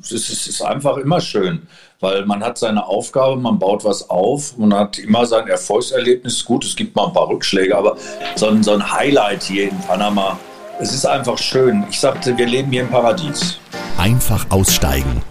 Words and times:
es 0.00 0.46
ist, 0.46 0.62
einfach 0.62 0.96
immer 0.96 1.20
schön, 1.20 1.66
weil 2.00 2.24
man 2.26 2.42
hat 2.42 2.58
seine 2.58 2.86
Aufgabe, 2.86 3.36
man 3.36 3.58
baut 3.58 3.84
was 3.84 4.08
auf, 4.08 4.56
man 4.56 4.74
hat 4.74 4.98
immer 4.98 5.26
sein 5.26 5.48
Erfolgserlebnis. 5.48 6.44
Gut, 6.44 6.64
es 6.64 6.74
gibt 6.76 6.96
mal 6.96 7.06
ein 7.06 7.12
paar 7.12 7.28
Rückschläge, 7.28 7.76
aber 7.76 7.96
so 8.36 8.48
ein, 8.48 8.62
so 8.62 8.72
ein 8.72 8.92
Highlight 8.92 9.42
hier 9.42 9.70
in 9.70 9.78
Panama, 9.80 10.38
es 10.80 10.94
ist 10.94 11.04
einfach 11.04 11.36
schön. 11.36 11.84
Ich 11.90 12.00
sagte, 12.00 12.36
wir 12.38 12.46
leben 12.46 12.70
hier 12.72 12.82
im 12.82 12.88
Paradies. 12.88 13.58
Einfach 13.98 14.46
aussteigen. 14.50 15.22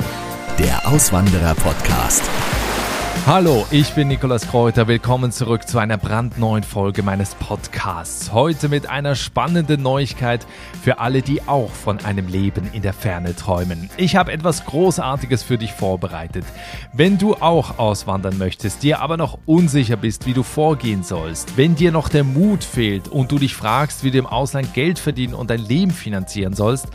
Der 0.60 0.88
Auswanderer-Podcast. 0.88 2.24
Hallo, 3.32 3.68
ich 3.70 3.94
bin 3.94 4.08
Nikolas 4.08 4.48
Kräuter. 4.48 4.88
Willkommen 4.88 5.32
zurück 5.32 5.68
zu 5.68 5.78
einer 5.78 5.98
brandneuen 6.00 6.64
Folge 6.64 7.04
meines 7.04 7.36
Podcasts. 7.36 8.34
Heute 8.34 8.70
mit 8.70 8.90
einer 8.90 9.14
spannenden 9.14 9.84
Neuigkeit 9.84 10.48
für 10.82 10.98
alle, 10.98 11.22
die 11.22 11.48
auch 11.48 11.70
von 11.70 12.04
einem 12.04 12.28
Leben 12.28 12.72
in 12.74 12.82
der 12.82 12.92
Ferne 12.92 13.36
träumen. 13.36 13.88
Ich 13.98 14.16
habe 14.16 14.32
etwas 14.32 14.66
Großartiges 14.66 15.44
für 15.44 15.60
dich 15.60 15.74
vorbereitet. 15.74 16.44
Wenn 16.92 17.20
du 17.20 17.36
auch 17.36 17.78
auswandern 17.78 18.40
möchtest, 18.40 18.82
dir 18.82 19.00
aber 19.00 19.16
noch 19.16 19.38
unsicher 19.46 19.96
bist, 19.96 20.26
wie 20.26 20.34
du 20.34 20.42
vorgehen 20.42 21.04
sollst, 21.04 21.56
wenn 21.56 21.76
dir 21.76 21.92
noch 21.92 22.10
der 22.10 22.24
Mut 22.24 22.64
fehlt 22.64 23.10
und 23.10 23.32
du 23.32 23.38
dich 23.38 23.54
fragst, 23.54 24.04
wie 24.04 24.10
du 24.10 24.18
im 24.18 24.26
Ausland 24.26 24.74
Geld 24.74 24.98
verdienen 24.98 25.36
und 25.36 25.52
dein 25.52 25.64
Leben 25.64 25.92
finanzieren 25.92 26.56
sollst, 26.56 26.88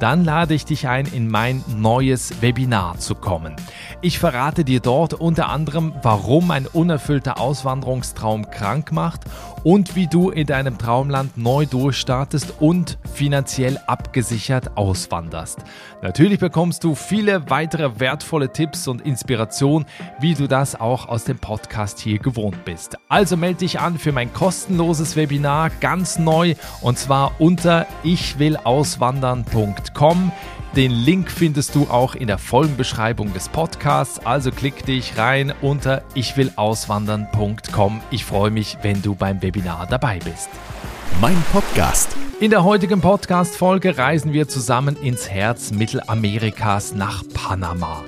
dann 0.00 0.24
lade 0.24 0.54
ich 0.54 0.64
dich 0.64 0.88
ein, 0.88 1.04
in 1.04 1.28
mein 1.28 1.62
neues 1.76 2.40
Webinar 2.40 2.98
zu 2.98 3.14
kommen. 3.14 3.56
Ich 4.00 4.18
verrate 4.18 4.64
dir 4.64 4.80
dort 4.80 5.12
unter 5.12 5.50
anderem, 5.50 5.81
anderem, 5.82 5.92
warum 6.02 6.50
ein 6.50 6.66
unerfüllter 6.66 7.40
Auswanderungstraum 7.40 8.50
krank 8.50 8.92
macht 8.92 9.22
und 9.64 9.96
wie 9.96 10.06
du 10.06 10.30
in 10.30 10.46
deinem 10.46 10.78
Traumland 10.78 11.36
neu 11.36 11.66
durchstartest 11.66 12.54
und 12.60 12.96
finanziell 13.12 13.78
abgesichert 13.86 14.76
auswanderst. 14.76 15.58
Natürlich 16.02 16.38
bekommst 16.40 16.84
du 16.84 16.94
viele 16.94 17.50
weitere 17.50 18.00
wertvolle 18.00 18.52
Tipps 18.52 18.88
und 18.88 19.02
Inspiration, 19.02 19.84
wie 20.20 20.32
du 20.34 20.48
das 20.48 20.80
auch 20.80 21.06
aus 21.08 21.24
dem 21.24 21.38
Podcast 21.38 21.98
hier 22.00 22.18
gewohnt 22.18 22.64
bist. 22.64 22.96
Also 23.08 23.36
melde 23.36 23.58
dich 23.60 23.78
an 23.80 23.98
für 23.98 24.12
mein 24.12 24.32
kostenloses 24.32 25.16
Webinar 25.16 25.70
ganz 25.80 26.18
neu 26.18 26.54
und 26.80 26.98
zwar 26.98 27.40
unter 27.40 27.86
ichwillauswandern.com. 28.02 30.32
Den 30.76 30.90
Link 30.90 31.30
findest 31.30 31.74
du 31.74 31.82
auch 31.90 32.14
in 32.14 32.28
der 32.28 32.38
Folgenbeschreibung 32.38 33.34
des 33.34 33.50
Podcasts, 33.50 34.18
also 34.18 34.50
klick 34.50 34.86
dich 34.86 35.18
rein 35.18 35.52
unter 35.60 36.02
ichwillauswandern.com. 36.14 38.00
Ich 38.10 38.24
freue 38.24 38.50
mich, 38.50 38.78
wenn 38.80 39.02
du 39.02 39.14
beim 39.14 39.42
Webinar 39.42 39.86
dabei 39.86 40.18
bist. 40.24 40.48
Mein 41.20 41.36
Podcast. 41.52 42.16
In 42.40 42.50
der 42.50 42.64
heutigen 42.64 43.02
Podcast-Folge 43.02 43.98
reisen 43.98 44.32
wir 44.32 44.48
zusammen 44.48 44.96
ins 44.96 45.28
Herz 45.28 45.72
Mittelamerikas 45.72 46.94
nach 46.94 47.22
Panama. 47.34 48.02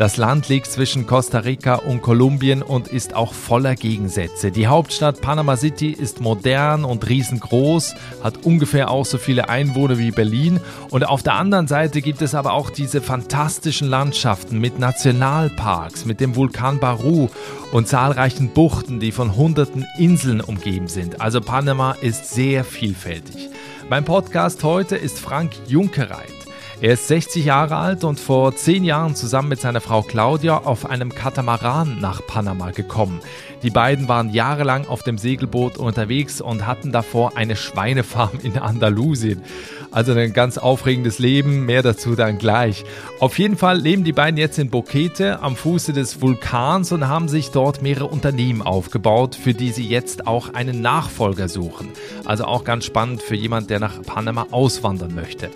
Das 0.00 0.16
Land 0.16 0.48
liegt 0.48 0.66
zwischen 0.66 1.06
Costa 1.06 1.40
Rica 1.40 1.74
und 1.74 2.00
Kolumbien 2.00 2.62
und 2.62 2.88
ist 2.88 3.14
auch 3.14 3.34
voller 3.34 3.74
Gegensätze. 3.74 4.50
Die 4.50 4.66
Hauptstadt 4.66 5.20
Panama 5.20 5.58
City 5.58 5.90
ist 5.90 6.22
modern 6.22 6.86
und 6.86 7.06
riesengroß, 7.06 7.94
hat 8.22 8.46
ungefähr 8.46 8.90
auch 8.90 9.04
so 9.04 9.18
viele 9.18 9.50
Einwohner 9.50 9.98
wie 9.98 10.10
Berlin. 10.10 10.58
Und 10.88 11.06
auf 11.06 11.22
der 11.22 11.34
anderen 11.34 11.68
Seite 11.68 12.00
gibt 12.00 12.22
es 12.22 12.34
aber 12.34 12.54
auch 12.54 12.70
diese 12.70 13.02
fantastischen 13.02 13.90
Landschaften 13.90 14.58
mit 14.58 14.78
Nationalparks, 14.78 16.06
mit 16.06 16.20
dem 16.20 16.34
Vulkan 16.34 16.78
Baru 16.78 17.28
und 17.70 17.86
zahlreichen 17.86 18.48
Buchten, 18.54 19.00
die 19.00 19.12
von 19.12 19.36
hunderten 19.36 19.84
Inseln 19.98 20.40
umgeben 20.40 20.88
sind. 20.88 21.20
Also 21.20 21.42
Panama 21.42 21.92
ist 21.92 22.30
sehr 22.30 22.64
vielfältig. 22.64 23.50
Mein 23.90 24.06
Podcast 24.06 24.64
heute 24.64 24.96
ist 24.96 25.18
Frank 25.18 25.52
Junkereit. 25.66 26.39
Er 26.82 26.94
ist 26.94 27.08
60 27.08 27.44
Jahre 27.44 27.76
alt 27.76 28.04
und 28.04 28.18
vor 28.18 28.56
10 28.56 28.84
Jahren 28.84 29.14
zusammen 29.14 29.50
mit 29.50 29.60
seiner 29.60 29.82
Frau 29.82 30.00
Claudia 30.00 30.56
auf 30.64 30.88
einem 30.88 31.14
Katamaran 31.14 31.98
nach 32.00 32.26
Panama 32.26 32.70
gekommen. 32.70 33.20
Die 33.62 33.68
beiden 33.68 34.08
waren 34.08 34.30
jahrelang 34.30 34.86
auf 34.86 35.02
dem 35.02 35.18
Segelboot 35.18 35.76
unterwegs 35.76 36.40
und 36.40 36.66
hatten 36.66 36.90
davor 36.90 37.36
eine 37.36 37.54
Schweinefarm 37.54 38.38
in 38.42 38.56
Andalusien. 38.56 39.42
Also 39.90 40.12
ein 40.12 40.32
ganz 40.32 40.56
aufregendes 40.56 41.18
Leben, 41.18 41.66
mehr 41.66 41.82
dazu 41.82 42.14
dann 42.14 42.38
gleich. 42.38 42.84
Auf 43.18 43.38
jeden 43.38 43.56
Fall 43.56 43.78
leben 43.78 44.04
die 44.04 44.12
beiden 44.12 44.38
jetzt 44.38 44.58
in 44.58 44.70
Bokete 44.70 45.42
am 45.42 45.56
Fuße 45.56 45.92
des 45.92 46.20
Vulkans 46.22 46.92
und 46.92 47.08
haben 47.08 47.28
sich 47.28 47.50
dort 47.50 47.82
mehrere 47.82 48.06
Unternehmen 48.06 48.62
aufgebaut, 48.62 49.34
für 49.34 49.52
die 49.52 49.72
sie 49.72 49.86
jetzt 49.88 50.26
auch 50.28 50.54
einen 50.54 50.80
Nachfolger 50.80 51.48
suchen. 51.48 51.88
Also 52.24 52.44
auch 52.44 52.62
ganz 52.62 52.84
spannend 52.84 53.20
für 53.20 53.34
jemand, 53.34 53.68
der 53.70 53.80
nach 53.80 54.00
Panama 54.02 54.46
auswandern 54.52 55.14
möchte. 55.14 55.50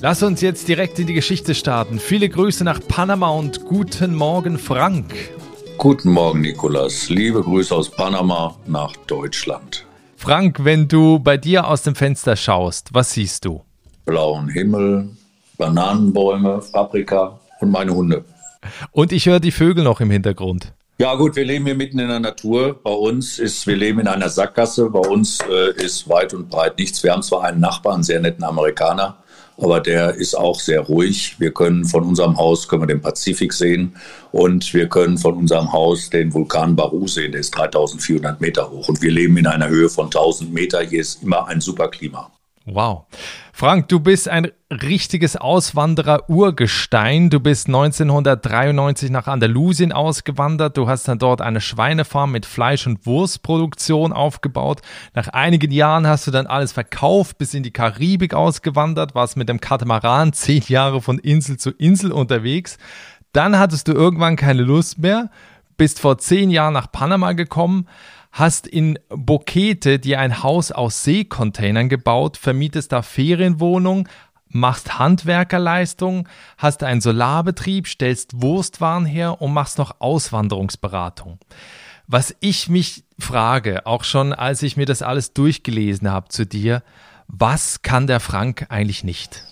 Lass 0.00 0.22
uns 0.22 0.42
jetzt 0.42 0.68
direkt 0.68 0.98
in 0.98 1.06
die 1.06 1.14
Geschichte 1.14 1.54
starten. 1.54 1.98
Viele 1.98 2.28
Grüße 2.28 2.64
nach 2.64 2.80
Panama 2.86 3.30
und 3.30 3.64
guten 3.64 4.14
Morgen, 4.14 4.58
Frank. 4.58 5.14
Guten 5.78 6.10
Morgen, 6.10 6.42
Nikolas. 6.42 7.08
Liebe 7.08 7.40
Grüße 7.40 7.74
aus 7.74 7.90
Panama 7.90 8.56
nach 8.66 8.94
Deutschland. 9.06 9.86
Frank, 10.16 10.64
wenn 10.64 10.88
du 10.88 11.20
bei 11.20 11.36
dir 11.36 11.66
aus 11.68 11.82
dem 11.82 11.94
Fenster 11.94 12.36
schaust, 12.36 12.88
was 12.92 13.12
siehst 13.12 13.44
du? 13.44 13.62
Blauen 14.08 14.48
Himmel, 14.48 15.10
Bananenbäume, 15.58 16.62
Paprika 16.72 17.38
und 17.60 17.70
meine 17.70 17.94
Hunde. 17.94 18.24
Und 18.90 19.12
ich 19.12 19.26
höre 19.26 19.38
die 19.38 19.50
Vögel 19.50 19.84
noch 19.84 20.00
im 20.00 20.10
Hintergrund. 20.10 20.72
Ja 20.96 21.14
gut, 21.14 21.36
wir 21.36 21.44
leben 21.44 21.66
hier 21.66 21.74
mitten 21.74 21.98
in 21.98 22.08
der 22.08 22.18
Natur. 22.18 22.80
Bei 22.82 22.90
uns 22.90 23.38
ist, 23.38 23.66
wir 23.66 23.76
leben 23.76 24.00
in 24.00 24.08
einer 24.08 24.30
Sackgasse. 24.30 24.88
Bei 24.88 25.00
uns 25.00 25.40
äh, 25.40 25.74
ist 25.76 26.08
weit 26.08 26.32
und 26.32 26.48
breit 26.48 26.78
nichts. 26.78 27.04
Wir 27.04 27.12
haben 27.12 27.22
zwar 27.22 27.44
einen 27.44 27.60
Nachbarn, 27.60 27.96
einen 27.96 28.02
sehr 28.02 28.18
netten 28.18 28.44
Amerikaner, 28.44 29.18
aber 29.58 29.78
der 29.78 30.14
ist 30.14 30.34
auch 30.34 30.58
sehr 30.58 30.80
ruhig. 30.80 31.38
Wir 31.38 31.52
können 31.52 31.84
von 31.84 32.02
unserem 32.02 32.38
Haus 32.38 32.66
können 32.66 32.82
wir 32.82 32.86
den 32.86 33.02
Pazifik 33.02 33.52
sehen 33.52 33.94
und 34.32 34.72
wir 34.72 34.88
können 34.88 35.18
von 35.18 35.36
unserem 35.36 35.70
Haus 35.70 36.08
den 36.08 36.32
Vulkan 36.32 36.74
Baru 36.74 37.06
sehen. 37.06 37.32
Der 37.32 37.42
ist 37.42 37.50
3400 37.50 38.40
Meter 38.40 38.70
hoch 38.70 38.88
und 38.88 39.02
wir 39.02 39.12
leben 39.12 39.36
in 39.36 39.46
einer 39.46 39.68
Höhe 39.68 39.90
von 39.90 40.06
1000 40.06 40.52
Meter. 40.52 40.80
Hier 40.80 41.02
ist 41.02 41.22
immer 41.22 41.46
ein 41.46 41.60
super 41.60 41.88
Klima. 41.88 42.30
Wow. 42.64 43.06
Frank, 43.58 43.88
du 43.88 43.98
bist 43.98 44.28
ein 44.28 44.52
richtiges 44.70 45.34
Auswanderer-Urgestein. 45.34 47.28
Du 47.28 47.40
bist 47.40 47.66
1993 47.66 49.10
nach 49.10 49.26
Andalusien 49.26 49.90
ausgewandert. 49.90 50.76
Du 50.76 50.88
hast 50.88 51.08
dann 51.08 51.18
dort 51.18 51.40
eine 51.40 51.60
Schweinefarm 51.60 52.30
mit 52.30 52.46
Fleisch- 52.46 52.86
und 52.86 53.04
Wurstproduktion 53.04 54.12
aufgebaut. 54.12 54.82
Nach 55.12 55.26
einigen 55.26 55.72
Jahren 55.72 56.06
hast 56.06 56.28
du 56.28 56.30
dann 56.30 56.46
alles 56.46 56.70
verkauft, 56.70 57.38
bist 57.38 57.52
in 57.52 57.64
die 57.64 57.72
Karibik 57.72 58.32
ausgewandert, 58.32 59.16
warst 59.16 59.36
mit 59.36 59.48
dem 59.48 59.60
Katamaran 59.60 60.32
zehn 60.32 60.62
Jahre 60.68 61.02
von 61.02 61.18
Insel 61.18 61.56
zu 61.56 61.72
Insel 61.72 62.12
unterwegs. 62.12 62.78
Dann 63.32 63.58
hattest 63.58 63.88
du 63.88 63.92
irgendwann 63.92 64.36
keine 64.36 64.62
Lust 64.62 64.98
mehr, 64.98 65.32
bist 65.76 65.98
vor 65.98 66.18
zehn 66.18 66.50
Jahren 66.50 66.74
nach 66.74 66.92
Panama 66.92 67.32
gekommen 67.32 67.88
hast 68.38 68.66
in 68.66 68.98
Bokete 69.08 69.98
dir 69.98 70.20
ein 70.20 70.42
Haus 70.42 70.70
aus 70.70 71.02
Seekontainern 71.02 71.88
gebaut, 71.88 72.36
vermietest 72.36 72.92
da 72.92 73.02
Ferienwohnungen, 73.02 74.08
machst 74.48 74.98
Handwerkerleistungen, 74.98 76.28
hast 76.56 76.82
einen 76.82 77.00
Solarbetrieb, 77.00 77.88
stellst 77.88 78.40
Wurstwaren 78.40 79.06
her 79.06 79.42
und 79.42 79.52
machst 79.52 79.78
noch 79.78 80.00
Auswanderungsberatung. 80.00 81.38
Was 82.06 82.34
ich 82.40 82.68
mich 82.68 83.04
frage, 83.18 83.86
auch 83.86 84.04
schon 84.04 84.32
als 84.32 84.62
ich 84.62 84.76
mir 84.76 84.86
das 84.86 85.02
alles 85.02 85.34
durchgelesen 85.34 86.10
habe 86.10 86.28
zu 86.28 86.46
dir, 86.46 86.82
was 87.26 87.82
kann 87.82 88.06
der 88.06 88.20
Frank 88.20 88.66
eigentlich 88.70 89.04
nicht? 89.04 89.44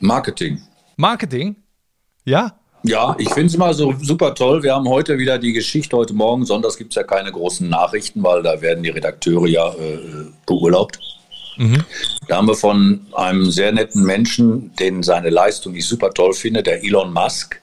Marketing. 0.00 0.62
Marketing? 0.96 1.56
Ja? 2.24 2.58
Ja, 2.84 3.14
ich 3.18 3.28
finde 3.28 3.46
es 3.46 3.54
immer 3.54 3.72
so 3.74 3.94
super 4.00 4.34
toll. 4.34 4.62
Wir 4.62 4.74
haben 4.74 4.88
heute 4.88 5.16
wieder 5.18 5.38
die 5.38 5.52
Geschichte, 5.52 5.96
heute 5.96 6.14
Morgen, 6.14 6.44
sonntags 6.44 6.76
gibt 6.76 6.92
es 6.92 6.96
ja 6.96 7.04
keine 7.04 7.30
großen 7.30 7.68
Nachrichten, 7.68 8.22
weil 8.24 8.42
da 8.42 8.60
werden 8.60 8.82
die 8.82 8.90
Redakteure 8.90 9.46
ja 9.46 9.72
äh, 9.74 9.98
beurlaubt. 10.46 10.98
Mhm. 11.56 11.84
Da 12.26 12.38
haben 12.38 12.48
wir 12.48 12.56
von 12.56 13.06
einem 13.12 13.50
sehr 13.50 13.72
netten 13.72 14.02
Menschen, 14.02 14.74
den 14.80 15.02
seine 15.02 15.30
Leistung 15.30 15.74
ich 15.76 15.86
super 15.86 16.10
toll 16.10 16.32
finde, 16.32 16.62
der 16.62 16.82
Elon 16.82 17.12
Musk, 17.12 17.60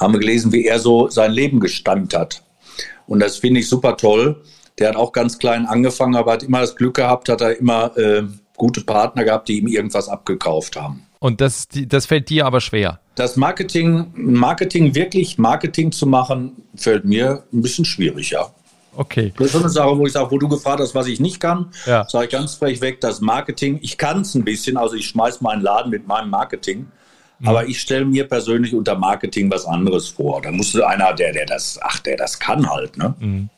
haben 0.00 0.14
wir 0.14 0.20
gelesen, 0.20 0.52
wie 0.52 0.64
er 0.64 0.78
so 0.78 1.08
sein 1.08 1.32
Leben 1.32 1.60
gestammt 1.60 2.14
hat. 2.14 2.42
Und 3.06 3.20
das 3.20 3.36
finde 3.36 3.60
ich 3.60 3.68
super 3.68 3.96
toll. 3.98 4.42
Der 4.78 4.88
hat 4.88 4.96
auch 4.96 5.12
ganz 5.12 5.38
klein 5.38 5.66
angefangen, 5.66 6.16
aber 6.16 6.32
hat 6.32 6.42
immer 6.42 6.60
das 6.60 6.74
Glück 6.74 6.94
gehabt, 6.94 7.28
hat 7.28 7.42
er 7.42 7.58
immer 7.58 7.96
äh, 7.98 8.22
gute 8.56 8.80
Partner 8.80 9.24
gehabt, 9.24 9.48
die 9.48 9.58
ihm 9.58 9.66
irgendwas 9.66 10.08
abgekauft 10.08 10.76
haben. 10.76 11.06
Und 11.24 11.40
das, 11.40 11.68
das 11.72 12.04
fällt 12.04 12.28
dir 12.28 12.44
aber 12.44 12.60
schwer. 12.60 13.00
Das 13.14 13.36
Marketing, 13.36 14.12
Marketing 14.14 14.94
wirklich 14.94 15.38
Marketing 15.38 15.90
zu 15.90 16.06
machen, 16.06 16.52
fällt 16.76 17.06
mir 17.06 17.44
ein 17.50 17.62
bisschen 17.62 17.86
schwierig, 17.86 18.28
ja. 18.28 18.50
Okay. 18.94 19.32
Das 19.38 19.46
ist 19.46 19.56
eine 19.56 19.70
Sache, 19.70 19.96
wo 19.96 20.04
ich 20.04 20.12
sage, 20.12 20.30
wo 20.30 20.36
du 20.36 20.48
gefragt 20.48 20.80
hast, 20.80 20.94
was 20.94 21.06
ich 21.06 21.20
nicht 21.20 21.40
kann, 21.40 21.70
ja. 21.86 22.06
sage 22.06 22.26
ich 22.26 22.30
ganz 22.30 22.56
frech 22.56 22.82
weg, 22.82 23.00
das 23.00 23.22
Marketing, 23.22 23.78
ich 23.80 23.96
kann 23.96 24.20
es 24.20 24.34
ein 24.34 24.44
bisschen, 24.44 24.76
also 24.76 24.96
ich 24.96 25.06
schmeiß 25.06 25.40
meinen 25.40 25.62
Laden 25.62 25.90
mit 25.90 26.06
meinem 26.06 26.28
Marketing, 26.28 26.88
mhm. 27.38 27.48
aber 27.48 27.68
ich 27.68 27.80
stelle 27.80 28.04
mir 28.04 28.28
persönlich 28.28 28.74
unter 28.74 28.94
Marketing 28.94 29.50
was 29.50 29.64
anderes 29.64 30.10
vor. 30.10 30.42
Da 30.42 30.50
musste 30.50 30.86
einer, 30.86 31.14
der, 31.14 31.32
der 31.32 31.46
das, 31.46 31.78
ach, 31.80 32.00
der 32.00 32.18
das 32.18 32.38
kann 32.38 32.68
halt, 32.68 32.98
ne? 32.98 33.14
Mhm. 33.18 33.48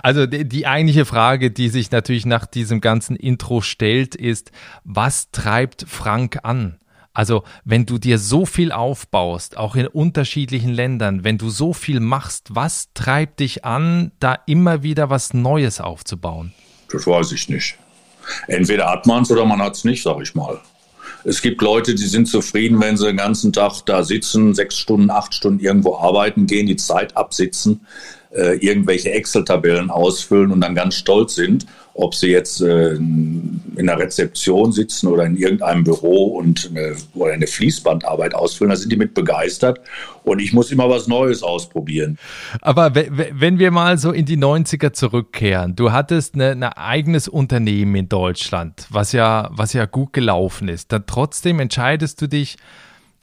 Also 0.00 0.26
die, 0.26 0.48
die, 0.48 0.64
eigentliche 0.64 1.04
Frage, 1.04 1.50
die 1.50 1.70
sich 1.70 1.90
natürlich 1.90 2.24
nach 2.24 2.46
diesem 2.46 2.80
ganzen 2.80 3.16
Intro 3.16 3.62
stellt, 3.62 4.14
ist, 4.14 4.52
was 4.84 5.32
treibt 5.32 5.86
Frank 5.88 6.38
an? 6.44 6.78
Also 7.16 7.44
wenn 7.64 7.86
du 7.86 7.96
dir 7.96 8.18
so 8.18 8.44
viel 8.44 8.72
aufbaust, 8.72 9.56
auch 9.56 9.74
in 9.74 9.86
unterschiedlichen 9.86 10.70
Ländern, 10.70 11.24
wenn 11.24 11.38
du 11.38 11.48
so 11.48 11.72
viel 11.72 11.98
machst, 11.98 12.48
was 12.54 12.90
treibt 12.92 13.40
dich 13.40 13.64
an, 13.64 14.12
da 14.20 14.38
immer 14.46 14.82
wieder 14.82 15.08
was 15.08 15.32
Neues 15.32 15.80
aufzubauen? 15.80 16.52
Das 16.90 17.06
weiß 17.06 17.32
ich 17.32 17.48
nicht. 17.48 17.78
Entweder 18.48 18.90
hat 18.90 19.06
man 19.06 19.22
es 19.22 19.30
oder 19.30 19.46
man 19.46 19.62
hat 19.62 19.76
es 19.76 19.84
nicht, 19.84 20.02
sag 20.02 20.20
ich 20.20 20.34
mal. 20.34 20.60
Es 21.24 21.40
gibt 21.40 21.62
Leute, 21.62 21.94
die 21.94 22.06
sind 22.06 22.28
zufrieden, 22.28 22.82
wenn 22.82 22.98
sie 22.98 23.06
den 23.06 23.16
ganzen 23.16 23.50
Tag 23.50 23.80
da 23.86 24.02
sitzen, 24.02 24.54
sechs 24.54 24.76
Stunden, 24.76 25.10
acht 25.10 25.32
Stunden 25.32 25.60
irgendwo 25.64 25.96
arbeiten 25.96 26.46
gehen, 26.46 26.66
die 26.66 26.76
Zeit 26.76 27.16
absitzen, 27.16 27.86
äh, 28.30 28.58
irgendwelche 28.58 29.10
Excel-Tabellen 29.12 29.88
ausfüllen 29.88 30.52
und 30.52 30.60
dann 30.60 30.74
ganz 30.74 30.96
stolz 30.96 31.34
sind 31.34 31.66
ob 31.96 32.14
sie 32.14 32.28
jetzt 32.28 32.60
äh, 32.60 32.94
in 32.94 33.62
der 33.74 33.98
Rezeption 33.98 34.70
sitzen 34.70 35.06
oder 35.06 35.24
in 35.24 35.36
irgendeinem 35.36 35.82
Büro 35.82 36.36
und 36.36 36.70
eine, 36.70 36.94
oder 37.14 37.32
eine 37.32 37.46
Fließbandarbeit 37.46 38.34
ausfüllen, 38.34 38.70
da 38.70 38.76
sind 38.76 38.92
die 38.92 38.96
mit 38.96 39.14
begeistert. 39.14 39.80
Und 40.22 40.40
ich 40.40 40.52
muss 40.52 40.70
immer 40.70 40.90
was 40.90 41.06
Neues 41.06 41.42
ausprobieren. 41.42 42.18
Aber 42.60 42.94
wenn 42.94 43.58
wir 43.58 43.70
mal 43.70 43.96
so 43.96 44.12
in 44.12 44.26
die 44.26 44.36
90er 44.36 44.92
zurückkehren, 44.92 45.74
du 45.74 45.92
hattest 45.92 46.34
ein 46.34 46.62
eigenes 46.62 47.28
Unternehmen 47.28 47.94
in 47.94 48.08
Deutschland, 48.08 48.86
was 48.90 49.12
ja, 49.12 49.48
was 49.52 49.72
ja 49.72 49.86
gut 49.86 50.12
gelaufen 50.12 50.68
ist. 50.68 50.92
Dann 50.92 51.04
trotzdem 51.06 51.60
entscheidest 51.60 52.20
du 52.20 52.26
dich, 52.26 52.56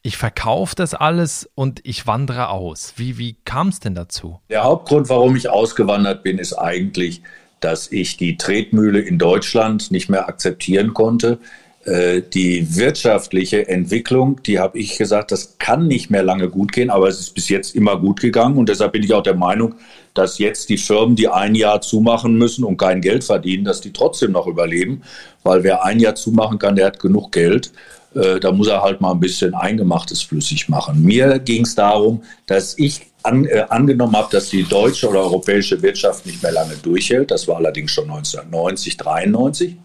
ich 0.01 0.17
verkaufe 0.17 0.75
das 0.75 0.93
alles 0.93 1.49
und 1.55 1.79
ich 1.83 2.07
wandere 2.07 2.49
aus. 2.49 2.93
Wie, 2.97 3.17
wie 3.17 3.37
kam 3.45 3.69
es 3.69 3.79
denn 3.79 3.95
dazu? 3.95 4.39
Der 4.49 4.63
Hauptgrund, 4.63 5.09
warum 5.09 5.35
ich 5.35 5.49
ausgewandert 5.49 6.23
bin, 6.23 6.39
ist 6.39 6.53
eigentlich, 6.53 7.21
dass 7.63 7.92
ich 7.92 8.18
die 8.18 8.38
Tretmühle 8.38 9.00
in 9.00 9.18
Deutschland 9.18 9.92
nicht 9.92 10.10
mehr 10.10 10.27
akzeptieren 10.27 10.94
konnte. 10.94 11.39
Äh, 11.86 12.21
die 12.21 12.77
wirtschaftliche 12.77 13.68
Entwicklung, 13.68 14.42
die 14.44 14.60
habe 14.60 14.80
ich 14.80 14.98
gesagt, 14.98 15.31
das 15.31 15.57
kann 15.57 15.88
nicht 15.88 16.10
mehr 16.10 16.24
lange 16.24 16.50
gut 16.50 16.71
gehen, 16.71 16.89
aber 16.89 17.10
es 17.10 17.19
ist 17.19 17.36
bis 17.36 17.50
jetzt 17.50 17.75
immer 17.75 18.00
gut 18.00 18.21
gegangen 18.21 18.57
und 18.57 18.69
deshalb 18.69 18.94
bin 18.94 19.04
ich 19.04 19.13
auch 19.13 19.24
der 19.24 19.36
Meinung, 19.36 19.75
dass 20.13 20.38
jetzt 20.38 20.69
die 20.69 20.77
Firmen, 20.77 21.18
die 21.18 21.27
ein 21.27 21.56
Jahr 21.56 21.81
zumachen 21.81 22.38
müssen 22.38 22.63
und 22.63 22.77
kein 22.77 23.01
Geld 23.01 23.25
verdienen, 23.25 23.66
dass 23.66 23.81
die 23.81 23.92
trotzdem 23.92 24.31
noch 24.31 24.48
überleben, 24.48 25.01
weil 25.44 25.63
wer 25.63 25.83
ein 25.83 26.00
Jahr 26.00 26.16
zumachen 26.16 26.57
kann, 26.57 26.77
der 26.77 26.86
hat 26.86 27.00
genug 27.00 27.33
Geld. 27.33 27.74
Äh, 28.15 28.39
da 28.39 28.51
muss 28.51 28.68
er 28.68 28.81
halt 28.81 29.01
mal 29.01 29.12
ein 29.12 29.19
bisschen 29.19 29.54
Eingemachtes 29.54 30.21
flüssig 30.21 30.69
machen. 30.69 31.04
Mir 31.04 31.39
ging 31.39 31.63
es 31.63 31.75
darum, 31.75 32.24
dass 32.45 32.77
ich 32.77 33.01
an, 33.24 33.45
äh, 33.45 33.65
angenommen 33.69 34.15
habe, 34.15 34.30
dass 34.31 34.50
die 34.50 34.63
deutsche 34.63 35.10
oder 35.10 35.21
europäische 35.21 35.81
Wirtschaft 35.81 36.25
nicht 36.25 36.44
mehr 36.44 36.51
lange 36.51 36.75
durchhält. 36.75 37.31
Das 37.31 37.48
war 37.48 37.57
allerdings 37.57 37.92
schon 37.92 38.10
1990, 38.10 38.98
93. 38.98 39.77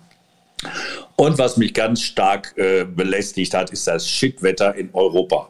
Und 1.16 1.38
was 1.38 1.56
mich 1.56 1.72
ganz 1.72 2.02
stark 2.02 2.54
äh, 2.56 2.84
belästigt 2.84 3.54
hat, 3.54 3.70
ist 3.70 3.86
das 3.86 4.08
Shitwetter 4.08 4.74
in 4.74 4.90
Europa. 4.92 5.48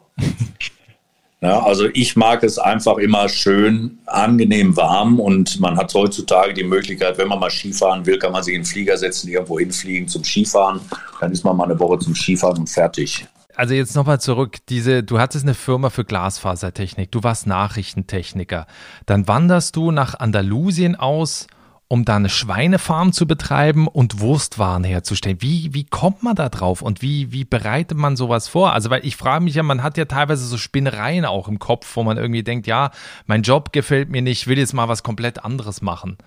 Ja, 1.40 1.62
also 1.62 1.87
ich 1.94 2.17
mag 2.17 2.43
es 2.43 2.58
einfach 2.58 2.99
immer 2.99 3.29
schön, 3.29 3.99
angenehm 4.06 4.76
warm 4.76 5.20
und 5.20 5.61
man 5.61 5.76
hat 5.76 5.94
heutzutage 5.94 6.52
die 6.52 6.64
Möglichkeit, 6.64 7.17
wenn 7.19 7.29
man 7.29 7.38
mal 7.38 7.50
Skifahren 7.50 8.05
will, 8.06 8.19
kann 8.19 8.32
man 8.32 8.43
sich 8.43 8.55
in 8.55 8.62
den 8.62 8.67
Flieger 8.67 8.96
setzen, 8.96 9.29
irgendwo 9.29 9.58
hinfliegen 9.58 10.08
zum 10.08 10.25
Skifahren. 10.25 10.81
Dann 11.20 11.31
ist 11.31 11.44
man 11.44 11.56
mal 11.56 11.64
eine 11.64 11.79
Woche 11.79 11.99
zum 12.00 12.14
Skifahren 12.14 12.58
und 12.58 12.69
fertig 12.69 13.26
also 13.58 13.75
jetzt 13.75 13.96
nochmal 13.96 14.20
zurück, 14.20 14.58
diese, 14.69 15.02
du 15.02 15.19
hattest 15.19 15.44
eine 15.44 15.55
Firma 15.55 15.90
für 15.90 16.05
Glasfasertechnik, 16.05 17.11
du 17.11 17.25
warst 17.25 17.49
Nachrichtentechniker. 17.49 18.69
Dann 19.05 19.26
wanderst 19.26 19.75
du 19.75 19.90
nach 19.90 20.14
Andalusien 20.20 20.94
aus, 20.94 21.49
um 21.88 22.05
da 22.05 22.17
eine 22.17 22.29
Schweinefarm 22.29 23.12
zu 23.12 23.26
betreiben 23.26 23.88
und 23.88 24.20
Wurstwaren 24.20 24.85
herzustellen. 24.85 25.38
Wie, 25.40 25.73
wie 25.73 25.85
kommt 25.85 26.23
man 26.23 26.37
da 26.37 26.50
drauf 26.50 26.82
und 26.82 27.00
wie, 27.00 27.32
wie 27.32 27.44
bereitet 27.44 27.96
man 27.96 28.14
sowas 28.14 28.46
vor? 28.46 28.75
Also, 28.75 28.90
weil 28.90 29.05
ich 29.06 29.17
frage 29.17 29.43
mich 29.43 29.55
ja, 29.55 29.62
man 29.62 29.82
hat 29.82 29.96
ja 29.96 30.05
teilweise 30.05 30.44
so 30.44 30.58
Spinnereien 30.58 31.25
auch 31.25 31.49
im 31.49 31.58
Kopf, 31.58 31.96
wo 31.96 32.02
man 32.02 32.19
irgendwie 32.19 32.43
denkt, 32.43 32.67
ja, 32.67 32.90
mein 33.26 33.43
Job 33.43 33.73
gefällt 33.73 34.11
mir 34.11 34.20
nicht, 34.20 34.46
will 34.46 34.58
jetzt 34.58 34.75
mal 34.75 34.88
was 34.88 35.02
komplett 35.02 35.44
anderes 35.44 35.81
machen. 35.81 36.19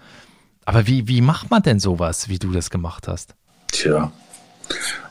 Aber 0.66 0.88
wie, 0.88 1.08
wie 1.08 1.22
macht 1.22 1.52
man 1.52 1.62
denn 1.62 1.80
sowas, 1.80 2.28
wie 2.28 2.40
du 2.40 2.52
das 2.52 2.72
gemacht 2.72 3.08
hast? 3.08 3.36
Tja, 3.68 4.12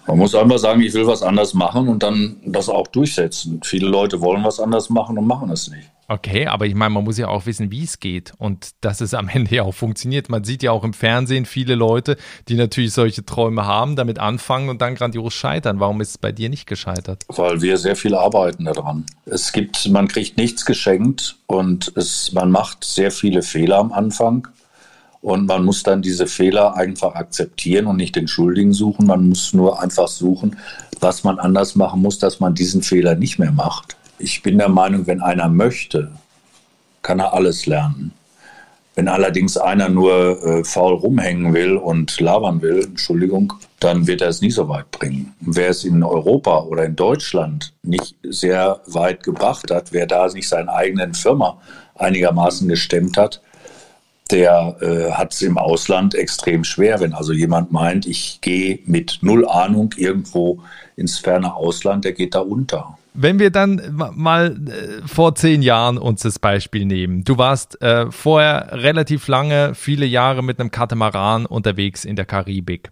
man 0.06 0.18
muss 0.18 0.34
einfach 0.34 0.58
sagen, 0.58 0.80
ich 0.80 0.94
will 0.94 1.06
was 1.06 1.22
anders 1.22 1.54
machen 1.54 1.88
und 1.88 2.02
dann 2.02 2.36
das 2.44 2.68
auch 2.68 2.88
durchsetzen. 2.88 3.60
Viele 3.62 3.88
Leute 3.88 4.20
wollen 4.20 4.42
was 4.42 4.58
anders 4.58 4.90
machen 4.90 5.16
und 5.16 5.26
machen 5.26 5.50
es 5.50 5.70
nicht. 5.70 5.88
Okay, 6.10 6.48
aber 6.48 6.66
ich 6.66 6.74
meine, 6.74 6.90
man 6.90 7.04
muss 7.04 7.18
ja 7.18 7.28
auch 7.28 7.46
wissen, 7.46 7.70
wie 7.70 7.84
es 7.84 8.00
geht 8.00 8.32
und 8.36 8.70
dass 8.80 9.00
es 9.00 9.14
am 9.14 9.28
Ende 9.32 9.54
ja 9.54 9.62
auch 9.62 9.74
funktioniert. 9.74 10.28
Man 10.28 10.42
sieht 10.42 10.64
ja 10.64 10.72
auch 10.72 10.82
im 10.82 10.92
Fernsehen 10.92 11.46
viele 11.46 11.76
Leute, 11.76 12.16
die 12.48 12.56
natürlich 12.56 12.92
solche 12.92 13.24
Träume 13.24 13.64
haben, 13.64 13.94
damit 13.94 14.18
anfangen 14.18 14.70
und 14.70 14.82
dann 14.82 14.96
grandios 14.96 15.34
scheitern. 15.34 15.78
Warum 15.78 16.00
ist 16.00 16.10
es 16.10 16.18
bei 16.18 16.32
dir 16.32 16.48
nicht 16.48 16.66
gescheitert? 16.66 17.22
Weil 17.28 17.62
wir 17.62 17.76
sehr 17.76 17.94
viel 17.94 18.16
arbeiten 18.16 18.64
daran. 18.64 19.06
Es 19.24 19.52
gibt, 19.52 19.88
man 19.88 20.08
kriegt 20.08 20.36
nichts 20.36 20.66
geschenkt 20.66 21.36
und 21.46 21.92
es, 21.94 22.32
man 22.32 22.50
macht 22.50 22.82
sehr 22.82 23.12
viele 23.12 23.42
Fehler 23.42 23.78
am 23.78 23.92
Anfang. 23.92 24.48
Und 25.22 25.46
man 25.46 25.64
muss 25.64 25.84
dann 25.84 26.02
diese 26.02 26.26
Fehler 26.26 26.74
einfach 26.74 27.14
akzeptieren 27.14 27.86
und 27.86 27.98
nicht 27.98 28.16
den 28.16 28.26
Schuldigen 28.26 28.72
suchen. 28.72 29.06
Man 29.06 29.28
muss 29.28 29.52
nur 29.52 29.80
einfach 29.80 30.08
suchen, 30.08 30.56
was 30.98 31.22
man 31.22 31.38
anders 31.38 31.76
machen 31.76 32.02
muss, 32.02 32.18
dass 32.18 32.40
man 32.40 32.54
diesen 32.54 32.82
Fehler 32.82 33.14
nicht 33.14 33.38
mehr 33.38 33.52
macht. 33.52 33.96
Ich 34.20 34.42
bin 34.42 34.58
der 34.58 34.68
Meinung, 34.68 35.06
wenn 35.06 35.22
einer 35.22 35.48
möchte, 35.48 36.12
kann 37.00 37.20
er 37.20 37.32
alles 37.32 37.64
lernen. 37.64 38.12
Wenn 38.94 39.08
allerdings 39.08 39.56
einer 39.56 39.88
nur 39.88 40.44
äh, 40.44 40.64
faul 40.64 40.94
rumhängen 40.94 41.54
will 41.54 41.76
und 41.76 42.20
labern 42.20 42.60
will, 42.60 42.84
Entschuldigung, 42.84 43.54
dann 43.78 44.06
wird 44.06 44.20
er 44.20 44.28
es 44.28 44.42
nie 44.42 44.50
so 44.50 44.68
weit 44.68 44.90
bringen. 44.90 45.34
Wer 45.40 45.70
es 45.70 45.84
in 45.84 46.02
Europa 46.02 46.64
oder 46.64 46.84
in 46.84 46.96
Deutschland 46.96 47.72
nicht 47.82 48.14
sehr 48.22 48.80
weit 48.86 49.22
gebracht 49.22 49.70
hat, 49.70 49.92
wer 49.92 50.06
da 50.06 50.28
nicht 50.28 50.48
seine 50.48 50.70
eigenen 50.70 51.14
Firma 51.14 51.58
einigermaßen 51.94 52.68
gestemmt 52.68 53.16
hat, 53.16 53.40
der 54.30 54.76
äh, 54.80 55.12
hat 55.12 55.32
es 55.32 55.40
im 55.40 55.56
Ausland 55.56 56.14
extrem 56.14 56.64
schwer. 56.64 57.00
Wenn 57.00 57.14
also 57.14 57.32
jemand 57.32 57.72
meint, 57.72 58.06
ich 58.06 58.40
gehe 58.42 58.80
mit 58.84 59.20
null 59.22 59.48
Ahnung 59.48 59.94
irgendwo 59.96 60.60
ins 60.96 61.18
ferne 61.18 61.54
Ausland, 61.54 62.04
der 62.04 62.12
geht 62.12 62.34
da 62.34 62.40
unter. 62.40 62.98
Wenn 63.12 63.38
wir 63.38 63.50
dann 63.50 63.80
mal 64.14 64.56
äh, 64.68 65.06
vor 65.06 65.34
zehn 65.34 65.62
Jahren 65.62 65.98
uns 65.98 66.22
das 66.22 66.38
Beispiel 66.38 66.84
nehmen. 66.84 67.24
Du 67.24 67.38
warst 67.38 67.80
äh, 67.82 68.10
vorher 68.10 68.68
relativ 68.72 69.26
lange, 69.26 69.74
viele 69.74 70.06
Jahre 70.06 70.42
mit 70.42 70.60
einem 70.60 70.70
Katamaran 70.70 71.46
unterwegs 71.46 72.04
in 72.04 72.16
der 72.16 72.24
Karibik. 72.24 72.90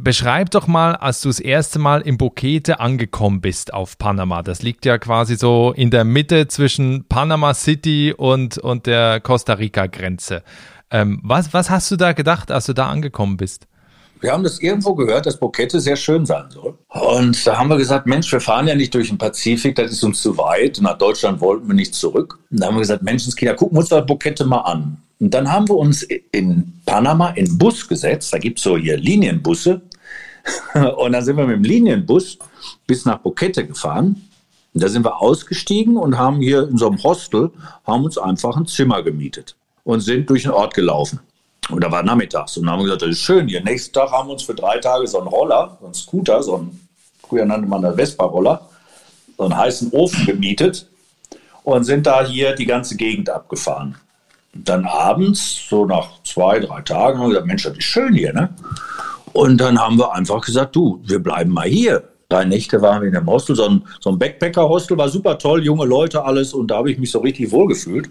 Beschreib 0.00 0.50
doch 0.50 0.68
mal, 0.68 0.94
als 0.94 1.22
du 1.22 1.28
das 1.28 1.40
erste 1.40 1.80
Mal 1.80 2.02
in 2.02 2.18
Bokete 2.18 2.78
angekommen 2.78 3.40
bist 3.40 3.74
auf 3.74 3.98
Panama. 3.98 4.42
Das 4.42 4.62
liegt 4.62 4.86
ja 4.86 4.96
quasi 4.96 5.34
so 5.34 5.72
in 5.74 5.90
der 5.90 6.04
Mitte 6.04 6.46
zwischen 6.46 7.06
Panama 7.08 7.52
City 7.52 8.14
und, 8.16 8.58
und 8.58 8.86
der 8.86 9.20
Costa 9.20 9.54
Rica-Grenze. 9.54 10.44
Ähm, 10.92 11.20
was, 11.24 11.52
was 11.52 11.68
hast 11.68 11.90
du 11.90 11.96
da 11.96 12.12
gedacht, 12.12 12.52
als 12.52 12.66
du 12.66 12.74
da 12.74 12.88
angekommen 12.88 13.36
bist? 13.36 13.66
Wir 14.20 14.32
haben 14.32 14.42
das 14.42 14.58
irgendwo 14.60 14.94
gehört, 14.94 15.26
dass 15.26 15.38
Bokete 15.38 15.80
sehr 15.80 15.96
schön 15.96 16.26
sein 16.26 16.46
soll. 16.50 16.76
Und 16.88 17.46
da 17.46 17.58
haben 17.58 17.68
wir 17.68 17.76
gesagt, 17.76 18.06
Mensch, 18.06 18.30
wir 18.32 18.40
fahren 18.40 18.66
ja 18.66 18.74
nicht 18.74 18.94
durch 18.94 19.08
den 19.08 19.18
Pazifik, 19.18 19.76
das 19.76 19.92
ist 19.92 20.02
uns 20.02 20.22
zu 20.22 20.36
weit. 20.38 20.80
Nach 20.80 20.98
Deutschland 20.98 21.40
wollten 21.40 21.68
wir 21.68 21.74
nicht 21.74 21.94
zurück. 21.94 22.38
Und 22.50 22.60
da 22.60 22.66
haben 22.66 22.74
wir 22.74 22.80
gesagt, 22.80 23.02
Menschenskinder, 23.02 23.54
gucken 23.54 23.76
wir 23.76 23.80
uns 23.80 23.88
das 23.88 24.06
Bokete 24.06 24.44
mal 24.44 24.60
an. 24.60 24.98
Und 25.20 25.34
dann 25.34 25.50
haben 25.50 25.68
wir 25.68 25.76
uns 25.76 26.02
in 26.02 26.80
Panama 26.86 27.30
in 27.30 27.58
Bus 27.58 27.86
gesetzt. 27.86 28.32
Da 28.32 28.38
gibt 28.38 28.58
es 28.58 28.64
so 28.64 28.76
hier 28.76 28.96
Linienbusse. 28.96 29.82
Und 30.96 31.12
dann 31.12 31.24
sind 31.24 31.36
wir 31.36 31.46
mit 31.46 31.56
dem 31.56 31.64
Linienbus 31.64 32.38
bis 32.86 33.04
nach 33.04 33.18
Bukette 33.18 33.66
gefahren. 33.66 34.28
Und 34.74 34.82
da 34.82 34.88
sind 34.88 35.04
wir 35.04 35.20
ausgestiegen 35.20 35.96
und 35.96 36.18
haben 36.18 36.40
hier 36.40 36.68
in 36.68 36.76
so 36.76 36.88
einem 36.88 37.02
Hostel, 37.02 37.50
haben 37.84 38.04
uns 38.04 38.18
einfach 38.18 38.56
ein 38.56 38.66
Zimmer 38.66 39.02
gemietet 39.02 39.56
und 39.82 40.00
sind 40.00 40.28
durch 40.30 40.42
den 40.42 40.52
Ort 40.52 40.74
gelaufen. 40.74 41.20
Und 41.70 41.84
da 41.84 41.90
war 41.90 42.02
nachmittags 42.02 42.56
und 42.56 42.70
haben 42.70 42.82
gesagt, 42.82 43.02
das 43.02 43.10
ist 43.10 43.20
schön. 43.20 43.48
Hier 43.48 43.62
nächsten 43.62 43.92
Tag 43.92 44.10
haben 44.10 44.28
wir 44.28 44.32
uns 44.32 44.42
für 44.42 44.54
drei 44.54 44.78
Tage 44.78 45.06
so 45.06 45.18
einen 45.18 45.28
Roller, 45.28 45.76
so 45.80 45.86
einen 45.86 45.94
Scooter, 45.94 46.42
so 46.42 46.56
einen, 46.56 46.88
früher 47.26 47.44
nannte 47.44 47.68
man 47.68 47.82
das 47.82 47.94
Vespa-Roller, 47.94 48.60
so 49.36 49.44
einen 49.44 49.56
heißen 49.56 49.92
Ofen 49.92 50.26
gemietet 50.26 50.88
und 51.64 51.84
sind 51.84 52.06
da 52.06 52.24
hier 52.24 52.54
die 52.54 52.66
ganze 52.66 52.96
Gegend 52.96 53.28
abgefahren. 53.28 53.96
Und 54.54 54.68
dann 54.68 54.86
abends, 54.86 55.68
so 55.68 55.84
nach 55.84 56.22
zwei, 56.24 56.60
drei 56.60 56.80
Tagen, 56.80 57.18
haben 57.18 57.26
wir 57.26 57.28
gesagt, 57.30 57.46
Mensch, 57.46 57.62
das 57.64 57.76
ist 57.76 57.84
schön 57.84 58.14
hier, 58.14 58.32
ne? 58.32 58.54
Und 59.34 59.58
dann 59.58 59.78
haben 59.78 59.98
wir 59.98 60.14
einfach 60.14 60.40
gesagt, 60.40 60.74
du, 60.74 61.00
wir 61.04 61.18
bleiben 61.18 61.52
mal 61.52 61.68
hier. 61.68 62.02
Drei 62.30 62.44
Nächte 62.44 62.80
waren 62.80 63.02
wir 63.02 63.08
in 63.08 63.16
einem 63.16 63.28
Hostel, 63.28 63.54
so 63.54 63.66
ein, 63.66 63.82
so 64.00 64.10
ein 64.10 64.18
Backpacker-Hostel, 64.18 64.96
war 64.96 65.08
super 65.08 65.38
toll, 65.38 65.62
junge 65.64 65.84
Leute, 65.84 66.24
alles. 66.24 66.54
Und 66.54 66.68
da 66.70 66.78
habe 66.78 66.90
ich 66.90 66.98
mich 66.98 67.10
so 67.10 67.20
richtig 67.20 67.52
wohl 67.52 67.68
gefühlt. 67.68 68.08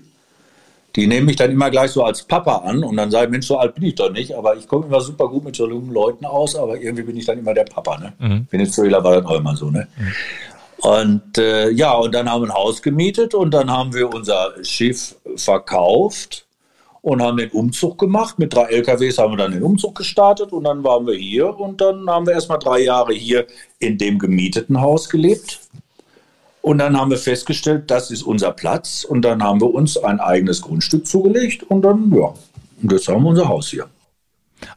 Die 0.98 1.06
nehmen 1.06 1.28
mich 1.28 1.36
dann 1.36 1.52
immer 1.52 1.70
gleich 1.70 1.92
so 1.92 2.04
als 2.04 2.24
Papa 2.24 2.58
an 2.58 2.84
und 2.84 2.98
dann 2.98 3.12
sage 3.12 3.26
ich, 3.26 3.32
Mensch, 3.32 3.46
so 3.46 3.58
alt 3.58 3.76
bin 3.76 3.84
ich 3.84 3.94
doch 3.94 4.12
nicht, 4.12 4.34
aber 4.34 4.58
ich 4.58 4.68
komme 4.68 4.88
immer 4.88 5.00
super 5.00 5.30
gut 5.30 5.46
mit 5.46 5.56
so 5.56 5.70
jungen 5.70 5.94
Leuten 5.94 6.26
aus, 6.26 6.56
aber 6.56 6.82
irgendwie 6.82 7.04
bin 7.04 7.16
ich 7.16 7.26
dann 7.26 7.38
immer 7.38 7.54
der 7.54 7.66
Papa. 7.66 8.00
Ne? 8.00 8.14
Mhm. 8.18 8.48
Venezuela 8.50 9.04
war 9.04 9.14
dann 9.14 9.28
auch 9.28 9.38
immer 9.38 9.56
so. 9.56 9.70
Ne? 9.70 9.88
Mhm. 9.96 10.12
Und 10.78 11.38
äh, 11.38 11.70
ja, 11.70 11.94
und 11.94 12.16
dann 12.16 12.30
haben 12.30 12.42
wir 12.42 12.50
ein 12.50 12.54
Haus 12.54 12.82
gemietet 12.82 13.36
und 13.36 13.54
dann 13.54 13.72
haben 13.72 13.94
wir 13.94 14.12
unser 14.12 14.54
Schiff 14.64 15.16
verkauft 15.36 16.48
und 17.02 17.22
haben 17.22 17.38
den 17.38 17.52
Umzug 17.52 18.00
gemacht. 18.00 18.40
Mit 18.40 18.56
drei 18.56 18.64
LKWs 18.64 19.20
haben 19.20 19.34
wir 19.34 19.38
dann 19.38 19.52
den 19.52 19.64
Umzug 19.64 19.94
gestartet 19.96 20.52
und 20.52 20.64
dann 20.64 20.84
waren 20.84 21.06
wir 21.06 21.16
hier 21.16 21.56
und 21.60 21.80
dann 21.80 22.10
haben 22.10 22.26
wir 22.26 22.34
erstmal 22.34 22.60
drei 22.60 22.80
Jahre 22.80 23.14
hier 23.14 23.46
in 23.78 24.00
dem 24.00 24.18
gemieteten 24.18 24.82
Haus 24.82 25.10
gelebt. 25.10 25.60
Und 26.68 26.80
dann 26.80 26.98
haben 26.98 27.12
wir 27.12 27.18
festgestellt, 27.18 27.90
das 27.90 28.12
ist 28.12 28.24
unser 28.24 28.52
Platz 28.52 29.06
und 29.06 29.22
dann 29.22 29.42
haben 29.42 29.62
wir 29.62 29.74
uns 29.74 29.96
ein 29.96 30.20
eigenes 30.20 30.62
Grundstück 30.62 31.08
zugelegt 31.08 31.64
und 31.64 31.82
dann, 31.82 32.14
ja, 32.14 32.34
und 32.84 32.92
jetzt 32.92 33.08
haben 33.08 33.24
wir 33.24 33.30
unser 33.30 33.48
Haus 33.48 33.70
hier. 33.70 33.86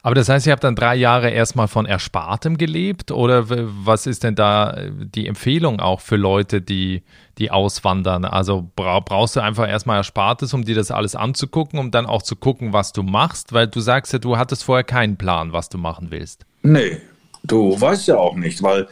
Aber 0.01 0.15
das 0.15 0.29
heißt, 0.29 0.47
ihr 0.47 0.53
habt 0.53 0.63
dann 0.63 0.77
drei 0.77 0.95
Jahre 0.95 1.31
erstmal 1.31 1.67
von 1.67 1.85
Erspartem 1.85 2.57
gelebt 2.57 3.11
oder 3.11 3.43
was 3.49 4.07
ist 4.07 4.23
denn 4.23 4.35
da 4.35 4.71
äh, 4.71 4.91
die 5.03 5.27
Empfehlung 5.27 5.81
auch 5.81 5.99
für 5.99 6.15
Leute, 6.15 6.61
die, 6.61 7.03
die 7.37 7.51
auswandern? 7.51 8.23
Also 8.23 8.71
brauchst 8.73 9.35
du 9.35 9.41
einfach 9.41 9.67
erstmal 9.67 9.97
Erspartes, 9.97 10.53
um 10.53 10.63
dir 10.63 10.75
das 10.75 10.91
alles 10.91 11.17
anzugucken, 11.17 11.77
um 11.77 11.91
dann 11.91 12.05
auch 12.05 12.21
zu 12.21 12.37
gucken, 12.37 12.71
was 12.71 12.93
du 12.93 13.03
machst? 13.03 13.51
Weil 13.51 13.67
du 13.67 13.81
sagst 13.81 14.13
ja, 14.13 14.19
du 14.19 14.37
hattest 14.37 14.63
vorher 14.63 14.85
keinen 14.85 15.17
Plan, 15.17 15.51
was 15.51 15.67
du 15.67 15.77
machen 15.77 16.07
willst. 16.09 16.45
Nee, 16.61 17.01
du 17.43 17.81
weißt 17.81 18.07
ja 18.07 18.15
auch 18.15 18.37
nicht, 18.37 18.63
weil 18.63 18.87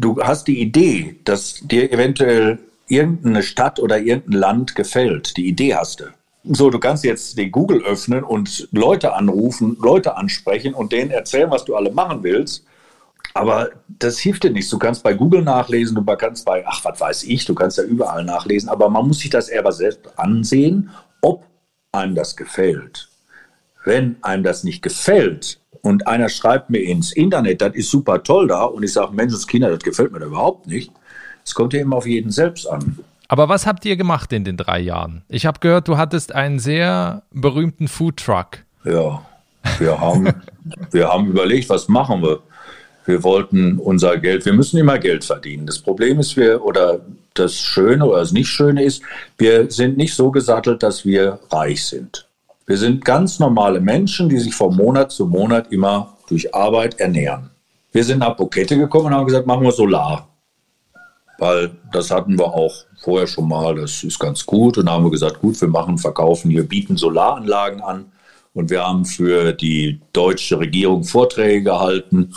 du 0.00 0.22
hast 0.22 0.46
die 0.46 0.60
Idee, 0.60 1.16
dass 1.24 1.60
dir 1.62 1.92
eventuell 1.92 2.58
irgendeine 2.88 3.42
Stadt 3.42 3.80
oder 3.80 3.98
irgendein 3.98 4.38
Land 4.38 4.76
gefällt. 4.76 5.36
Die 5.36 5.48
Idee 5.48 5.74
hast 5.74 6.00
du. 6.00 6.04
So, 6.44 6.70
du 6.70 6.78
kannst 6.78 7.02
jetzt 7.04 7.36
den 7.36 7.50
Google 7.50 7.82
öffnen 7.82 8.22
und 8.22 8.68
Leute 8.70 9.14
anrufen, 9.14 9.76
Leute 9.80 10.16
ansprechen 10.16 10.74
und 10.74 10.92
denen 10.92 11.10
erzählen, 11.10 11.50
was 11.50 11.64
du 11.64 11.74
alle 11.74 11.90
machen 11.90 12.22
willst. 12.22 12.64
Aber 13.34 13.70
das 13.88 14.18
hilft 14.18 14.44
dir 14.44 14.50
nichts. 14.50 14.70
Du 14.70 14.78
kannst 14.78 15.02
bei 15.02 15.12
Google 15.12 15.42
nachlesen, 15.42 15.96
du 15.96 16.04
kannst 16.16 16.44
bei, 16.44 16.64
ach, 16.66 16.84
was 16.84 17.00
weiß 17.00 17.22
ich, 17.24 17.44
du 17.44 17.54
kannst 17.54 17.78
ja 17.78 17.84
überall 17.84 18.24
nachlesen. 18.24 18.68
Aber 18.68 18.88
man 18.88 19.08
muss 19.08 19.18
sich 19.18 19.30
das 19.30 19.48
eher 19.48 19.70
selbst 19.72 20.00
ansehen, 20.16 20.90
ob 21.20 21.44
einem 21.90 22.14
das 22.14 22.36
gefällt. 22.36 23.08
Wenn 23.84 24.16
einem 24.22 24.44
das 24.44 24.62
nicht 24.62 24.82
gefällt 24.82 25.60
und 25.82 26.06
einer 26.06 26.28
schreibt 26.28 26.70
mir 26.70 26.80
ins 26.80 27.12
Internet, 27.12 27.60
das 27.60 27.74
ist 27.74 27.90
super 27.90 28.22
toll 28.22 28.48
da 28.48 28.64
und 28.64 28.82
ich 28.82 28.92
sage, 28.92 29.12
Menschenskinder, 29.14 29.70
das 29.70 29.80
gefällt 29.80 30.12
mir 30.12 30.20
da 30.20 30.26
überhaupt 30.26 30.66
nicht. 30.66 30.90
Es 31.44 31.54
kommt 31.54 31.72
ja 31.72 31.80
immer 31.80 31.96
auf 31.96 32.06
jeden 32.06 32.30
selbst 32.30 32.68
an. 32.68 32.98
Aber 33.28 33.48
was 33.48 33.66
habt 33.66 33.84
ihr 33.84 33.96
gemacht 33.96 34.32
in 34.32 34.44
den 34.44 34.56
drei 34.56 34.80
Jahren? 34.80 35.22
Ich 35.28 35.46
habe 35.46 35.60
gehört, 35.60 35.88
du 35.88 35.96
hattest 35.96 36.34
einen 36.34 36.58
sehr 36.58 37.22
berühmten 37.32 37.88
Foodtruck. 37.88 38.58
Ja, 38.84 39.22
wir 39.78 40.00
haben, 40.00 40.32
wir 40.92 41.08
haben 41.08 41.26
überlegt, 41.26 41.68
was 41.68 41.88
machen 41.88 42.22
wir? 42.22 42.40
Wir 43.04 43.22
wollten 43.22 43.78
unser 43.78 44.16
Geld, 44.18 44.44
wir 44.44 44.52
müssen 44.52 44.78
immer 44.78 44.98
Geld 44.98 45.24
verdienen. 45.24 45.66
Das 45.66 45.78
Problem 45.78 46.18
ist, 46.18 46.36
wir, 46.36 46.64
oder 46.64 47.00
das 47.34 47.54
Schöne 47.54 48.04
oder 48.04 48.18
das 48.18 48.32
Nicht-Schöne 48.32 48.82
ist, 48.82 49.02
wir 49.38 49.70
sind 49.70 49.96
nicht 49.96 50.14
so 50.14 50.30
gesattelt, 50.30 50.82
dass 50.82 51.04
wir 51.04 51.38
reich 51.50 51.84
sind. 51.84 52.25
Wir 52.66 52.76
sind 52.76 53.04
ganz 53.04 53.38
normale 53.38 53.80
Menschen, 53.80 54.28
die 54.28 54.38
sich 54.38 54.54
von 54.54 54.74
Monat 54.74 55.12
zu 55.12 55.26
Monat 55.26 55.70
immer 55.70 56.16
durch 56.28 56.52
Arbeit 56.52 56.98
ernähren. 56.98 57.50
Wir 57.92 58.02
sind 58.02 58.18
nach 58.18 58.36
Bukette 58.36 58.76
gekommen 58.76 59.06
und 59.06 59.14
haben 59.14 59.26
gesagt, 59.26 59.46
machen 59.46 59.62
wir 59.62 59.70
Solar. 59.70 60.28
Weil 61.38 61.70
das 61.92 62.10
hatten 62.10 62.36
wir 62.36 62.46
auch 62.46 62.74
vorher 63.00 63.28
schon 63.28 63.48
mal, 63.48 63.76
das 63.76 64.02
ist 64.02 64.18
ganz 64.18 64.44
gut. 64.44 64.78
Und 64.78 64.86
dann 64.86 64.96
haben 64.96 65.04
wir 65.04 65.10
gesagt, 65.12 65.40
gut, 65.40 65.60
wir 65.60 65.68
machen, 65.68 65.96
verkaufen, 65.96 66.50
wir 66.50 66.66
bieten 66.66 66.96
Solaranlagen 66.96 67.80
an. 67.82 68.06
Und 68.52 68.70
wir 68.70 68.84
haben 68.84 69.04
für 69.04 69.52
die 69.52 70.00
deutsche 70.12 70.58
Regierung 70.58 71.04
Vorträge 71.04 71.62
gehalten. 71.62 72.34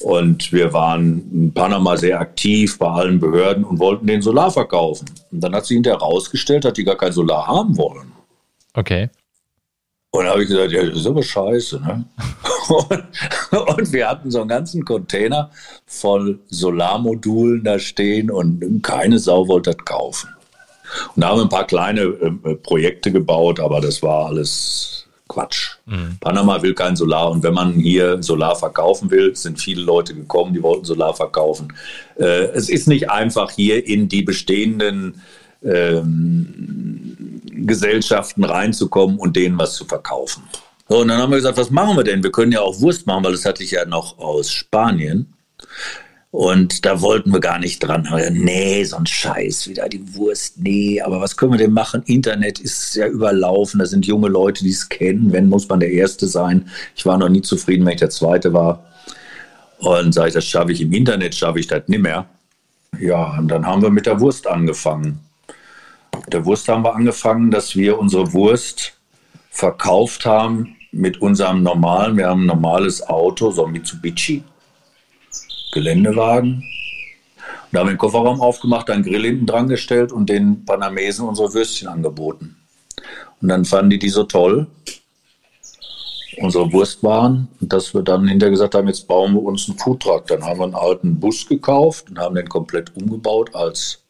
Und 0.00 0.52
wir 0.52 0.72
waren 0.72 1.30
in 1.32 1.54
Panama 1.54 1.96
sehr 1.96 2.20
aktiv 2.20 2.78
bei 2.78 2.88
allen 2.88 3.20
Behörden 3.20 3.64
und 3.64 3.78
wollten 3.78 4.06
den 4.06 4.20
Solar 4.20 4.50
verkaufen. 4.50 5.08
Und 5.30 5.40
dann 5.40 5.54
hat 5.54 5.64
sich 5.64 5.76
hinterher 5.76 6.00
herausgestellt, 6.00 6.64
dass 6.64 6.74
die 6.74 6.84
gar 6.84 6.96
kein 6.96 7.12
Solar 7.12 7.46
haben 7.46 7.76
wollen. 7.76 8.12
Okay. 8.74 9.08
Und 10.14 10.26
da 10.26 10.32
habe 10.32 10.42
ich 10.42 10.48
gesagt, 10.50 10.72
ja, 10.72 10.84
das 10.84 10.98
ist 10.98 11.06
aber 11.06 11.22
scheiße. 11.22 11.80
Ne? 11.80 12.04
und, 12.68 13.04
und, 13.78 13.92
wir 13.92 14.10
hatten 14.10 14.30
so 14.30 14.40
einen 14.40 14.48
ganzen 14.48 14.84
Container 14.84 15.50
voll 15.86 16.38
Solarmodulen 16.48 17.64
da 17.64 17.78
stehen 17.78 18.30
und 18.30 18.82
keine 18.82 19.18
Sau 19.18 19.48
wollte 19.48 19.70
das 19.74 19.84
kaufen. 19.86 20.28
Und 21.16 21.22
da 21.22 21.30
haben 21.30 21.38
wir 21.38 21.44
ein 21.44 21.48
paar 21.48 21.66
kleine 21.66 22.02
äh, 22.02 22.54
Projekte 22.56 23.10
gebaut, 23.10 23.58
aber 23.58 23.80
das 23.80 24.02
war 24.02 24.26
alles 24.26 25.06
Quatsch. 25.28 25.76
Mhm. 25.86 26.18
Panama 26.20 26.60
will 26.60 26.74
kein 26.74 26.94
Solar 26.94 27.30
und 27.30 27.42
wenn 27.42 27.54
man 27.54 27.72
hier 27.72 28.22
Solar 28.22 28.54
verkaufen 28.54 29.10
will, 29.10 29.34
sind 29.34 29.58
viele 29.58 29.80
Leute 29.80 30.14
gekommen, 30.14 30.52
die 30.52 30.62
wollten 30.62 30.84
Solar 30.84 31.14
verkaufen. 31.14 31.72
Äh, 32.18 32.50
es 32.52 32.68
ist 32.68 32.86
nicht 32.86 33.10
einfach 33.10 33.50
hier 33.50 33.86
in 33.86 34.10
die 34.10 34.20
bestehenden 34.20 35.22
ähm, 35.64 37.40
Gesellschaften 37.66 38.44
reinzukommen 38.44 39.18
und 39.18 39.36
denen 39.36 39.58
was 39.58 39.74
zu 39.74 39.84
verkaufen. 39.84 40.42
So, 40.88 41.00
und 41.00 41.08
dann 41.08 41.18
haben 41.18 41.30
wir 41.30 41.36
gesagt, 41.36 41.58
was 41.58 41.70
machen 41.70 41.96
wir 41.96 42.04
denn? 42.04 42.22
Wir 42.22 42.32
können 42.32 42.52
ja 42.52 42.60
auch 42.60 42.80
Wurst 42.80 43.06
machen, 43.06 43.24
weil 43.24 43.32
das 43.32 43.44
hatte 43.44 43.62
ich 43.62 43.70
ja 43.70 43.84
noch 43.84 44.18
aus 44.18 44.52
Spanien. 44.52 45.32
Und 46.32 46.86
da 46.86 47.02
wollten 47.02 47.30
wir 47.30 47.40
gar 47.40 47.58
nicht 47.58 47.80
dran. 47.80 48.08
Nee, 48.32 48.84
so 48.84 48.96
ein 48.96 49.06
Scheiß, 49.06 49.68
wieder 49.68 49.86
die 49.90 50.14
Wurst. 50.14 50.58
Nee, 50.58 51.00
aber 51.02 51.20
was 51.20 51.36
können 51.36 51.52
wir 51.52 51.58
denn 51.58 51.72
machen? 51.72 52.02
Internet 52.06 52.58
ist 52.58 52.94
ja 52.94 53.06
überlaufen. 53.06 53.80
Da 53.80 53.86
sind 53.86 54.06
junge 54.06 54.28
Leute, 54.28 54.64
die 54.64 54.70
es 54.70 54.88
kennen. 54.88 55.30
Wenn, 55.30 55.50
muss 55.50 55.68
man 55.68 55.80
der 55.80 55.92
Erste 55.92 56.26
sein. 56.26 56.70
Ich 56.96 57.04
war 57.04 57.18
noch 57.18 57.28
nie 57.28 57.42
zufrieden, 57.42 57.84
wenn 57.84 57.92
ich 57.92 58.00
der 58.00 58.08
Zweite 58.08 58.54
war. 58.54 58.82
Und 59.78 60.14
sage 60.14 60.28
ich, 60.28 60.34
das 60.34 60.46
schaffe 60.46 60.72
ich 60.72 60.80
im 60.80 60.92
Internet, 60.94 61.34
schaffe 61.34 61.60
ich 61.60 61.66
das 61.66 61.82
nicht 61.86 62.00
mehr. 62.00 62.24
Ja, 62.98 63.36
und 63.38 63.48
dann 63.48 63.66
haben 63.66 63.82
wir 63.82 63.90
mit 63.90 64.06
der 64.06 64.18
Wurst 64.18 64.46
angefangen. 64.46 65.20
Mit 66.24 66.34
der 66.34 66.44
Wurst 66.44 66.68
haben 66.68 66.84
wir 66.84 66.94
angefangen, 66.94 67.50
dass 67.50 67.74
wir 67.76 67.98
unsere 67.98 68.32
Wurst 68.32 68.94
verkauft 69.50 70.24
haben 70.24 70.76
mit 70.92 71.20
unserem 71.20 71.62
normalen, 71.62 72.16
wir 72.16 72.28
haben 72.28 72.42
ein 72.42 72.46
normales 72.46 73.06
Auto, 73.06 73.50
so 73.50 73.66
ein 73.66 73.72
Mitsubishi, 73.72 74.44
Geländewagen. 75.72 76.54
Und 76.54 76.64
da 77.72 77.80
haben 77.80 77.86
wir 77.88 77.94
den 77.94 77.98
Kofferraum 77.98 78.40
aufgemacht, 78.40 78.90
einen 78.90 79.02
Grill 79.02 79.24
hinten 79.24 79.46
dran 79.46 79.68
gestellt 79.68 80.12
und 80.12 80.28
den 80.28 80.64
Panamesen 80.64 81.26
unsere 81.26 81.52
Würstchen 81.54 81.88
angeboten. 81.88 82.56
Und 83.40 83.48
dann 83.48 83.64
fanden 83.64 83.90
die 83.90 83.98
die 83.98 84.10
so 84.10 84.24
toll, 84.24 84.66
unsere 86.38 86.72
Wurstwaren, 86.72 87.48
dass 87.60 87.94
wir 87.94 88.02
dann 88.02 88.28
hinterher 88.28 88.50
gesagt 88.50 88.74
haben, 88.74 88.88
jetzt 88.88 89.08
bauen 89.08 89.34
wir 89.34 89.42
uns 89.42 89.68
einen 89.68 89.78
Foodtruck. 89.78 90.26
Dann 90.28 90.44
haben 90.44 90.60
wir 90.60 90.64
einen 90.64 90.74
alten 90.74 91.18
Bus 91.18 91.46
gekauft 91.46 92.10
und 92.10 92.18
haben 92.18 92.34
den 92.34 92.48
komplett 92.48 92.94
umgebaut 92.96 93.54
als 93.54 94.01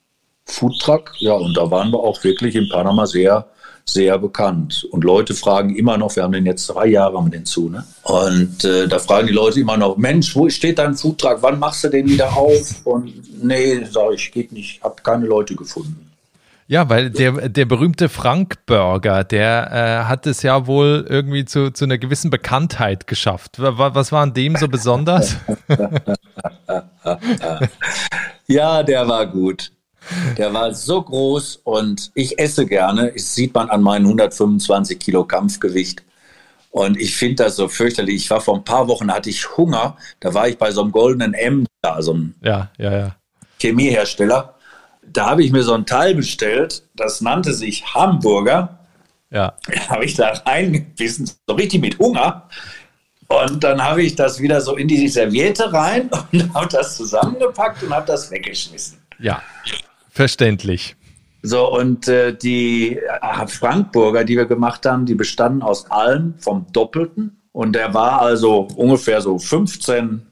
Foodtruck. 0.44 1.12
Ja, 1.18 1.34
und 1.34 1.56
da 1.56 1.70
waren 1.70 1.90
wir 1.90 2.00
auch 2.00 2.22
wirklich 2.24 2.54
in 2.54 2.68
Panama 2.68 3.06
sehr, 3.06 3.46
sehr 3.84 4.18
bekannt. 4.18 4.86
Und 4.90 5.04
Leute 5.04 5.34
fragen 5.34 5.74
immer 5.76 5.98
noch, 5.98 6.14
wir 6.16 6.22
haben 6.22 6.32
den 6.32 6.46
jetzt 6.46 6.66
drei 6.68 6.86
Jahre 6.86 7.16
haben 7.16 7.30
den 7.30 7.44
zu, 7.44 7.68
ne? 7.68 7.84
Und 8.02 8.64
äh, 8.64 8.88
da 8.88 8.98
fragen 8.98 9.26
die 9.26 9.32
Leute 9.32 9.60
immer 9.60 9.76
noch, 9.76 9.96
Mensch, 9.96 10.34
wo 10.34 10.48
steht 10.48 10.78
dein 10.78 10.94
Foodtruck? 10.94 11.38
Wann 11.40 11.58
machst 11.58 11.84
du 11.84 11.88
den 11.88 12.08
wieder 12.08 12.36
auf? 12.36 12.84
Und 12.84 13.12
nee, 13.42 13.84
sage 13.84 14.14
ich, 14.14 14.32
geht 14.32 14.52
nicht, 14.52 14.82
habe 14.82 14.96
keine 15.02 15.26
Leute 15.26 15.54
gefunden. 15.54 16.12
Ja, 16.68 16.88
weil 16.88 17.10
der, 17.10 17.50
der 17.50 17.66
berühmte 17.66 18.08
Frank 18.08 18.64
Burger, 18.64 19.24
der 19.24 19.70
äh, 19.72 20.08
hat 20.08 20.26
es 20.26 20.42
ja 20.42 20.66
wohl 20.66 21.04
irgendwie 21.06 21.44
zu, 21.44 21.70
zu 21.70 21.84
einer 21.84 21.98
gewissen 21.98 22.30
Bekanntheit 22.30 23.06
geschafft. 23.06 23.56
Was 23.58 24.10
war 24.10 24.22
an 24.22 24.32
dem 24.32 24.56
so 24.56 24.68
besonders? 24.68 25.36
ja, 28.46 28.82
der 28.82 29.06
war 29.06 29.26
gut. 29.26 29.72
Der 30.36 30.52
war 30.52 30.74
so 30.74 31.00
groß 31.02 31.60
und 31.64 32.10
ich 32.14 32.38
esse 32.38 32.66
gerne. 32.66 33.12
Das 33.12 33.34
sieht 33.34 33.54
man 33.54 33.70
an 33.70 33.82
meinen 33.82 34.06
125 34.06 34.98
Kilo 34.98 35.24
Kampfgewicht. 35.24 36.02
Und 36.70 36.98
ich 36.98 37.16
finde 37.16 37.44
das 37.44 37.56
so 37.56 37.68
fürchterlich. 37.68 38.16
Ich 38.16 38.30
war 38.30 38.40
vor 38.40 38.56
ein 38.56 38.64
paar 38.64 38.88
Wochen, 38.88 39.12
hatte 39.12 39.28
ich 39.30 39.56
Hunger. 39.56 39.96
Da 40.20 40.32
war 40.32 40.48
ich 40.48 40.56
bei 40.56 40.70
so 40.70 40.80
einem 40.80 40.90
goldenen 40.90 41.34
M, 41.34 41.66
also 41.82 42.14
einem 42.14 42.34
ja, 42.42 42.70
ja, 42.78 42.92
ja. 42.92 43.16
Chemiehersteller. 43.60 44.54
Da 45.02 45.30
habe 45.30 45.44
ich 45.44 45.52
mir 45.52 45.62
so 45.62 45.74
ein 45.74 45.84
Teil 45.84 46.14
bestellt. 46.14 46.82
Das 46.94 47.20
nannte 47.20 47.52
sich 47.52 47.94
Hamburger. 47.94 48.78
Ja. 49.30 49.54
Da 49.66 49.88
habe 49.88 50.04
ich 50.04 50.14
da 50.14 50.28
reingebissen, 50.46 51.30
so 51.46 51.54
richtig 51.54 51.80
mit 51.80 51.98
Hunger. 51.98 52.48
Und 53.28 53.64
dann 53.64 53.82
habe 53.82 54.02
ich 54.02 54.14
das 54.14 54.40
wieder 54.40 54.60
so 54.60 54.76
in 54.76 54.88
die 54.88 55.08
Serviette 55.08 55.72
rein 55.72 56.10
und 56.32 56.54
habe 56.54 56.68
das 56.68 56.96
zusammengepackt 56.96 57.82
und 57.82 57.94
habe 57.94 58.06
das 58.06 58.30
weggeschmissen. 58.30 58.98
Ja. 59.18 59.42
Verständlich. 60.12 60.94
So, 61.40 61.72
und 61.72 62.06
äh, 62.06 62.36
die 62.36 62.98
äh, 62.98 63.46
Frankburger, 63.46 64.24
die 64.24 64.36
wir 64.36 64.44
gemacht 64.44 64.84
haben, 64.84 65.06
die 65.06 65.14
bestanden 65.14 65.62
aus 65.62 65.90
allem 65.90 66.34
vom 66.38 66.66
Doppelten. 66.72 67.42
Und 67.52 67.72
der 67.72 67.94
war 67.94 68.20
also 68.20 68.68
ungefähr 68.76 69.22
so 69.22 69.38
15 69.38 70.22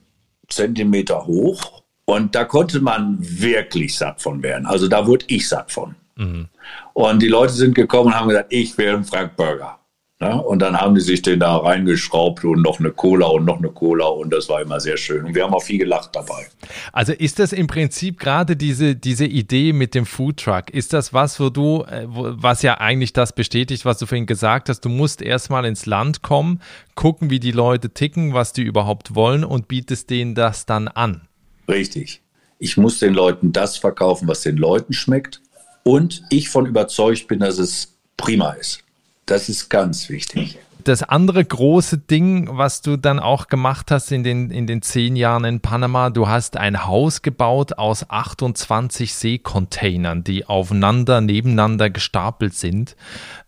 Zentimeter 0.49 1.27
hoch. 1.27 1.83
Und 2.05 2.35
da 2.35 2.45
konnte 2.45 2.81
man 2.81 3.17
wirklich 3.21 3.97
satt 3.97 4.21
von 4.21 4.43
werden. 4.43 4.67
Also 4.67 4.87
da 4.87 5.07
wurde 5.07 5.25
ich 5.29 5.49
satt 5.49 5.73
von. 5.73 5.95
Mhm. 6.17 6.49
Und 6.93 7.23
die 7.23 7.29
Leute 7.29 7.55
sind 7.55 7.75
gekommen 7.75 8.09
und 8.09 8.15
haben 8.15 8.29
gesagt, 8.29 8.53
ich 8.53 8.77
will 8.77 8.91
einen 8.91 9.05
Frankburger. 9.05 9.80
Ne? 10.23 10.41
Und 10.43 10.59
dann 10.59 10.79
haben 10.79 10.95
die 10.95 11.01
sich 11.01 11.23
den 11.23 11.41
da 11.41 11.57
reingeschraubt 11.57 12.45
und 12.45 12.61
noch 12.61 12.79
eine 12.79 12.91
Cola 12.91 13.27
und 13.29 13.47
noch 13.47 13.57
eine 13.57 13.71
Cola 13.71 14.05
und 14.05 14.31
das 14.31 14.51
war 14.51 14.61
immer 14.61 14.79
sehr 14.79 14.99
schön. 14.99 15.25
Und 15.25 15.35
wir 15.35 15.45
haben 15.45 15.55
auch 15.55 15.63
viel 15.63 15.79
gelacht 15.79 16.11
dabei. 16.15 16.47
Also 16.93 17.15
ist 17.15 17.39
das 17.39 17.55
im 17.55 17.67
Prinzip 17.67 18.21
gerade 18.21 18.55
diese, 18.55 18.95
diese 18.95 19.25
Idee 19.25 19.73
mit 19.73 19.95
dem 19.95 20.05
Foodtruck, 20.05 20.69
ist 20.71 20.93
das 20.93 21.15
was, 21.15 21.41
wo 21.41 21.49
du, 21.49 21.85
äh, 21.85 22.05
was 22.07 22.61
ja 22.61 22.79
eigentlich 22.79 23.15
das 23.15 23.35
bestätigt, 23.35 23.87
was 23.87 23.97
du 23.97 24.05
vorhin 24.05 24.27
gesagt 24.27 24.69
hast, 24.69 24.83
du 24.83 24.91
musst 24.91 25.23
erstmal 25.23 25.65
ins 25.65 25.87
Land 25.87 26.21
kommen, 26.21 26.61
gucken, 26.95 27.31
wie 27.31 27.41
die 27.41 27.53
Leute 27.53 27.89
ticken, 27.89 28.35
was 28.35 28.53
die 28.53 28.63
überhaupt 28.63 29.15
wollen 29.15 29.43
und 29.43 29.69
bietest 29.69 30.11
denen 30.11 30.35
das 30.35 30.67
dann 30.67 30.89
an. 30.89 31.29
Richtig. 31.67 32.21
Ich 32.59 32.77
muss 32.77 32.99
den 32.99 33.15
Leuten 33.15 33.53
das 33.53 33.79
verkaufen, 33.79 34.29
was 34.29 34.43
den 34.43 34.59
Leuten 34.59 34.93
schmeckt 34.93 35.41
und 35.83 36.25
ich 36.29 36.51
von 36.51 36.67
überzeugt 36.67 37.27
bin, 37.27 37.39
dass 37.41 37.57
es 37.57 37.97
prima 38.19 38.51
ist. 38.51 38.85
Das 39.31 39.49
ist 39.49 39.71
ganz 39.71 40.09
wichtig. 40.09 40.59
Das 40.83 41.05
andere 41.05 41.45
große 41.45 41.99
Ding, 41.99 42.49
was 42.51 42.83
du 42.83 42.97
dann 42.97 43.21
auch 43.21 43.47
gemacht 43.47 43.93
hast 43.93 44.11
in 44.11 44.25
den, 44.25 44.51
in 44.51 44.67
den 44.67 44.83
zehn 44.83 45.15
Jahren 45.15 45.45
in 45.45 45.61
Panama, 45.61 46.11
du 46.11 46.27
hast 46.27 46.57
ein 46.57 46.85
Haus 46.85 47.23
gebaut 47.23 47.75
aus 47.75 48.11
28 48.11 49.15
Seekontainern, 49.15 50.25
die 50.25 50.47
aufeinander, 50.47 51.21
nebeneinander 51.21 51.91
gestapelt 51.91 52.55
sind. 52.55 52.97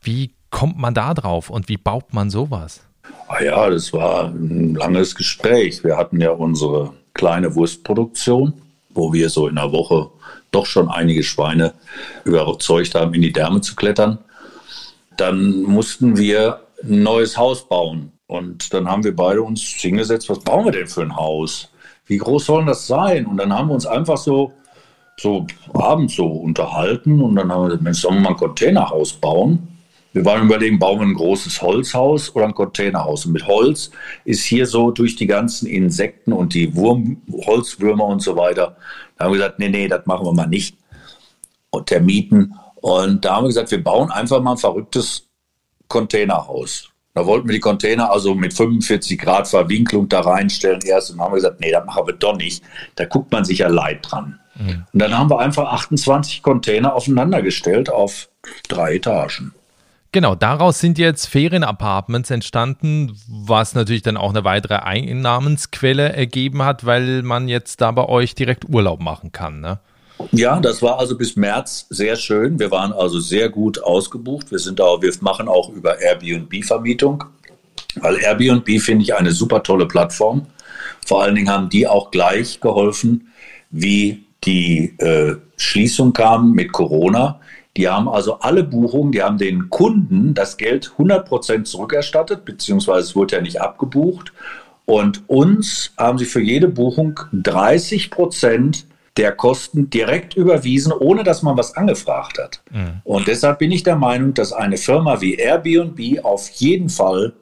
Wie 0.01 0.35
kommt 0.51 0.79
man 0.79 0.95
da 0.95 1.15
drauf 1.15 1.51
und 1.51 1.69
wie 1.69 1.79
baut 1.79 2.15
man 2.15 2.31
sowas? 2.31 2.83
Ah 3.27 3.43
ja, 3.43 3.69
das 3.69 3.93
war 3.93 4.29
ein 4.29 4.77
langes 4.77 5.17
Gespräch. 5.17 5.83
Wir 5.83 5.97
hatten 5.97 6.21
ja 6.21 6.31
unsere 6.31 6.93
kleine 7.13 7.57
Wurstproduktion, 7.57 8.53
wo 8.91 9.13
wir 9.13 9.31
so 9.31 9.49
in 9.49 9.59
einer 9.59 9.73
Woche 9.73 10.11
doch 10.53 10.67
schon 10.67 10.89
einige 10.89 11.25
Schweine 11.25 11.75
überzeugt 12.25 12.95
haben, 12.95 13.15
in 13.15 13.23
die 13.23 13.33
Därme 13.33 13.63
zu 13.63 13.75
klettern 13.75 14.19
dann 15.17 15.63
mussten 15.63 16.17
wir 16.17 16.61
ein 16.83 17.03
neues 17.03 17.37
Haus 17.37 17.69
bauen. 17.69 18.13
Und 18.27 18.73
dann 18.73 18.89
haben 18.89 19.05
wir 19.05 19.15
beide 19.15 19.43
uns 19.43 19.61
hingesetzt, 19.63 20.29
was 20.31 20.41
bauen 20.41 20.65
wir 20.65 20.73
denn 20.73 20.87
für 20.87 21.03
ein 21.03 21.17
Haus? 21.17 21.71
Wie 22.07 22.17
groß 22.17 22.47
soll 22.47 22.65
das 22.65 22.87
sein? 22.87 23.27
Und 23.27 23.37
dann 23.37 23.53
haben 23.53 23.69
wir 23.69 23.75
uns 23.75 23.87
einfach 23.87 24.17
so, 24.17 24.53
so 25.19 25.47
abends 25.75 26.17
so 26.17 26.27
unterhalten 26.27 27.21
und 27.21 27.37
dann 27.37 27.53
haben 27.53 27.63
wir 27.63 27.67
gesagt, 27.69 27.83
Mensch, 27.83 28.01
sollen 28.01 28.17
wir 28.17 28.23
mal 28.23 28.29
ein 28.31 28.37
Containerhaus 28.37 29.13
bauen? 29.13 29.69
Wir 30.13 30.25
waren 30.27 30.45
überlegen, 30.45 30.79
bauen 30.79 31.01
wir 31.01 31.07
ein 31.07 31.15
großes 31.15 31.63
Holzhaus 31.63 32.35
oder 32.35 32.47
ein 32.47 32.55
Containerhaus. 32.55 33.25
Und 33.25 33.33
mit 33.33 33.47
Holz 33.47 33.91
ist 34.25 34.45
hier 34.45 34.67
so 34.67 34.91
durch 34.91 35.17
die 35.17 35.27
ganzen 35.27 35.67
Insekten 35.67 36.33
und 36.33 36.53
die 36.53 36.75
Wurm, 36.77 37.23
Holzwürmer 37.47 38.05
und 38.05 38.21
so 38.21 38.37
weiter. 38.37 38.77
Da 39.17 39.25
haben 39.25 39.33
wir 39.33 39.39
gesagt, 39.39 39.59
nee, 39.59 39.71
nee, 39.71 39.89
das 39.89 40.05
machen 40.05 40.27
wir 40.27 40.33
mal 40.33 40.47
nicht. 40.47 40.77
Und 41.71 41.87
Termiten. 41.87 42.55
Und 42.83 43.25
da 43.25 43.37
haben 43.37 43.45
wir 43.45 43.49
gesagt, 43.49 43.71
wir 43.71 43.83
bauen 43.83 44.11
einfach 44.11 44.43
mal 44.43 44.53
ein 44.53 44.59
verrücktes 44.59 45.29
Containerhaus. 45.89 46.91
Da 47.15 47.25
wollten 47.27 47.47
wir 47.49 47.55
die 47.55 47.61
Container 47.61 48.11
also 48.11 48.35
mit 48.35 48.53
45 48.53 49.19
Grad 49.19 49.47
Verwinklung 49.47 50.09
da 50.09 50.21
reinstellen 50.21 50.81
erst 50.83 51.13
und 51.13 51.21
haben 51.21 51.33
wir 51.33 51.37
gesagt, 51.37 51.61
nee, 51.61 51.71
das 51.71 51.87
machen 51.87 52.07
wir 52.07 52.15
doch 52.15 52.37
nicht. 52.37 52.63
Da 52.97 53.05
guckt 53.05 53.31
man 53.31 53.45
sich 53.45 53.59
ja 53.59 53.69
leid 53.69 54.01
dran. 54.03 54.41
Mhm. 54.57 54.85
Und 54.93 54.99
dann 54.99 55.17
haben 55.17 55.31
wir 55.31 55.39
einfach 55.39 55.73
28 55.73 56.43
Container 56.43 56.95
aufeinandergestellt 56.95 57.89
auf 57.89 58.29
drei 58.69 58.97
Etagen. 58.97 59.55
Genau, 60.11 60.35
daraus 60.35 60.81
sind 60.81 60.99
jetzt 60.99 61.27
Ferienapartments 61.27 62.31
entstanden, 62.31 63.17
was 63.29 63.75
natürlich 63.75 64.03
dann 64.03 64.17
auch 64.17 64.31
eine 64.31 64.45
weitere 64.45 64.75
Einnahmensquelle 64.75 66.13
ergeben 66.13 66.65
hat, 66.65 66.85
weil 66.85 67.23
man 67.23 67.49
jetzt 67.49 67.81
da 67.81 67.93
bei 67.93 68.07
euch 68.07 68.35
direkt 68.35 68.69
Urlaub 68.69 69.01
machen 69.01 69.33
kann. 69.33 69.61
Ne? 69.61 69.79
Ja, 70.31 70.61
das 70.61 70.83
war 70.83 70.99
also 70.99 71.17
bis 71.17 71.37
März 71.37 71.87
sehr 71.91 72.17
schön. 72.17 72.59
Wir 72.59 72.71
waren 72.71 72.93
also 72.93 73.21
sehr 73.21 73.49
gut 73.49 73.83
ausgebucht. 73.83 74.51
Wir 74.51 74.59
sind 74.59 74.81
auch, 74.81 75.03
wir 75.03 75.13
machen 75.21 75.49
auch 75.49 75.71
über 75.71 76.01
Airbnb-Vermietung, 76.01 77.25
weil 77.97 78.19
Airbnb 78.19 78.81
finde 78.81 79.03
ich 79.03 79.15
eine 79.15 79.33
super 79.33 79.63
tolle 79.63 79.87
Plattform. 79.87 80.47
Vor 81.07 81.23
allen 81.23 81.35
Dingen 81.35 81.51
haben 81.51 81.69
die 81.69 81.87
auch 81.87 82.11
gleich 82.11 82.61
geholfen, 82.61 83.29
wie 83.71 84.25
die 84.45 84.95
äh, 84.99 85.37
Schließung 85.57 86.13
kam 86.13 86.53
mit 86.53 86.73
Corona. 86.73 87.41
Die 87.77 87.89
haben 87.89 88.09
also 88.09 88.41
alle 88.41 88.65
Buchungen, 88.65 89.13
die 89.13 89.23
haben 89.23 89.39
den 89.39 89.71
Kunden 89.71 90.35
das 90.35 90.57
Geld 90.57 90.93
100% 90.99 91.65
zurückerstattet, 91.65 92.45
beziehungsweise 92.45 93.09
es 93.09 93.17
wurde 93.17 93.37
ja 93.37 93.43
nicht 93.43 93.61
abgebucht. 93.61 94.33
Und 94.85 95.29
uns 95.29 95.93
haben 95.97 96.19
sie 96.19 96.27
für 96.27 96.41
jede 96.41 96.69
Buchung 96.69 97.19
30 97.33 98.11
Prozent 98.11 98.87
der 99.17 99.33
Kosten 99.33 99.91
direkt 99.91 100.35
überwiesen, 100.37 100.93
ohne 100.93 101.23
dass 101.23 101.43
man 101.43 101.57
was 101.57 101.77
angefragt 101.77 102.39
hat. 102.39 102.63
Mhm. 102.71 103.03
Und 103.05 103.29
deshalb 103.29 103.59
bin 103.59 103.71
ich 103.71 103.83
der 103.83 103.97
Meinung, 103.97 104.33
dass 104.35 104.53
eine 104.53 104.79
Firma 104.79 105.21
wie 105.21 105.35
Airbnb 105.35 106.25
auf 106.25 106.49
jeden 106.51 106.89
Fall 106.89 107.35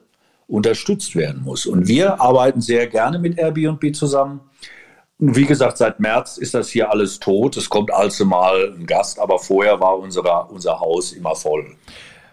unterstützt 0.47 1.15
werden 1.15 1.43
muss. 1.43 1.65
Und 1.65 1.87
wir 1.87 2.19
arbeiten 2.19 2.59
sehr 2.59 2.87
gerne 2.87 3.19
mit 3.19 3.37
Airbnb 3.37 3.95
zusammen. 3.95 4.41
Wie 5.17 5.45
gesagt, 5.45 5.77
seit 5.77 5.99
März 5.99 6.37
ist 6.37 6.53
das 6.53 6.69
hier 6.69 6.91
alles 6.91 7.19
tot. 7.19 7.55
Es 7.55 7.69
kommt 7.69 7.93
also 7.93 8.25
mal 8.25 8.73
ein 8.77 8.85
Gast, 8.85 9.19
aber 9.19 9.39
vorher 9.39 9.79
war 9.79 9.97
unsere, 9.99 10.47
unser 10.49 10.79
Haus 10.79 11.13
immer 11.13 11.35
voll 11.35 11.77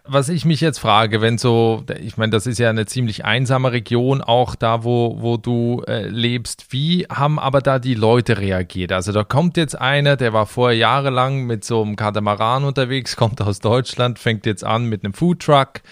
was 0.08 0.28
ich 0.28 0.44
mich 0.44 0.60
jetzt 0.60 0.78
frage, 0.78 1.20
wenn 1.20 1.38
so, 1.38 1.84
ich 2.00 2.16
meine, 2.16 2.30
das 2.30 2.46
ist 2.46 2.58
ja 2.58 2.70
eine 2.70 2.86
ziemlich 2.86 3.24
einsame 3.24 3.72
Region, 3.72 4.22
auch 4.22 4.54
da, 4.54 4.82
wo, 4.82 5.16
wo 5.20 5.36
du 5.36 5.82
äh, 5.86 6.08
lebst. 6.08 6.66
Wie 6.70 7.06
haben 7.10 7.38
aber 7.38 7.60
da 7.60 7.78
die 7.78 7.94
Leute 7.94 8.38
reagiert? 8.38 8.92
Also 8.92 9.12
da 9.12 9.24
kommt 9.24 9.56
jetzt 9.56 9.78
einer, 9.78 10.16
der 10.16 10.32
war 10.32 10.46
vorher 10.46 10.76
jahrelang 10.76 11.44
mit 11.44 11.64
so 11.64 11.82
einem 11.82 11.96
Katamaran 11.96 12.64
unterwegs, 12.64 13.16
kommt 13.16 13.42
aus 13.42 13.60
Deutschland, 13.60 14.18
fängt 14.18 14.46
jetzt 14.46 14.64
an 14.64 14.86
mit 14.86 15.04
einem 15.04 15.12
Foodtruck, 15.12 15.82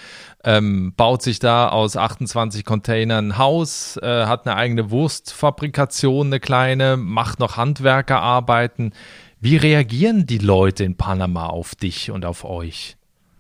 ähm, 0.45 0.95
baut 0.97 1.23
sich 1.23 1.39
da 1.39 1.69
aus 1.69 1.97
28 1.97 2.65
Containern 2.65 3.29
ein 3.29 3.39
Haus, 3.39 3.99
äh, 3.99 4.27
hat 4.27 4.47
eine 4.47 4.57
eigene 4.57 4.91
Wurstfabrikation, 4.91 6.29
eine 6.29 6.41
kleine, 6.41 6.97
macht 6.97 7.39
noch 7.39 7.57
Handwerkerarbeiten. 7.57 8.95
Wie 9.41 9.57
reagieren 9.57 10.27
die 10.27 10.39
Leute 10.39 10.85
in 10.85 10.97
Panama 10.97 11.47
auf 11.47 11.75
dich 11.75 12.11
und 12.11 12.25
auf 12.25 12.45
euch? 12.45 12.97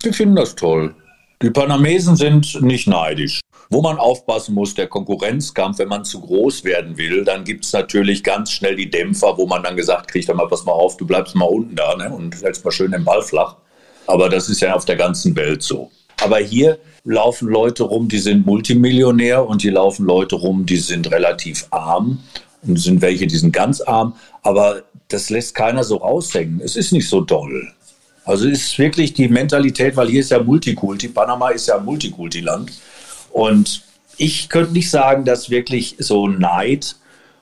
Die 0.06 0.12
finden 0.12 0.36
das 0.36 0.54
toll. 0.54 0.94
Die 1.42 1.50
Panamesen 1.50 2.14
sind 2.14 2.62
nicht 2.62 2.86
neidisch. 2.86 3.40
Wo 3.70 3.82
man 3.82 3.98
aufpassen 3.98 4.54
muss, 4.54 4.72
der 4.72 4.86
Konkurrenzkampf, 4.86 5.80
wenn 5.80 5.88
man 5.88 6.04
zu 6.04 6.20
groß 6.20 6.62
werden 6.62 6.96
will, 6.96 7.24
dann 7.24 7.42
gibt 7.42 7.64
es 7.64 7.72
natürlich 7.72 8.22
ganz 8.22 8.52
schnell 8.52 8.76
die 8.76 8.88
Dämpfer, 8.88 9.36
wo 9.36 9.48
man 9.48 9.64
dann 9.64 9.74
gesagt 9.74 10.06
kriegt, 10.06 10.28
dann 10.28 10.36
mal, 10.36 10.46
pass 10.46 10.64
mal 10.64 10.70
auf, 10.70 10.96
du 10.96 11.08
bleibst 11.08 11.34
mal 11.34 11.46
unten 11.46 11.74
da 11.74 11.96
ne, 11.96 12.08
und 12.08 12.40
hältst 12.40 12.64
mal 12.64 12.70
schön 12.70 12.92
den 12.92 13.02
Ball 13.02 13.20
flach. 13.20 13.56
Aber 14.06 14.28
das 14.28 14.48
ist 14.48 14.60
ja 14.60 14.74
auf 14.74 14.84
der 14.84 14.94
ganzen 14.94 15.34
Welt 15.34 15.64
so. 15.64 15.90
Aber 16.22 16.38
hier 16.38 16.78
laufen 17.02 17.48
Leute 17.48 17.82
rum, 17.82 18.06
die 18.06 18.20
sind 18.20 18.46
Multimillionär 18.46 19.44
und 19.44 19.62
hier 19.62 19.72
laufen 19.72 20.06
Leute 20.06 20.36
rum, 20.36 20.66
die 20.66 20.76
sind 20.76 21.10
relativ 21.10 21.66
arm 21.70 22.20
und 22.62 22.78
sind 22.78 23.02
welche, 23.02 23.26
die 23.26 23.38
sind 23.38 23.52
ganz 23.52 23.80
arm. 23.80 24.14
Aber 24.42 24.84
das 25.08 25.30
lässt 25.30 25.56
keiner 25.56 25.82
so 25.82 25.96
raushängen. 25.96 26.60
Es 26.60 26.76
ist 26.76 26.92
nicht 26.92 27.08
so 27.08 27.22
doll. 27.22 27.72
Also 28.26 28.48
ist 28.48 28.76
wirklich 28.78 29.14
die 29.14 29.28
Mentalität, 29.28 29.96
weil 29.96 30.08
hier 30.08 30.20
ist 30.20 30.32
ja 30.32 30.42
Multikulti, 30.42 31.08
Panama 31.08 31.50
ist 31.50 31.68
ja 31.68 31.78
Multikulti-Land. 31.78 32.72
Und 33.30 33.82
ich 34.16 34.48
könnte 34.48 34.72
nicht 34.72 34.90
sagen, 34.90 35.24
dass 35.24 35.48
wirklich 35.48 35.94
so 35.98 36.26
Neid 36.26 36.96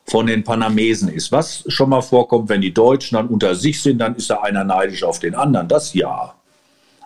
von 0.07 0.27
den 0.27 0.45
Panamesen 0.45 1.09
ist. 1.09 1.33
Was 1.33 1.65
schon 1.69 1.89
mal 1.89 2.03
vorkommt, 2.03 2.51
wenn 2.51 2.61
die 2.61 2.75
Deutschen 2.75 3.17
dann 3.17 3.29
unter 3.29 3.55
sich 3.55 3.81
sind, 3.81 3.99
dann 3.99 4.15
ist 4.15 4.29
da 4.29 4.43
einer 4.43 4.63
neidisch 4.63 5.03
auf 5.03 5.19
den 5.19 5.35
anderen. 5.35 5.69
Das 5.69 5.95
ja. 5.95 6.35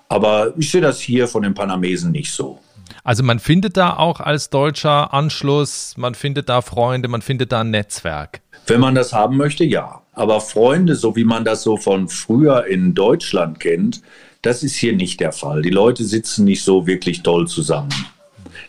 Aber 0.08 0.52
ich 0.56 0.70
sehe 0.72 0.80
das 0.80 0.98
hier 1.00 1.28
von 1.28 1.42
den 1.42 1.54
Panamesen 1.54 2.10
nicht 2.10 2.32
so. 2.32 2.58
Also 3.04 3.22
man 3.22 3.38
findet 3.38 3.76
da 3.76 3.96
auch 3.96 4.20
als 4.20 4.50
Deutscher 4.50 5.14
Anschluss, 5.14 5.94
man 5.96 6.14
findet 6.14 6.48
da 6.48 6.62
Freunde, 6.62 7.08
man 7.08 7.22
findet 7.22 7.52
da 7.52 7.60
ein 7.60 7.70
Netzwerk. 7.70 8.40
Wenn 8.68 8.80
man 8.80 8.94
das 8.94 9.14
haben 9.14 9.36
möchte, 9.38 9.64
ja. 9.64 10.02
Aber 10.12 10.40
Freunde, 10.40 10.94
so 10.94 11.16
wie 11.16 11.24
man 11.24 11.44
das 11.44 11.62
so 11.62 11.76
von 11.78 12.08
früher 12.08 12.66
in 12.66 12.94
Deutschland 12.94 13.60
kennt, 13.60 14.02
das 14.42 14.62
ist 14.62 14.76
hier 14.76 14.94
nicht 14.94 15.20
der 15.20 15.32
Fall. 15.32 15.62
Die 15.62 15.70
Leute 15.70 16.04
sitzen 16.04 16.44
nicht 16.44 16.62
so 16.62 16.86
wirklich 16.86 17.22
toll 17.22 17.48
zusammen. 17.48 17.88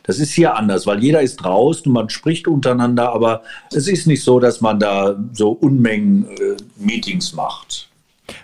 Das 0.04 0.20
ist 0.20 0.32
hier 0.32 0.56
anders, 0.56 0.88
weil 0.88 1.04
jeder 1.04 1.22
ist 1.22 1.38
draußen 1.38 1.86
und 1.88 1.94
man 1.94 2.10
spricht 2.10 2.48
untereinander, 2.48 3.12
aber 3.12 3.44
es 3.72 3.88
ist 3.88 4.08
nicht 4.08 4.24
so, 4.24 4.40
dass 4.40 4.62
man 4.62 4.80
da 4.80 5.20
so 5.34 5.52
Unmengen 5.52 6.26
äh, 6.26 6.56
Meetings 6.78 7.34
macht. 7.34 7.89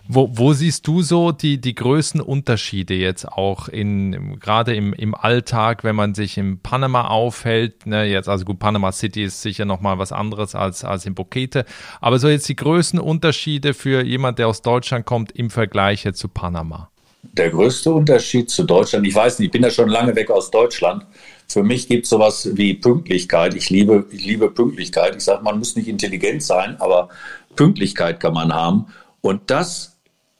Wo, 0.07 0.29
wo 0.31 0.53
siehst 0.53 0.85
du 0.85 1.01
so 1.01 1.31
die, 1.31 1.59
die 1.59 1.73
größten 1.73 2.21
Unterschiede 2.21 2.93
jetzt 2.93 3.27
auch 3.27 3.67
in, 3.67 4.39
gerade 4.39 4.75
im, 4.75 4.93
im 4.93 5.15
Alltag, 5.15 5.83
wenn 5.83 5.95
man 5.95 6.13
sich 6.13 6.37
in 6.37 6.59
Panama 6.59 7.07
aufhält? 7.07 7.87
Ne, 7.87 8.05
jetzt, 8.05 8.29
also 8.29 8.45
gut, 8.45 8.59
Panama 8.59 8.91
City 8.91 9.23
ist 9.23 9.41
sicher 9.41 9.65
nochmal 9.65 9.97
was 9.97 10.11
anderes 10.11 10.53
als, 10.53 10.83
als 10.83 11.07
in 11.07 11.15
Bokete. 11.15 11.65
Aber 12.01 12.19
so 12.19 12.29
jetzt 12.29 12.47
die 12.47 12.55
größten 12.55 12.99
Unterschiede 12.99 13.73
für 13.73 14.03
jemand, 14.03 14.37
der 14.37 14.47
aus 14.47 14.61
Deutschland 14.61 15.07
kommt, 15.07 15.31
im 15.31 15.49
Vergleich 15.49 16.03
jetzt 16.03 16.19
zu 16.19 16.27
Panama? 16.27 16.89
Der 17.23 17.49
größte 17.49 17.91
Unterschied 17.91 18.51
zu 18.51 18.63
Deutschland, 18.63 19.07
ich 19.07 19.15
weiß 19.15 19.39
nicht, 19.39 19.47
ich 19.47 19.51
bin 19.51 19.63
ja 19.63 19.71
schon 19.71 19.89
lange 19.89 20.15
weg 20.15 20.29
aus 20.29 20.51
Deutschland. 20.51 21.03
Für 21.47 21.63
mich 21.63 21.87
gibt 21.87 22.03
es 22.03 22.11
sowas 22.11 22.47
wie 22.53 22.75
Pünktlichkeit. 22.75 23.55
Ich 23.55 23.71
liebe, 23.71 24.05
ich 24.11 24.23
liebe 24.23 24.51
Pünktlichkeit. 24.51 25.15
Ich 25.15 25.23
sage, 25.23 25.43
man 25.43 25.57
muss 25.57 25.75
nicht 25.75 25.87
intelligent 25.87 26.43
sein, 26.43 26.75
aber 26.79 27.09
Pünktlichkeit 27.55 28.19
kann 28.19 28.33
man 28.33 28.53
haben. 28.53 28.85
Und 29.21 29.49
das 29.49 29.94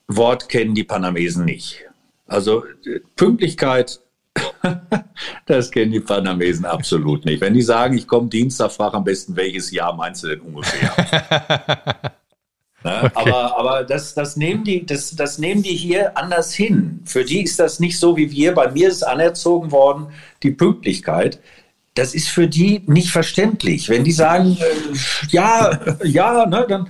Wort 0.08 0.50
kennen 0.50 0.76
die 0.76 0.84
Panamesen 0.84 1.46
nicht. 1.46 1.86
Also 2.28 2.64
Pünktlichkeit 3.16 4.00
Das 5.46 5.72
kennen 5.72 5.92
die 5.92 6.00
Panamesen 6.00 6.66
absolut 6.66 7.26
nicht. 7.26 7.42
Wenn 7.42 7.54
die 7.54 7.62
sagen, 7.62 7.98
ich 7.98 8.08
komme 8.08 8.30
Dienstag, 8.30 8.72
frag 8.72 8.94
am 8.94 9.04
besten, 9.04 9.36
welches 9.36 9.72
Jahr 9.72 9.96
meinst 9.96 10.24
du 10.24 10.28
denn 10.28 10.42
ungefähr? 10.42 10.92
Ne? 12.84 13.02
Okay. 13.04 13.32
Aber, 13.32 13.58
aber 13.58 13.84
das, 13.84 14.14
das, 14.14 14.38
nehmen 14.38 14.64
die, 14.64 14.86
das, 14.86 15.16
das 15.16 15.40
nehmen 15.40 15.64
die 15.64 15.74
hier 15.74 16.16
anders 16.16 16.54
hin. 16.54 17.00
Für 17.06 17.26
die 17.26 17.42
ist 17.42 17.58
das 17.58 17.80
nicht 17.80 17.98
so 17.98 18.16
wie 18.16 18.30
wir. 18.30 18.54
Bei 18.54 18.70
mir 18.70 18.90
ist 18.90 19.02
anerzogen 19.02 19.72
worden, 19.72 20.10
die 20.44 20.52
Pünktlichkeit. 20.52 21.40
Das 21.96 22.14
ist 22.14 22.28
für 22.28 22.48
die 22.48 22.84
nicht 22.86 23.10
verständlich. 23.10 23.90
Wenn 23.90 24.04
die 24.04 24.12
sagen, 24.12 24.56
äh, 24.60 24.96
ja, 25.30 25.80
ja, 26.04 26.46
ne, 26.46 26.68
dann 26.70 26.90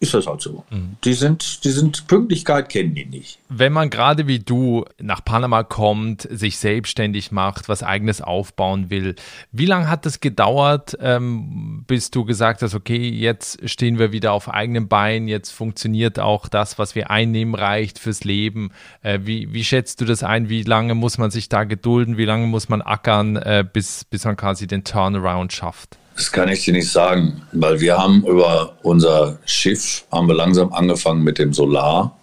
ist 0.00 0.14
das 0.14 0.26
halt 0.26 0.40
so. 0.40 0.64
Mhm. 0.70 0.96
Die 1.04 1.12
sind, 1.12 1.62
die 1.64 1.70
sind 1.70 2.06
Pünktlichkeit 2.06 2.70
kennen 2.70 2.94
die 2.94 3.04
nicht. 3.04 3.38
Wenn 3.50 3.74
man 3.74 3.90
gerade 3.90 4.26
wie 4.26 4.38
du 4.38 4.86
nach 4.98 5.22
Panama 5.22 5.62
kommt, 5.62 6.26
sich 6.30 6.56
selbstständig 6.56 7.32
macht, 7.32 7.68
was 7.68 7.82
eigenes 7.82 8.22
aufbauen 8.22 8.88
will, 8.88 9.14
wie 9.52 9.66
lange 9.66 9.90
hat 9.90 10.06
es 10.06 10.20
gedauert, 10.20 10.96
ähm, 11.02 11.84
bis 11.86 12.10
du 12.10 12.24
gesagt 12.24 12.62
hast, 12.62 12.74
okay, 12.74 13.10
jetzt 13.10 13.68
stehen 13.68 13.98
wir 13.98 14.10
wieder 14.10 14.32
auf 14.32 14.48
eigenem 14.48 14.88
Bein, 14.88 15.28
jetzt 15.28 15.50
funktioniert 15.50 16.18
auch 16.18 16.48
das, 16.48 16.78
was 16.78 16.94
wir 16.94 17.10
einnehmen, 17.10 17.54
reicht 17.54 17.98
fürs 17.98 18.24
Leben. 18.24 18.70
Äh, 19.02 19.20
wie, 19.24 19.52
wie 19.52 19.64
schätzt 19.64 20.00
du 20.00 20.06
das 20.06 20.22
ein? 20.22 20.48
Wie 20.48 20.62
lange 20.62 20.94
muss 20.94 21.18
man 21.18 21.30
sich 21.30 21.50
da 21.50 21.64
gedulden? 21.64 22.16
Wie 22.16 22.24
lange 22.24 22.46
muss 22.46 22.70
man 22.70 22.80
ackern, 22.80 23.36
äh, 23.36 23.66
bis, 23.70 24.06
bis 24.06 24.24
man 24.24 24.38
quasi 24.38 24.66
den 24.66 24.82
Turnaround 24.82 25.52
schafft? 25.52 25.99
Das 26.20 26.32
kann 26.32 26.50
ich 26.50 26.66
dir 26.66 26.74
nicht 26.74 26.92
sagen, 26.92 27.40
weil 27.50 27.80
wir 27.80 27.96
haben 27.96 28.26
über 28.26 28.76
unser 28.82 29.38
Schiff, 29.46 30.04
haben 30.12 30.28
wir 30.28 30.34
langsam 30.34 30.70
angefangen 30.70 31.24
mit 31.24 31.38
dem 31.38 31.54
Solar. 31.54 32.14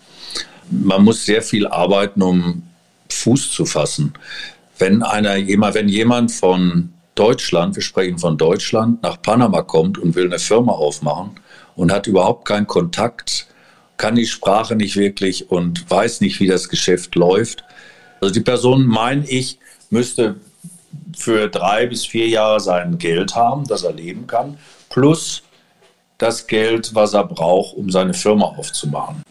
Man 0.69 1.03
muss 1.03 1.25
sehr 1.25 1.41
viel 1.41 1.65
arbeiten, 1.65 2.21
um 2.21 2.62
Fuß 3.10 3.49
zu 3.49 3.65
fassen. 3.65 4.13
Wenn 4.77 5.01
einer, 5.01 5.33
wenn 5.73 5.89
jemand 5.89 6.31
von 6.31 6.93
Deutschland, 7.15 7.75
wir 7.75 7.81
sprechen 7.81 8.19
von 8.19 8.38
Deutschland, 8.38 9.01
nach 9.01 9.19
Panama 9.19 9.63
kommt 9.63 9.97
und 9.97 10.13
will 10.13 10.27
eine 10.27 10.38
Firma 10.38 10.73
aufmachen 10.73 11.31
und 11.75 11.91
hat 11.91 12.05
überhaupt 12.05 12.47
keinen 12.47 12.67
Kontakt, 12.67 13.47
kann 13.97 14.13
die 14.13 14.27
Sprache 14.27 14.75
nicht 14.75 14.95
wirklich 14.95 15.49
und 15.49 15.89
weiß 15.89 16.21
nicht, 16.21 16.39
wie 16.39 16.45
das 16.45 16.69
Geschäft 16.69 17.15
läuft. 17.15 17.63
Also 18.21 18.31
die 18.31 18.41
Person, 18.41 18.86
meine 18.86 19.27
ich, 19.27 19.57
müsste 19.89 20.36
für 21.17 21.49
drei 21.49 21.88
bis 21.88 22.06
vier 22.06 22.27
Jahre 22.27 22.60
sein 22.60 22.97
Geld 22.97 23.36
haben, 23.36 23.67
das 23.67 23.84
er 23.84 23.93
leben 23.93 24.27
kann, 24.27 24.58
plus 24.89 25.43
das 26.17 26.47
Geld, 26.47 26.95
was 26.95 27.13
er 27.13 27.25
braucht, 27.25 27.75
um 27.75 27.89
seine 27.89 28.13
Firma 28.13 28.45
aufzumachen 28.45 29.23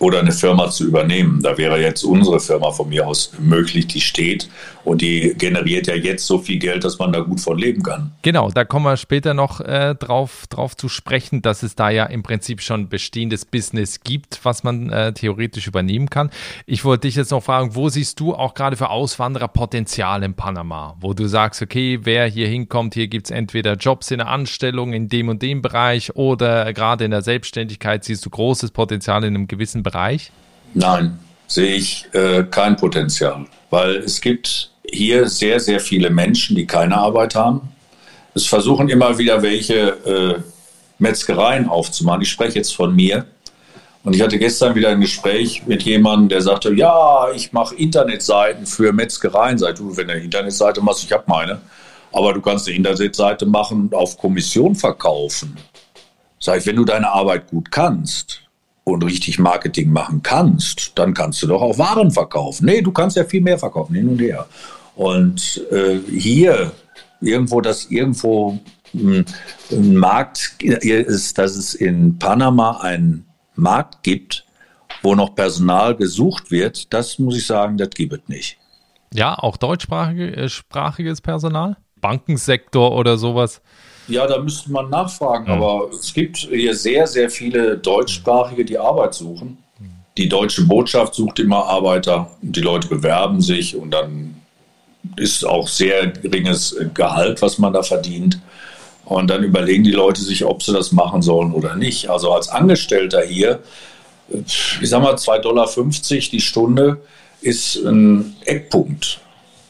oder 0.00 0.20
eine 0.20 0.32
Firma 0.32 0.70
zu 0.70 0.86
übernehmen. 0.86 1.40
Da 1.42 1.56
wäre 1.58 1.80
jetzt 1.80 2.04
unsere 2.04 2.40
Firma 2.40 2.70
von 2.70 2.88
mir 2.88 3.06
aus 3.06 3.32
möglich, 3.38 3.86
die 3.86 4.00
steht 4.00 4.48
und 4.86 5.00
die 5.00 5.34
generiert 5.36 5.88
ja 5.88 5.94
jetzt 5.94 6.26
so 6.26 6.38
viel 6.38 6.58
Geld, 6.58 6.84
dass 6.84 6.98
man 6.98 7.12
da 7.12 7.20
gut 7.20 7.40
von 7.40 7.58
leben 7.58 7.82
kann. 7.82 8.12
Genau, 8.22 8.50
da 8.50 8.64
kommen 8.64 8.84
wir 8.84 8.96
später 8.96 9.34
noch 9.34 9.60
äh, 9.60 9.94
drauf, 9.94 10.46
drauf 10.48 10.76
zu 10.76 10.88
sprechen, 10.88 11.42
dass 11.42 11.64
es 11.64 11.74
da 11.74 11.90
ja 11.90 12.04
im 12.04 12.22
Prinzip 12.22 12.62
schon 12.62 12.88
bestehendes 12.88 13.44
Business 13.44 14.00
gibt, 14.00 14.44
was 14.44 14.62
man 14.62 14.90
äh, 14.90 15.12
theoretisch 15.12 15.66
übernehmen 15.66 16.08
kann. 16.08 16.30
Ich 16.66 16.84
wollte 16.84 17.08
dich 17.08 17.16
jetzt 17.16 17.32
noch 17.32 17.42
fragen, 17.42 17.74
wo 17.74 17.88
siehst 17.88 18.20
du 18.20 18.34
auch 18.34 18.54
gerade 18.54 18.76
für 18.76 18.90
Auswanderer 18.90 19.48
Potenzial 19.48 20.22
in 20.22 20.34
Panama, 20.34 20.96
wo 21.00 21.14
du 21.14 21.26
sagst, 21.26 21.62
okay, 21.62 22.00
wer 22.02 22.26
hier 22.26 22.46
hinkommt, 22.46 22.94
hier 22.94 23.08
gibt 23.08 23.26
es 23.26 23.30
entweder 23.32 23.74
Jobs 23.74 24.12
in 24.12 24.18
der 24.18 24.28
Anstellung 24.28 24.92
in 24.92 25.08
dem 25.08 25.28
und 25.28 25.42
dem 25.42 25.62
Bereich 25.62 26.14
oder 26.14 26.72
gerade 26.72 27.04
in 27.04 27.10
der 27.10 27.22
Selbstständigkeit 27.22 28.04
siehst 28.04 28.24
du 28.24 28.30
großes 28.30 28.70
Potenzial 28.70 29.24
in 29.24 29.34
einem 29.34 29.48
gewissen 29.48 29.82
Bereich? 29.86 30.32
Nein, 30.74 31.18
sehe 31.46 31.76
ich 31.76 32.06
äh, 32.12 32.42
kein 32.42 32.76
Potenzial, 32.76 33.46
weil 33.70 33.96
es 33.98 34.20
gibt 34.20 34.70
hier 34.84 35.28
sehr, 35.28 35.60
sehr 35.60 35.78
viele 35.78 36.10
Menschen, 36.10 36.56
die 36.56 36.66
keine 36.66 36.96
Arbeit 36.96 37.36
haben. 37.36 37.68
Es 38.34 38.46
versuchen 38.46 38.88
immer 38.88 39.16
wieder 39.16 39.42
welche 39.42 39.74
äh, 40.04 40.42
Metzgereien 40.98 41.68
aufzumachen. 41.68 42.22
Ich 42.22 42.30
spreche 42.30 42.56
jetzt 42.56 42.74
von 42.74 42.94
mir. 42.94 43.26
Und 44.02 44.14
ich 44.14 44.22
hatte 44.22 44.38
gestern 44.38 44.74
wieder 44.74 44.88
ein 44.90 45.00
Gespräch 45.00 45.66
mit 45.66 45.82
jemandem, 45.84 46.28
der 46.30 46.42
sagte, 46.42 46.72
ja, 46.74 47.30
ich 47.34 47.52
mache 47.52 47.74
Internetseiten 47.76 48.66
für 48.66 48.92
Metzgereien. 48.92 49.58
Sag 49.58 49.76
du, 49.76 49.96
wenn 49.96 50.08
du 50.08 50.14
eine 50.14 50.22
Internetseite 50.22 50.80
machst, 50.80 51.04
ich 51.04 51.12
habe 51.12 51.24
meine, 51.26 51.60
aber 52.12 52.32
du 52.32 52.40
kannst 52.40 52.66
eine 52.66 52.76
Internetseite 52.76 53.46
machen 53.46 53.82
und 53.82 53.94
auf 53.94 54.18
Kommission 54.18 54.74
verkaufen. 54.74 55.56
Sag 56.40 56.58
ich, 56.58 56.66
wenn 56.66 56.76
du 56.76 56.84
deine 56.84 57.08
Arbeit 57.08 57.48
gut 57.48 57.70
kannst, 57.70 58.45
und 58.88 59.04
richtig 59.04 59.40
Marketing 59.40 59.90
machen 59.90 60.22
kannst, 60.22 60.92
dann 60.94 61.12
kannst 61.12 61.42
du 61.42 61.48
doch 61.48 61.60
auch 61.60 61.76
Waren 61.76 62.12
verkaufen. 62.12 62.66
Nee, 62.66 62.82
du 62.82 62.92
kannst 62.92 63.16
ja 63.16 63.24
viel 63.24 63.40
mehr 63.40 63.58
verkaufen, 63.58 63.94
hin 63.96 64.08
und 64.08 64.20
her. 64.20 64.46
Und 64.94 65.60
äh, 65.72 65.98
hier 66.08 66.70
irgendwo, 67.20 67.60
dass 67.60 67.86
irgendwo 67.86 68.60
hm, 68.92 69.24
ein 69.72 69.96
Markt 69.96 70.62
ist, 70.62 71.36
dass 71.36 71.56
es 71.56 71.74
in 71.74 72.16
Panama 72.18 72.78
einen 72.80 73.26
Markt 73.56 74.04
gibt, 74.04 74.46
wo 75.02 75.16
noch 75.16 75.34
Personal 75.34 75.96
gesucht 75.96 76.52
wird, 76.52 76.92
das 76.94 77.18
muss 77.18 77.36
ich 77.36 77.46
sagen, 77.46 77.76
das 77.76 77.90
gibt 77.90 78.12
es 78.12 78.28
nicht. 78.28 78.58
Ja, 79.12 79.36
auch 79.36 79.56
deutschsprachiges 79.56 81.18
äh, 81.18 81.22
Personal? 81.22 81.76
Bankensektor 82.00 82.92
oder 82.92 83.18
sowas? 83.18 83.62
Ja, 84.08 84.26
da 84.26 84.38
müsste 84.38 84.70
man 84.70 84.88
nachfragen. 84.90 85.46
Ja. 85.46 85.54
Aber 85.54 85.90
es 85.90 86.12
gibt 86.14 86.36
hier 86.36 86.74
sehr, 86.74 87.06
sehr 87.06 87.30
viele 87.30 87.76
Deutschsprachige, 87.76 88.64
die 88.64 88.78
Arbeit 88.78 89.14
suchen. 89.14 89.58
Die 90.16 90.28
deutsche 90.28 90.64
Botschaft 90.64 91.14
sucht 91.14 91.38
immer 91.40 91.66
Arbeiter. 91.66 92.30
Die 92.40 92.62
Leute 92.62 92.88
bewerben 92.88 93.42
sich 93.42 93.76
und 93.76 93.90
dann 93.90 94.40
ist 95.16 95.44
auch 95.44 95.68
sehr 95.68 96.06
geringes 96.08 96.74
Gehalt, 96.94 97.42
was 97.42 97.58
man 97.58 97.72
da 97.72 97.82
verdient. 97.82 98.40
Und 99.04 99.28
dann 99.28 99.44
überlegen 99.44 99.84
die 99.84 99.92
Leute 99.92 100.22
sich, 100.22 100.44
ob 100.44 100.62
sie 100.62 100.72
das 100.72 100.90
machen 100.90 101.22
sollen 101.22 101.52
oder 101.52 101.76
nicht. 101.76 102.08
Also 102.08 102.32
als 102.32 102.48
Angestellter 102.48 103.22
hier, 103.22 103.60
ich 104.28 104.88
sag 104.88 105.02
mal 105.02 105.14
2,50 105.14 105.42
Dollar 105.42 105.68
die 106.32 106.40
Stunde 106.40 107.02
ist 107.40 107.76
ein 107.76 108.34
Eckpunkt. 108.44 109.20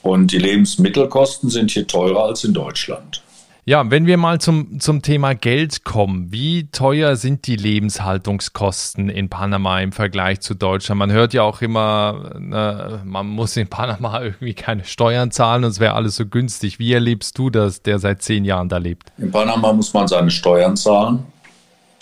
Und 0.03 0.31
die 0.33 0.39
Lebensmittelkosten 0.39 1.51
sind 1.51 1.73
hier 1.73 1.87
teurer 1.87 2.27
als 2.27 2.45
in 2.45 2.55
Deutschland. 2.55 3.23
Ja, 3.69 3.91
wenn 3.91 4.07
wir 4.07 4.17
mal 4.17 4.41
zum, 4.41 4.79
zum 4.79 5.03
Thema 5.03 5.35
Geld 5.35 5.83
kommen, 5.83 6.31
wie 6.31 6.69
teuer 6.71 7.17
sind 7.17 7.49
die 7.49 7.57
Lebenshaltungskosten 7.57 9.09
in 9.09 9.29
Panama 9.29 9.81
im 9.81 9.91
Vergleich 9.91 10.39
zu 10.39 10.55
Deutschland? 10.55 11.01
Man 11.01 11.11
hört 11.11 11.35
ja 11.35 11.43
auch 11.43 11.61
immer, 11.63 12.31
ne, 12.39 13.01
man 13.05 13.27
muss 13.27 13.57
in 13.57 13.67
Panama 13.67 14.23
irgendwie 14.23 14.55
keine 14.55 14.85
Steuern 14.85 15.33
zahlen 15.33 15.65
und 15.65 15.71
es 15.71 15.81
wäre 15.81 15.95
alles 15.95 16.15
so 16.15 16.27
günstig. 16.27 16.79
Wie 16.79 16.93
erlebst 16.93 17.37
du 17.39 17.51
das, 17.51 17.83
der 17.83 17.99
seit 17.99 18.23
zehn 18.23 18.45
Jahren 18.45 18.69
da 18.69 18.77
lebt? 18.77 19.09
In 19.19 19.33
Panama 19.33 19.73
muss 19.73 19.93
man 19.93 20.07
seine 20.07 20.31
Steuern 20.31 20.77
zahlen. 20.77 21.25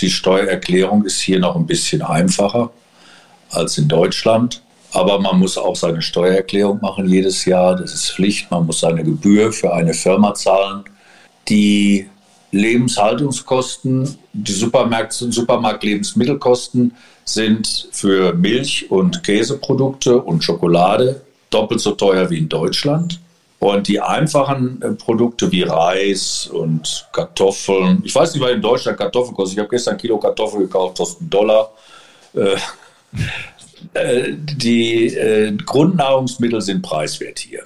Die 0.00 0.11
Steuererklärung 0.11 1.07
ist 1.07 1.18
hier 1.22 1.38
noch 1.38 1.57
ein 1.57 1.64
bisschen 1.64 2.03
einfacher 2.03 2.72
als 3.53 3.79
in 3.79 3.88
Deutschland. 3.88 4.61
Aber 4.92 5.18
man 5.18 5.38
muss 5.38 5.57
auch 5.57 5.77
seine 5.77 6.03
Steuererklärung 6.03 6.81
machen 6.83 7.09
jedes 7.09 7.46
Jahr. 7.46 7.74
Das 7.74 7.94
ist 7.94 8.11
Pflicht. 8.11 8.50
Man 8.50 8.66
muss 8.66 8.81
seine 8.81 9.03
Gebühr 9.03 9.50
für 9.50 9.72
eine 9.72 9.94
Firma 9.94 10.35
zahlen 10.35 10.85
die 11.48 12.09
Lebenshaltungskosten, 12.54 14.16
die 14.33 14.52
Supermarkt, 14.52 15.12
Supermarkt-Lebensmittelkosten 15.12 16.92
sind 17.24 17.88
für 17.90 18.33
Milch- 18.33 18.90
und 18.90 19.22
Käseprodukte 19.24 20.20
und 20.20 20.44
Schokolade 20.44 21.22
doppelt 21.50 21.80
so 21.80 21.92
teuer 21.92 22.30
wie 22.30 22.38
in 22.38 22.48
Deutschland. 22.48 23.20
Und 23.59 23.88
die 23.88 24.00
einfachen 24.00 24.83
äh, 24.83 24.90
Produkte 24.90 25.50
wie 25.50 25.62
Reis 25.62 26.46
und 26.46 27.09
Kartoffeln, 27.12 28.02
ich 28.04 28.14
weiß 28.14 28.35
nicht, 28.35 28.42
was 28.42 28.52
in 28.52 28.61
Deutschland 28.61 28.98
Kartoffeln 28.98 29.35
kostet. 29.35 29.57
Ich 29.57 29.59
habe 29.61 29.70
gestern 29.70 29.94
ein 29.94 30.00
Kilo 30.00 30.18
Kartoffeln 30.18 30.64
gekauft, 30.64 30.98
kostet 30.98 31.20
einen 31.22 31.30
Dollar. 31.30 31.72
Äh, 32.35 32.57
äh, 33.94 34.33
die 34.35 35.07
äh, 35.07 35.57
Grundnahrungsmittel 35.57 36.61
sind 36.61 36.83
preiswert 36.83 37.38
hier. 37.38 37.62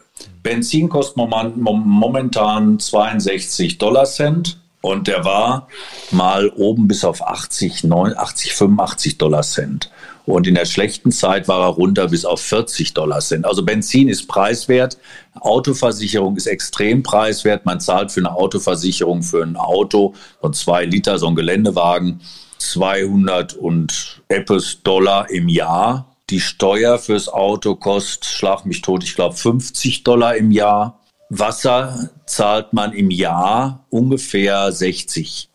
Benzin 0.49 0.89
kostet 0.89 1.19
momentan 1.19 2.79
62 2.79 3.77
Dollar 3.77 4.07
Cent 4.07 4.59
und 4.81 5.07
der 5.07 5.23
war 5.27 5.69
mal 6.11 6.49
oben 6.49 6.89
bis 6.89 7.05
auf 7.05 7.21
80, 7.23 7.85
80, 7.93 8.55
85 8.55 9.19
Dollar 9.19 9.43
Cent. 9.43 9.91
Und 10.25 10.47
in 10.47 10.55
der 10.55 10.65
schlechten 10.65 11.13
Zeit 11.13 11.49
war 11.49 11.61
er 11.61 11.75
runter 11.75 12.09
bis 12.09 12.25
auf 12.25 12.41
40 12.41 12.95
Dollar 12.95 13.21
Cent. 13.21 13.45
Also 13.45 13.63
Benzin 13.63 14.09
ist 14.09 14.27
preiswert, 14.27 14.97
Autoversicherung 15.39 16.35
ist 16.39 16.47
extrem 16.47 17.03
preiswert. 17.03 17.67
Man 17.67 17.79
zahlt 17.81 18.11
für 18.11 18.21
eine 18.21 18.35
Autoversicherung 18.35 19.23
für 19.23 19.43
ein 19.43 19.57
Auto 19.57 20.15
von 20.41 20.55
zwei 20.55 20.87
Liter, 20.87 21.19
so 21.19 21.29
ein 21.29 21.35
Geländewagen, 21.35 22.23
200 22.57 23.53
und 23.53 24.23
etwas 24.29 24.79
Dollar 24.83 25.29
im 25.29 25.51
Jahr. 25.51 26.07
Die 26.31 26.41
Steuer 26.41 26.99
fürs 26.99 27.29
Auto 27.29 27.75
kostet, 27.75 28.27
schlag 28.27 28.67
mich 28.67 28.83
tot, 28.83 29.03
ich 29.03 29.15
glaube 29.15 29.35
50 29.35 30.05
Dollar 30.05 30.37
im 30.37 30.51
Jahr. 30.51 31.01
Wasser 31.31 32.11
zahlt 32.27 32.73
man 32.73 32.93
im 32.93 33.11
Jahr 33.11 33.87
ungefähr 33.89 34.71
60. 34.71 35.49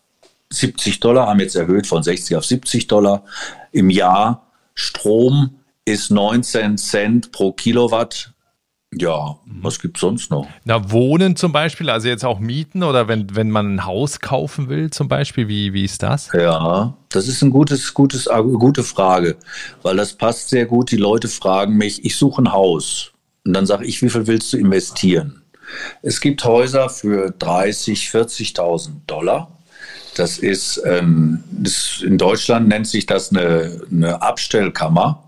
70 0.50 1.00
Dollar, 1.00 1.28
haben 1.28 1.40
jetzt 1.40 1.56
erhöht 1.56 1.86
von 1.86 2.02
60 2.02 2.36
auf 2.36 2.44
70 2.44 2.88
Dollar 2.88 3.24
im 3.70 3.88
Jahr. 3.90 4.50
Strom 4.74 5.60
ist 5.84 6.10
19 6.10 6.76
Cent 6.78 7.30
pro 7.30 7.52
Kilowatt 7.52 8.33
Ja, 8.98 9.36
was 9.46 9.80
gibt 9.80 9.96
es 9.96 10.00
sonst 10.00 10.30
noch? 10.30 10.46
Na, 10.64 10.90
Wohnen 10.90 11.36
zum 11.36 11.52
Beispiel, 11.52 11.90
also 11.90 12.08
jetzt 12.08 12.24
auch 12.24 12.38
Mieten 12.38 12.82
oder 12.82 13.08
wenn, 13.08 13.34
wenn 13.34 13.50
man 13.50 13.76
ein 13.76 13.84
Haus 13.84 14.20
kaufen 14.20 14.68
will 14.68 14.90
zum 14.90 15.08
Beispiel, 15.08 15.48
wie, 15.48 15.72
wie 15.72 15.84
ist 15.84 16.02
das? 16.02 16.30
Ja, 16.32 16.94
das 17.08 17.28
ist 17.28 17.42
ein 17.42 17.50
gutes, 17.50 17.94
gutes, 17.94 18.28
gute 18.58 18.82
Frage, 18.82 19.36
weil 19.82 19.96
das 19.96 20.14
passt 20.14 20.50
sehr 20.50 20.66
gut. 20.66 20.90
Die 20.90 20.96
Leute 20.96 21.28
fragen 21.28 21.76
mich, 21.76 22.04
ich 22.04 22.16
suche 22.16 22.42
ein 22.42 22.52
Haus. 22.52 23.12
Und 23.44 23.52
dann 23.52 23.66
sage 23.66 23.84
ich, 23.84 24.00
wie 24.02 24.08
viel 24.08 24.26
willst 24.26 24.52
du 24.52 24.56
investieren? 24.56 25.42
Es 26.02 26.20
gibt 26.20 26.44
Häuser 26.44 26.88
für 26.88 27.30
30, 27.30 28.08
40.000 28.08 28.90
Dollar. 29.06 29.50
Das 30.16 30.38
ist, 30.38 30.80
ähm, 30.84 31.42
das, 31.50 32.00
in 32.02 32.18
Deutschland 32.18 32.68
nennt 32.68 32.86
sich 32.86 33.06
das 33.06 33.30
eine, 33.30 33.80
eine 33.90 34.22
Abstellkammer. 34.22 35.23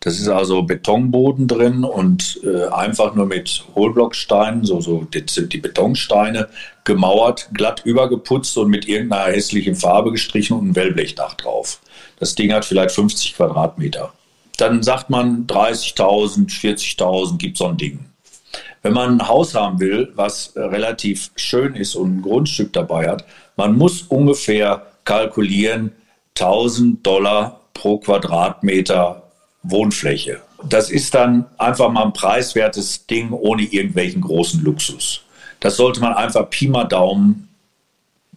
Das 0.00 0.20
ist 0.20 0.28
also 0.28 0.62
Betonboden 0.62 1.48
drin 1.48 1.82
und 1.82 2.40
äh, 2.44 2.68
einfach 2.68 3.14
nur 3.14 3.26
mit 3.26 3.64
Hohlblocksteinen, 3.74 4.64
so, 4.64 4.80
so 4.80 5.04
die, 5.12 5.24
die 5.24 5.58
Betonsteine, 5.58 6.48
gemauert, 6.84 7.48
glatt 7.52 7.82
übergeputzt 7.84 8.56
und 8.58 8.70
mit 8.70 8.86
irgendeiner 8.86 9.32
hässlichen 9.32 9.74
Farbe 9.74 10.12
gestrichen 10.12 10.56
und 10.56 10.68
ein 10.68 10.76
Wellblechdach 10.76 11.34
drauf. 11.34 11.80
Das 12.20 12.34
Ding 12.36 12.52
hat 12.52 12.64
vielleicht 12.64 12.94
50 12.94 13.34
Quadratmeter. 13.34 14.12
Dann 14.56 14.82
sagt 14.82 15.10
man 15.10 15.46
30.000, 15.46 16.48
40.000 16.48 17.38
gibt 17.38 17.56
so 17.56 17.66
ein 17.66 17.76
Ding. 17.76 18.04
Wenn 18.82 18.92
man 18.92 19.18
ein 19.18 19.28
Haus 19.28 19.54
haben 19.54 19.80
will, 19.80 20.12
was 20.14 20.52
relativ 20.56 21.30
schön 21.34 21.74
ist 21.74 21.96
und 21.96 22.18
ein 22.18 22.22
Grundstück 22.22 22.72
dabei 22.72 23.08
hat, 23.08 23.24
man 23.56 23.76
muss 23.76 24.02
ungefähr 24.02 24.86
kalkulieren 25.04 25.92
1000 26.36 27.04
Dollar 27.04 27.60
pro 27.74 27.98
Quadratmeter 27.98 29.27
Wohnfläche. 29.62 30.40
Das 30.68 30.90
ist 30.90 31.14
dann 31.14 31.46
einfach 31.58 31.90
mal 31.90 32.04
ein 32.04 32.12
preiswertes 32.12 33.06
Ding 33.06 33.30
ohne 33.32 33.62
irgendwelchen 33.62 34.22
großen 34.22 34.62
Luxus. 34.62 35.22
Das 35.60 35.76
sollte 35.76 36.00
man 36.00 36.14
einfach 36.14 36.48
Pi 36.50 36.68
mal 36.68 36.84
Daumen 36.84 37.48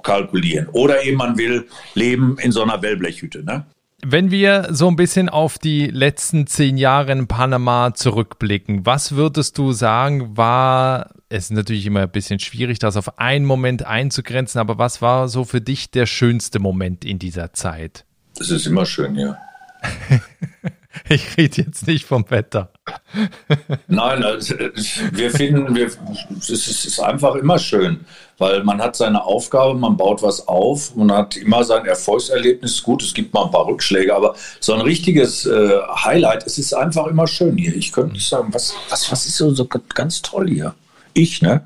kalkulieren. 0.03 0.67
Oder 0.69 1.03
eben 1.03 1.17
man 1.17 1.37
will 1.37 1.67
leben 1.93 2.37
in 2.39 2.51
so 2.51 2.63
einer 2.63 2.81
Wellblechhütte. 2.81 3.43
Ne? 3.43 3.65
Wenn 4.03 4.31
wir 4.31 4.69
so 4.71 4.87
ein 4.87 4.95
bisschen 4.95 5.29
auf 5.29 5.59
die 5.59 5.87
letzten 5.87 6.47
zehn 6.47 6.77
Jahre 6.77 7.11
in 7.11 7.27
Panama 7.27 7.93
zurückblicken, 7.93 8.85
was 8.85 9.15
würdest 9.15 9.59
du 9.59 9.73
sagen, 9.73 10.35
war, 10.35 11.11
es 11.29 11.45
ist 11.45 11.51
natürlich 11.51 11.85
immer 11.85 12.01
ein 12.01 12.11
bisschen 12.11 12.39
schwierig, 12.39 12.79
das 12.79 12.97
auf 12.97 13.19
einen 13.19 13.45
Moment 13.45 13.85
einzugrenzen, 13.85 14.59
aber 14.59 14.79
was 14.79 15.03
war 15.03 15.27
so 15.27 15.43
für 15.43 15.61
dich 15.61 15.91
der 15.91 16.07
schönste 16.07 16.59
Moment 16.59 17.05
in 17.05 17.19
dieser 17.19 17.53
Zeit? 17.53 18.05
Das 18.35 18.49
ist 18.49 18.65
immer 18.65 18.87
schön, 18.87 19.15
ja. 19.15 19.37
Ich 21.09 21.37
rede 21.37 21.63
jetzt 21.63 21.87
nicht 21.87 22.05
vom 22.05 22.29
Wetter. 22.29 22.71
Nein, 23.87 24.23
also, 24.23 24.55
wir 25.11 25.31
finden, 25.31 25.75
wir, 25.75 25.87
es 26.37 26.49
ist 26.49 26.99
einfach 26.99 27.35
immer 27.35 27.59
schön, 27.59 28.05
weil 28.37 28.63
man 28.63 28.81
hat 28.81 28.95
seine 28.95 29.23
Aufgabe, 29.23 29.77
man 29.77 29.97
baut 29.97 30.21
was 30.21 30.47
auf, 30.47 30.95
man 30.95 31.11
hat 31.11 31.37
immer 31.37 31.63
sein 31.63 31.85
Erfolgserlebnis. 31.85 32.83
Gut, 32.83 33.03
es 33.03 33.13
gibt 33.13 33.33
mal 33.33 33.45
ein 33.45 33.51
paar 33.51 33.67
Rückschläge, 33.67 34.15
aber 34.15 34.35
so 34.59 34.73
ein 34.73 34.81
richtiges 34.81 35.45
äh, 35.45 35.79
Highlight, 36.03 36.45
es 36.45 36.57
ist 36.57 36.73
einfach 36.73 37.07
immer 37.07 37.27
schön 37.27 37.57
hier. 37.57 37.75
Ich 37.75 37.91
könnte 37.91 38.13
nicht 38.13 38.27
sagen, 38.27 38.53
was, 38.53 38.73
was, 38.89 39.11
was 39.11 39.25
ist 39.25 39.37
so, 39.37 39.53
so 39.53 39.65
ganz 39.65 40.21
toll 40.21 40.49
hier? 40.49 40.73
Ich, 41.13 41.41
ne? 41.41 41.61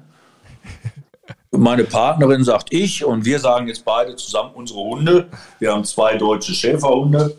Meine 1.52 1.86
Partnerin 1.86 2.44
sagt 2.44 2.74
ich 2.74 3.06
und 3.06 3.24
wir 3.24 3.40
sagen 3.40 3.68
jetzt 3.68 3.86
beide 3.86 4.18
zusammen 4.18 4.52
unsere 4.56 4.80
Hunde. 4.80 5.28
Wir 5.60 5.72
haben 5.72 5.86
zwei 5.86 6.18
deutsche 6.18 6.54
Schäferhunde 6.54 7.38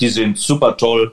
die 0.00 0.08
sind 0.08 0.38
super 0.38 0.76
toll 0.76 1.12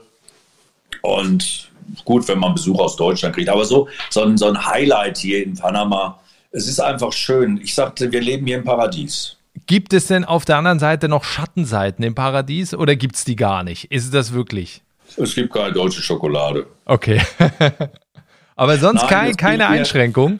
und 1.02 1.70
gut, 2.04 2.28
wenn 2.28 2.40
man 2.40 2.54
Besuch 2.54 2.80
aus 2.80 2.96
Deutschland 2.96 3.36
kriegt. 3.36 3.50
Aber 3.50 3.66
so, 3.66 3.88
so, 4.10 4.24
ein, 4.24 4.38
so 4.38 4.48
ein 4.48 4.66
Highlight 4.66 5.18
hier 5.18 5.44
in 5.44 5.56
Panama, 5.56 6.20
es 6.52 6.68
ist 6.68 6.80
einfach 6.80 7.12
schön. 7.12 7.60
Ich 7.62 7.76
sagte, 7.76 8.12
wir 8.12 8.22
leben 8.22 8.46
hier 8.46 8.58
im 8.58 8.64
Paradies. 8.64 9.38
Gibt 9.68 9.94
es 9.94 10.08
denn 10.08 10.26
auf 10.26 10.46
der 10.46 10.58
anderen 10.58 10.80
Seite 10.80 11.08
noch 11.08 11.24
Schattenseiten 11.24 12.04
im 12.04 12.16
Paradies 12.16 12.74
oder 12.74 12.96
gibt 12.96 13.16
es 13.16 13.24
die 13.24 13.36
gar 13.36 13.64
nicht? 13.64 13.86
Ist 13.92 14.14
das 14.14 14.34
wirklich? 14.34 14.82
Es 15.18 15.36
gibt 15.36 15.54
keine 15.54 15.72
deutsche 15.72 16.02
Schokolade. 16.02 16.68
Okay. 16.86 17.22
Aber 18.56 18.78
sonst 18.78 19.02
Nein, 19.02 19.10
kein, 19.10 19.38
keine 19.38 19.68
Einschränkung. 19.68 20.40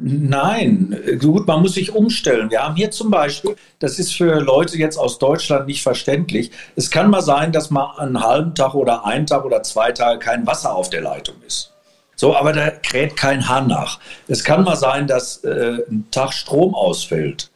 Nein, 0.00 0.96
gut, 1.20 1.46
man 1.46 1.62
muss 1.62 1.74
sich 1.74 1.94
umstellen. 1.94 2.50
Wir 2.50 2.62
haben 2.62 2.76
hier 2.76 2.90
zum 2.90 3.10
Beispiel, 3.10 3.56
das 3.78 3.98
ist 3.98 4.14
für 4.14 4.40
Leute 4.40 4.76
jetzt 4.76 4.96
aus 4.96 5.18
Deutschland 5.18 5.66
nicht 5.66 5.82
verständlich. 5.82 6.50
Es 6.76 6.90
kann 6.90 7.10
mal 7.10 7.22
sein, 7.22 7.52
dass 7.52 7.70
mal 7.70 7.96
einen 7.98 8.22
halben 8.22 8.54
Tag 8.54 8.74
oder 8.74 9.04
einen 9.04 9.26
Tag 9.26 9.44
oder 9.44 9.62
zwei 9.62 9.92
Tage 9.92 10.18
kein 10.18 10.46
Wasser 10.46 10.74
auf 10.74 10.90
der 10.90 11.02
Leitung 11.02 11.36
ist. 11.46 11.72
So, 12.16 12.36
aber 12.36 12.52
da 12.52 12.70
kräht 12.70 13.16
kein 13.16 13.48
Hahn 13.48 13.68
nach. 13.68 14.00
Es 14.26 14.42
kann 14.42 14.64
mal 14.64 14.76
sein, 14.76 15.06
dass 15.06 15.44
äh, 15.44 15.78
ein 15.88 16.06
Tag 16.10 16.32
Strom 16.32 16.74
ausfällt. 16.74 17.50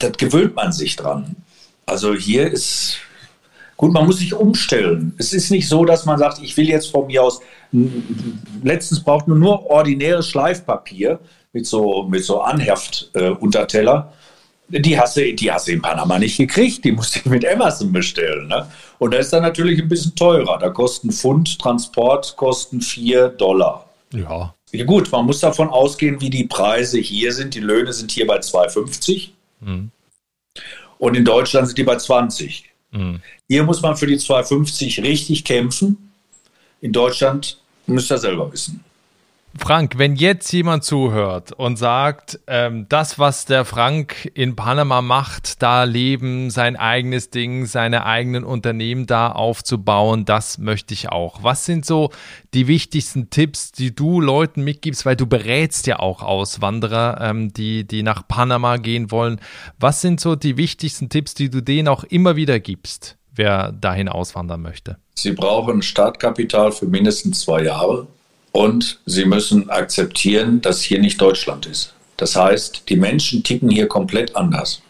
Das 0.00 0.12
gewöhnt 0.12 0.56
man 0.56 0.72
sich 0.72 0.96
dran. 0.96 1.36
Also 1.86 2.14
hier 2.14 2.50
ist 2.50 2.96
Gut, 3.76 3.92
man 3.92 4.06
muss 4.06 4.18
sich 4.18 4.34
umstellen. 4.34 5.14
Es 5.18 5.32
ist 5.32 5.50
nicht 5.50 5.68
so, 5.68 5.84
dass 5.84 6.04
man 6.04 6.18
sagt, 6.18 6.40
ich 6.42 6.56
will 6.56 6.68
jetzt 6.68 6.90
von 6.90 7.06
mir 7.06 7.22
aus, 7.22 7.40
letztens 8.62 9.02
braucht 9.02 9.26
man 9.26 9.38
nur 9.38 9.68
ordinäres 9.68 10.28
Schleifpapier 10.28 11.18
mit 11.52 11.66
so, 11.66 12.04
mit 12.04 12.24
so 12.24 12.40
Anheft-Unterteller. 12.40 14.12
Äh, 14.70 14.80
die 14.80 14.98
hast, 14.98 15.16
du, 15.16 15.34
die 15.34 15.52
hast 15.52 15.68
du 15.68 15.72
in 15.72 15.82
Panama 15.82 16.18
nicht 16.18 16.36
gekriegt, 16.36 16.84
die 16.84 16.92
musste 16.92 17.18
ich 17.18 17.24
mit 17.26 17.46
Amazon 17.46 17.92
bestellen. 17.92 18.48
Ne? 18.48 18.66
Und 18.98 19.12
da 19.12 19.18
ist 19.18 19.32
dann 19.32 19.42
natürlich 19.42 19.80
ein 19.80 19.88
bisschen 19.88 20.14
teurer. 20.14 20.58
Da 20.58 20.70
kosten 20.70 21.10
Pfund 21.10 21.58
Transport 21.58 22.36
kosten 22.36 22.80
4 22.80 23.28
Dollar. 23.28 23.88
Ja. 24.12 24.54
ja. 24.72 24.84
Gut, 24.84 25.10
man 25.10 25.26
muss 25.26 25.40
davon 25.40 25.68
ausgehen, 25.68 26.20
wie 26.20 26.30
die 26.30 26.44
Preise 26.44 26.98
hier 26.98 27.32
sind. 27.32 27.54
Die 27.54 27.60
Löhne 27.60 27.92
sind 27.92 28.10
hier 28.10 28.26
bei 28.26 28.38
2,50 28.38 29.30
mhm. 29.60 29.90
und 30.98 31.16
in 31.16 31.24
Deutschland 31.24 31.66
sind 31.66 31.78
die 31.78 31.84
bei 31.84 31.96
20. 31.96 32.73
Mhm. 32.94 33.20
Hier 33.48 33.64
muss 33.64 33.82
man 33.82 33.96
für 33.96 34.06
die 34.06 34.18
250 34.18 35.02
richtig 35.02 35.44
kämpfen. 35.44 36.10
In 36.80 36.92
Deutschland 36.92 37.58
müsst 37.86 38.10
ihr 38.10 38.18
selber 38.18 38.50
wissen. 38.52 38.84
Frank, 39.56 39.98
wenn 39.98 40.16
jetzt 40.16 40.52
jemand 40.52 40.84
zuhört 40.84 41.52
und 41.52 41.76
sagt, 41.76 42.40
ähm, 42.46 42.86
das, 42.88 43.18
was 43.18 43.46
der 43.46 43.64
Frank 43.64 44.30
in 44.34 44.56
Panama 44.56 45.00
macht, 45.00 45.62
da 45.62 45.84
leben, 45.84 46.50
sein 46.50 46.76
eigenes 46.76 47.30
Ding, 47.30 47.64
seine 47.66 48.04
eigenen 48.04 48.44
Unternehmen 48.44 49.06
da 49.06 49.30
aufzubauen, 49.30 50.24
das 50.24 50.58
möchte 50.58 50.92
ich 50.92 51.08
auch. 51.08 51.42
Was 51.42 51.64
sind 51.64 51.86
so 51.86 52.10
die 52.52 52.66
wichtigsten 52.66 53.30
Tipps, 53.30 53.72
die 53.72 53.94
du 53.94 54.20
Leuten 54.20 54.64
mitgibst, 54.64 55.06
weil 55.06 55.16
du 55.16 55.26
berätst 55.26 55.86
ja 55.86 55.98
auch 56.00 56.22
Auswanderer, 56.22 57.20
ähm, 57.20 57.52
die, 57.52 57.86
die 57.86 58.02
nach 58.02 58.26
Panama 58.26 58.76
gehen 58.76 59.10
wollen. 59.10 59.40
Was 59.78 60.00
sind 60.00 60.20
so 60.20 60.34
die 60.36 60.56
wichtigsten 60.56 61.08
Tipps, 61.08 61.34
die 61.34 61.48
du 61.48 61.62
denen 61.62 61.88
auch 61.88 62.04
immer 62.04 62.36
wieder 62.36 62.58
gibst, 62.60 63.16
wer 63.32 63.72
dahin 63.72 64.08
auswandern 64.08 64.62
möchte? 64.62 64.98
Sie 65.14 65.32
brauchen 65.32 65.80
Startkapital 65.80 66.72
für 66.72 66.86
mindestens 66.86 67.40
zwei 67.40 67.62
Jahre 67.62 68.08
und 68.54 69.00
sie 69.04 69.24
müssen 69.24 69.68
akzeptieren, 69.68 70.60
dass 70.60 70.80
hier 70.80 71.00
nicht 71.00 71.20
Deutschland 71.20 71.66
ist. 71.66 71.92
Das 72.16 72.36
heißt, 72.36 72.88
die 72.88 72.96
Menschen 72.96 73.42
ticken 73.42 73.68
hier 73.68 73.88
komplett 73.88 74.36
anders. 74.36 74.80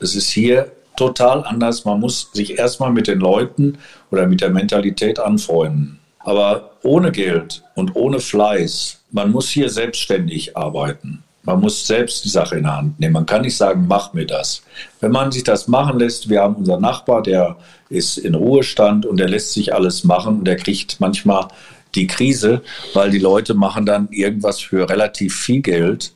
Es 0.00 0.16
ist 0.16 0.30
hier 0.30 0.72
total 0.96 1.44
anders. 1.44 1.84
Man 1.84 2.00
muss 2.00 2.30
sich 2.32 2.58
erstmal 2.58 2.90
mit 2.90 3.06
den 3.06 3.20
Leuten 3.20 3.78
oder 4.10 4.26
mit 4.26 4.40
der 4.40 4.50
Mentalität 4.50 5.20
anfreunden. 5.20 6.00
Aber 6.18 6.72
ohne 6.82 7.12
Geld 7.12 7.62
und 7.76 7.94
ohne 7.94 8.18
Fleiß, 8.18 8.98
man 9.12 9.30
muss 9.30 9.48
hier 9.48 9.70
selbstständig 9.70 10.56
arbeiten. 10.56 11.22
Man 11.44 11.60
muss 11.60 11.86
selbst 11.86 12.24
die 12.24 12.28
Sache 12.28 12.56
in 12.56 12.64
der 12.64 12.76
Hand 12.76 12.98
nehmen. 12.98 13.14
Man 13.14 13.26
kann 13.26 13.42
nicht 13.42 13.56
sagen, 13.56 13.86
mach 13.88 14.12
mir 14.12 14.26
das. 14.26 14.62
Wenn 15.00 15.12
man 15.12 15.30
sich 15.30 15.44
das 15.44 15.68
machen 15.68 16.00
lässt, 16.00 16.28
wir 16.28 16.42
haben 16.42 16.56
unseren 16.56 16.80
Nachbar, 16.80 17.22
der 17.22 17.56
ist 17.88 18.18
in 18.18 18.34
Ruhestand 18.34 19.06
und 19.06 19.18
der 19.18 19.28
lässt 19.28 19.52
sich 19.52 19.72
alles 19.74 20.02
machen 20.02 20.38
und 20.40 20.44
der 20.44 20.56
kriegt 20.56 21.00
manchmal 21.00 21.48
die 21.94 22.06
Krise, 22.06 22.62
weil 22.94 23.10
die 23.10 23.18
Leute 23.18 23.54
machen 23.54 23.86
dann 23.86 24.08
irgendwas 24.10 24.60
für 24.60 24.88
relativ 24.88 25.36
viel 25.36 25.60
Geld 25.60 26.14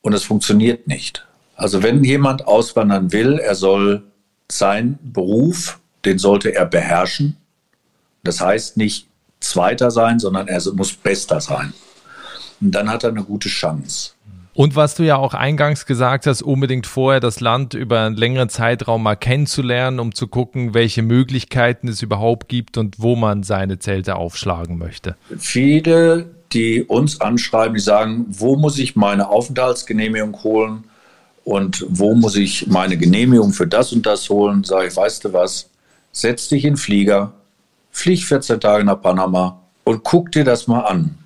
und 0.00 0.12
es 0.12 0.24
funktioniert 0.24 0.86
nicht. 0.86 1.26
Also 1.56 1.82
wenn 1.82 2.04
jemand 2.04 2.46
auswandern 2.46 3.12
will, 3.12 3.38
er 3.38 3.54
soll 3.54 4.02
seinen 4.50 4.98
Beruf, 5.02 5.80
den 6.04 6.18
sollte 6.18 6.54
er 6.54 6.66
beherrschen. 6.66 7.36
Das 8.22 8.40
heißt 8.40 8.76
nicht 8.76 9.06
Zweiter 9.40 9.90
sein, 9.90 10.18
sondern 10.18 10.48
er 10.48 10.60
muss 10.72 10.92
Bester 10.92 11.40
sein. 11.40 11.72
Und 12.60 12.72
dann 12.72 12.88
hat 12.88 13.04
er 13.04 13.10
eine 13.10 13.22
gute 13.22 13.48
Chance. 13.48 14.12
Und 14.58 14.74
was 14.74 14.96
du 14.96 15.04
ja 15.04 15.14
auch 15.14 15.34
eingangs 15.34 15.86
gesagt 15.86 16.26
hast, 16.26 16.42
unbedingt 16.42 16.88
vorher 16.88 17.20
das 17.20 17.38
Land 17.38 17.74
über 17.74 18.00
einen 18.00 18.16
längeren 18.16 18.48
Zeitraum 18.48 19.04
mal 19.04 19.14
kennenzulernen, 19.14 20.00
um 20.00 20.12
zu 20.12 20.26
gucken, 20.26 20.74
welche 20.74 21.02
Möglichkeiten 21.02 21.86
es 21.86 22.02
überhaupt 22.02 22.48
gibt 22.48 22.76
und 22.76 22.96
wo 22.98 23.14
man 23.14 23.44
seine 23.44 23.78
Zelte 23.78 24.16
aufschlagen 24.16 24.76
möchte. 24.76 25.14
Viele, 25.38 26.28
die 26.52 26.82
uns 26.82 27.20
anschreiben, 27.20 27.74
die 27.74 27.80
sagen, 27.80 28.26
wo 28.30 28.56
muss 28.56 28.80
ich 28.80 28.96
meine 28.96 29.28
Aufenthaltsgenehmigung 29.28 30.42
holen 30.42 30.82
und 31.44 31.86
wo 31.88 32.16
muss 32.16 32.34
ich 32.34 32.66
meine 32.66 32.96
Genehmigung 32.96 33.52
für 33.52 33.68
das 33.68 33.92
und 33.92 34.06
das 34.06 34.28
holen, 34.28 34.64
sage 34.64 34.88
ich, 34.88 34.96
weißt 34.96 35.24
du 35.26 35.32
was, 35.32 35.70
setz 36.10 36.48
dich 36.48 36.64
in 36.64 36.76
Flieger, 36.76 37.32
flieg 37.92 38.24
14 38.24 38.58
Tage 38.58 38.82
nach 38.82 39.00
Panama 39.00 39.60
und 39.84 40.02
guck 40.02 40.32
dir 40.32 40.42
das 40.42 40.66
mal 40.66 40.80
an. 40.80 41.16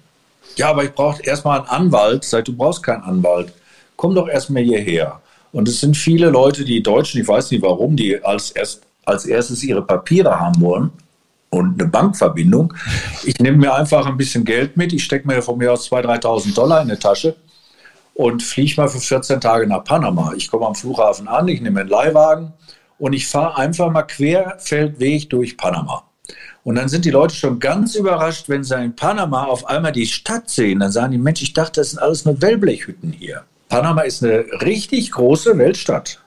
Ja, 0.57 0.71
aber 0.71 0.85
ich 0.85 0.93
brauche 0.93 1.23
erstmal 1.23 1.61
einen 1.61 1.69
Anwalt. 1.69 2.25
Sag, 2.25 2.45
du 2.45 2.57
brauchst 2.57 2.83
keinen 2.83 3.03
Anwalt. 3.03 3.53
Komm 3.97 4.15
doch 4.15 4.29
erstmal 4.29 4.63
hierher. 4.63 5.21
Und 5.53 5.69
es 5.69 5.81
sind 5.81 5.97
viele 5.97 6.31
Leute, 6.31 6.65
die 6.65 6.83
Deutschen, 6.83 7.21
ich 7.21 7.29
weiß 7.29 7.51
nicht 7.51 7.63
warum, 7.63 7.97
die 7.97 8.23
als, 8.25 8.51
erst, 8.51 8.83
als 9.05 9.27
erstes 9.27 9.63
ihre 9.63 9.83
Papiere 9.83 10.39
haben 10.41 10.61
wollen 10.61 10.91
und 11.51 11.81
eine 11.81 11.91
Bankverbindung. 11.91 12.73
Ich 13.25 13.39
nehme 13.39 13.59
mir 13.59 13.75
einfach 13.75 14.07
ein 14.07 14.17
bisschen 14.17 14.45
Geld 14.45 14.77
mit. 14.77 14.93
Ich 14.93 15.05
stecke 15.05 15.29
mir 15.29 15.43
von 15.43 15.59
mir 15.59 15.73
aus 15.73 15.91
2.000, 15.91 16.23
3.000 16.23 16.55
Dollar 16.55 16.83
in 16.83 16.89
eine 16.89 16.99
Tasche 16.99 17.37
und 18.15 18.43
fliege 18.43 18.81
mal 18.81 18.89
für 18.89 19.01
14 19.01 19.41
Tage 19.41 19.67
nach 19.67 19.85
Panama. 19.85 20.33
Ich 20.37 20.51
komme 20.51 20.67
am 20.67 20.75
Flughafen 20.75 21.29
an, 21.29 21.49
ich 21.49 21.61
nehme 21.61 21.81
einen 21.81 21.89
Leihwagen 21.91 22.53
und 22.99 23.13
ich 23.13 23.27
fahre 23.27 23.59
einfach 23.59 23.91
mal 23.91 24.03
querfeldweg 24.03 25.29
durch 25.29 25.57
Panama. 25.57 26.05
Und 26.65 26.77
dann 26.77 26.89
sind 26.89 27.05
die 27.05 27.11
Leute 27.11 27.35
schon 27.35 27.59
ganz 27.59 27.97
überrascht, 27.97 28.49
wenn 28.49 28.63
sie 28.63 28.77
in 28.77 28.95
Panama 28.95 29.45
auf 29.45 29.67
einmal 29.67 29.93
die 29.93 30.07
Stadt 30.07 30.49
sehen. 30.49 30.81
Dann 30.81 30.93
sagen 30.93 31.13
die, 31.13 31.19
Mensch, 31.19 31.43
ich 31.43 31.53
dachte, 31.53 31.81
das 31.81 31.91
sind 31.91 31.99
alles 31.99 32.25
nur 32.25 32.41
Wellblechhütten 32.41 33.13
hier. 33.13 33.43
Panama 33.69 34.03
ist 34.03 34.23
eine 34.23 34.45
richtig 34.61 35.11
große 35.11 35.59
Weltstadt. 35.59 36.21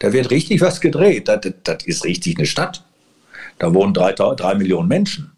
Da 0.00 0.12
wird 0.12 0.30
richtig 0.30 0.60
was 0.60 0.80
gedreht. 0.80 1.28
Das, 1.28 1.40
das 1.64 1.84
ist 1.84 2.04
richtig 2.04 2.36
eine 2.38 2.46
Stadt. 2.46 2.84
Da 3.58 3.72
wohnen 3.72 3.94
drei, 3.94 4.12
drei 4.12 4.54
Millionen 4.54 4.88
Menschen. 4.88 5.32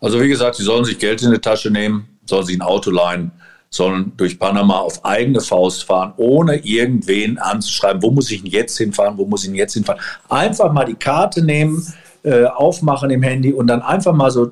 Also 0.00 0.20
wie 0.20 0.28
gesagt, 0.28 0.56
sie 0.56 0.62
sollen 0.62 0.84
sich 0.84 0.98
Geld 0.98 1.22
in 1.22 1.32
die 1.32 1.38
Tasche 1.38 1.70
nehmen, 1.70 2.18
sollen 2.26 2.46
sich 2.46 2.56
ein 2.56 2.62
Auto 2.62 2.90
leihen, 2.90 3.32
sollen 3.70 4.12
durch 4.16 4.38
Panama 4.38 4.78
auf 4.78 5.04
eigene 5.04 5.40
Faust 5.40 5.84
fahren, 5.84 6.12
ohne 6.16 6.56
irgendwen 6.64 7.38
anzuschreiben, 7.38 8.02
wo 8.02 8.10
muss 8.10 8.30
ich 8.30 8.42
denn 8.42 8.50
jetzt 8.50 8.76
hinfahren, 8.78 9.18
wo 9.18 9.26
muss 9.26 9.42
ich 9.42 9.48
denn 9.48 9.56
jetzt 9.56 9.74
hinfahren. 9.74 10.00
Einfach 10.28 10.72
mal 10.72 10.84
die 10.84 10.94
Karte 10.94 11.42
nehmen, 11.42 11.84
äh, 12.24 12.44
aufmachen 12.44 13.10
im 13.10 13.22
Handy 13.22 13.52
und 13.52 13.68
dann 13.68 13.82
einfach 13.82 14.12
mal 14.12 14.30
so 14.30 14.50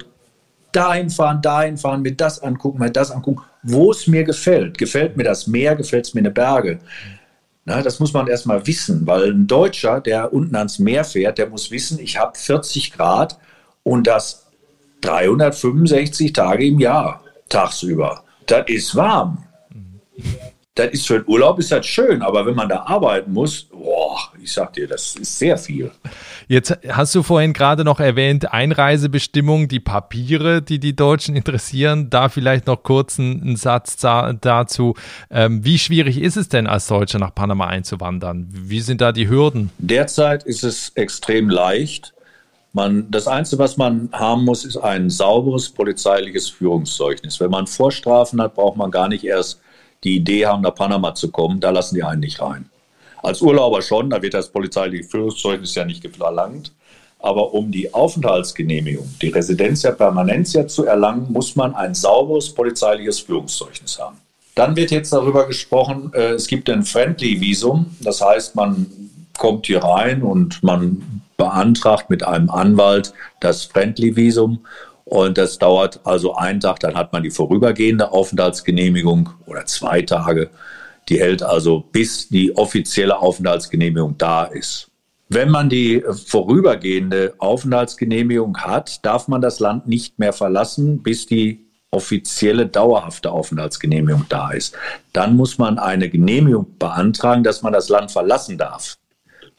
dahin 0.72 1.11
fahren, 1.11 1.42
dahin 1.42 1.76
fahren, 1.76 2.02
mir 2.02 2.14
das 2.14 2.42
angucken, 2.42 2.78
mir 2.78 2.90
das 2.90 3.11
angucken, 3.11 3.42
wo 3.62 3.90
es 3.90 4.06
mir 4.06 4.24
gefällt. 4.24 4.78
Gefällt 4.78 5.16
mir 5.16 5.24
das 5.24 5.46
Meer, 5.46 5.74
gefällt 5.74 6.06
es 6.06 6.14
mir 6.14 6.20
eine 6.20 6.30
Berge? 6.30 6.78
Na, 7.64 7.82
das 7.82 8.00
muss 8.00 8.12
man 8.12 8.26
erstmal 8.26 8.66
wissen, 8.66 9.06
weil 9.06 9.32
ein 9.32 9.46
Deutscher, 9.46 10.00
der 10.00 10.32
unten 10.32 10.56
ans 10.56 10.78
Meer 10.78 11.04
fährt, 11.04 11.38
der 11.38 11.48
muss 11.48 11.70
wissen, 11.70 11.98
ich 11.98 12.18
habe 12.18 12.37
40 12.37 12.92
Grad 12.92 13.38
und 13.82 14.06
das 14.06 14.46
365 15.02 16.32
Tage 16.32 16.66
im 16.66 16.80
Jahr 16.80 17.22
tagsüber 17.48 18.24
das 18.46 18.68
ist 18.68 18.94
warm. 18.94 19.44
Das 20.74 20.90
ist 20.92 21.06
für 21.06 21.20
den 21.20 21.28
Urlaub 21.28 21.58
ist 21.58 21.70
das 21.70 21.85
schön, 21.85 22.22
aber 22.22 22.46
wenn 22.46 22.54
man 22.54 22.66
da 22.66 22.85
arbeiten 22.85 23.30
muss, 23.30 23.64
boah, 23.64 24.18
ich 24.42 24.50
sag 24.50 24.72
dir, 24.72 24.88
das 24.88 25.16
ist 25.16 25.38
sehr 25.38 25.58
viel. 25.58 25.90
Jetzt 26.48 26.78
hast 26.88 27.14
du 27.14 27.22
vorhin 27.22 27.52
gerade 27.52 27.85
noch 27.85 28.00
erwähnt, 28.00 28.54
Einreisebestimmungen, 28.54 29.68
die 29.68 29.80
Papiere, 29.80 30.62
die 30.62 30.78
die 30.78 30.96
Deutschen 30.96 31.37
interessieren. 31.37 32.08
Da 32.08 32.30
vielleicht 32.30 32.68
noch 32.68 32.82
kurz 32.82 33.18
einen 33.18 33.56
Satz 33.56 33.98
dazu. 33.98 34.94
Ähm, 35.30 35.62
wie 35.62 35.78
schwierig 35.78 36.18
ist 36.18 36.38
es 36.38 36.48
denn 36.48 36.66
als 36.66 36.87
Deutscher 36.87 37.18
nach 37.18 37.35
Panama 37.35 37.66
einzuwandern? 37.66 38.48
Wie 38.50 38.80
sind 38.80 39.02
da 39.02 39.12
die 39.12 39.28
Hürden? 39.28 39.70
Derzeit 39.76 40.44
ist 40.44 40.64
es 40.64 40.92
extrem 40.94 41.50
leicht. 41.50 42.14
Man, 42.72 43.11
das 43.11 43.28
Einzige, 43.28 43.58
was 43.58 43.76
man 43.76 44.08
haben 44.12 44.46
muss, 44.46 44.64
ist 44.64 44.78
ein 44.78 45.11
sauberes 45.11 45.68
polizeiliches 45.68 46.48
Führungszeugnis. 46.48 47.40
Wenn 47.40 47.50
man 47.50 47.66
Vorstrafen 47.66 48.40
hat, 48.40 48.54
braucht 48.54 48.78
man 48.78 48.90
gar 48.90 49.08
nicht 49.08 49.24
erst 49.24 49.61
die 50.04 50.16
Idee 50.16 50.46
haben, 50.46 50.62
nach 50.62 50.74
Panama 50.74 51.14
zu 51.14 51.30
kommen. 51.30 51.60
Da 51.60 51.70
lassen 51.70 51.94
die 51.94 52.02
einen 52.02 52.20
nicht 52.20 52.40
rein. 52.40 52.68
Als 53.22 53.40
Urlauber 53.40 53.82
schon, 53.82 54.10
da 54.10 54.20
wird 54.20 54.34
das 54.34 54.50
polizeiliche 54.50 55.04
Führungszeugnis 55.04 55.74
ja 55.74 55.84
nicht 55.84 56.06
verlangt. 56.16 56.72
Aber 57.20 57.54
um 57.54 57.70
die 57.70 57.94
Aufenthaltsgenehmigung, 57.94 59.08
die 59.22 59.28
Residencia 59.28 59.92
Permanencia 59.92 60.66
zu 60.66 60.86
erlangen, 60.86 61.30
muss 61.30 61.54
man 61.54 61.72
ein 61.74 61.94
sauberes 61.94 62.52
polizeiliches 62.52 63.20
Führungszeugnis 63.20 63.98
haben. 64.00 64.16
Dann 64.56 64.74
wird 64.74 64.90
jetzt 64.90 65.12
darüber 65.12 65.46
gesprochen, 65.46 66.10
äh, 66.14 66.32
es 66.32 66.48
gibt 66.48 66.68
ein 66.68 66.82
Friendly-Visum. 66.82 67.96
Das 68.00 68.20
heißt, 68.20 68.56
man 68.56 68.86
kommt 69.38 69.66
hier 69.66 69.82
rein 69.82 70.22
und 70.22 70.62
man 70.64 71.22
beantragt 71.36 72.10
mit 72.10 72.24
einem 72.24 72.50
Anwalt 72.50 73.14
das 73.40 73.64
Friendly-Visum. 73.64 74.58
Und 75.12 75.37
das 75.37 75.59
dauert 75.59 76.01
also 76.05 76.37
einen 76.37 76.61
Tag, 76.61 76.81
dann 76.81 76.94
hat 76.94 77.12
man 77.12 77.22
die 77.22 77.31
vorübergehende 77.31 78.12
Aufenthaltsgenehmigung 78.12 79.29
oder 79.44 79.66
zwei 79.66 80.01
Tage. 80.01 80.48
Die 81.11 81.20
hält 81.20 81.42
also 81.42 81.81
bis 81.81 82.31
die 82.31 82.57
offizielle 82.57 83.18
Aufenthaltsgenehmigung 83.18 84.16
da 84.16 84.44
ist. 84.44 84.90
Wenn 85.29 85.51
man 85.51 85.68
die 85.68 86.03
vorübergehende 86.27 87.35
Aufenthaltsgenehmigung 87.37 88.57
hat, 88.57 89.05
darf 89.05 89.29
man 89.29 89.42
das 89.42 89.61
Land 89.61 89.87
nicht 89.87 90.18
mehr 90.18 90.33
verlassen, 90.33 91.03
bis 91.03 91.27
die 91.27 91.66
offizielle 91.90 92.64
dauerhafte 92.64 93.33
Aufenthaltsgenehmigung 93.33 94.25
da 94.31 94.53
ist. 94.53 94.75
Dann 95.12 95.37
muss 95.37 95.59
man 95.59 95.79
eine 95.79 96.09
Genehmigung 96.09 96.79
beantragen, 96.79 97.44
dass 97.44 97.61
man 97.61 97.75
das 97.75 97.90
Land 97.90 98.12
verlassen 98.12 98.57
darf. 98.57 98.96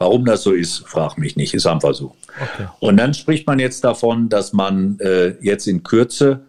Warum 0.04 0.26
das 0.26 0.44
so 0.44 0.52
ist, 0.52 0.86
frag 0.86 1.18
mich 1.18 1.38
nicht, 1.38 1.54
ist 1.54 1.66
einfach 1.66 1.94
so. 1.94 2.13
Okay. 2.28 2.68
Und 2.82 2.98
dann 2.98 3.13
spricht 3.13 3.48
man 3.48 3.58
jetzt 3.58 3.86
davon, 3.86 4.28
dass 4.28 4.52
man 4.52 5.00
äh, 5.00 5.36
jetzt 5.39 5.66
in 5.66 5.82
Kürze 5.82 6.42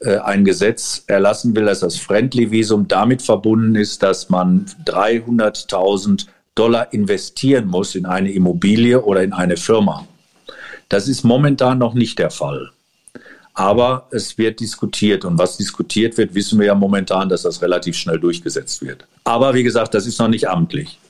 äh, 0.00 0.18
ein 0.18 0.44
Gesetz 0.44 1.02
erlassen 1.08 1.56
will, 1.56 1.64
dass 1.64 1.80
das 1.80 1.96
Friendly-Visum 1.96 2.86
damit 2.86 3.20
verbunden 3.20 3.74
ist, 3.74 4.04
dass 4.04 4.28
man 4.30 4.66
300.000 4.86 6.26
Dollar 6.54 6.92
investieren 6.92 7.66
muss 7.66 7.96
in 7.96 8.06
eine 8.06 8.30
Immobilie 8.30 9.02
oder 9.02 9.24
in 9.24 9.32
eine 9.32 9.56
Firma. 9.56 10.06
Das 10.88 11.08
ist 11.08 11.24
momentan 11.24 11.78
noch 11.78 11.94
nicht 11.94 12.16
der 12.20 12.30
Fall. 12.30 12.70
Aber 13.54 14.06
es 14.12 14.38
wird 14.38 14.60
diskutiert 14.60 15.24
und 15.24 15.36
was 15.36 15.56
diskutiert 15.56 16.16
wird, 16.16 16.32
wissen 16.36 16.60
wir 16.60 16.66
ja 16.68 16.76
momentan, 16.76 17.28
dass 17.28 17.42
das 17.42 17.60
relativ 17.60 17.96
schnell 17.96 18.20
durchgesetzt 18.20 18.82
wird. 18.82 19.04
Aber 19.24 19.52
wie 19.54 19.64
gesagt, 19.64 19.94
das 19.94 20.06
ist 20.06 20.20
noch 20.20 20.28
nicht 20.28 20.48
amtlich. 20.48 21.00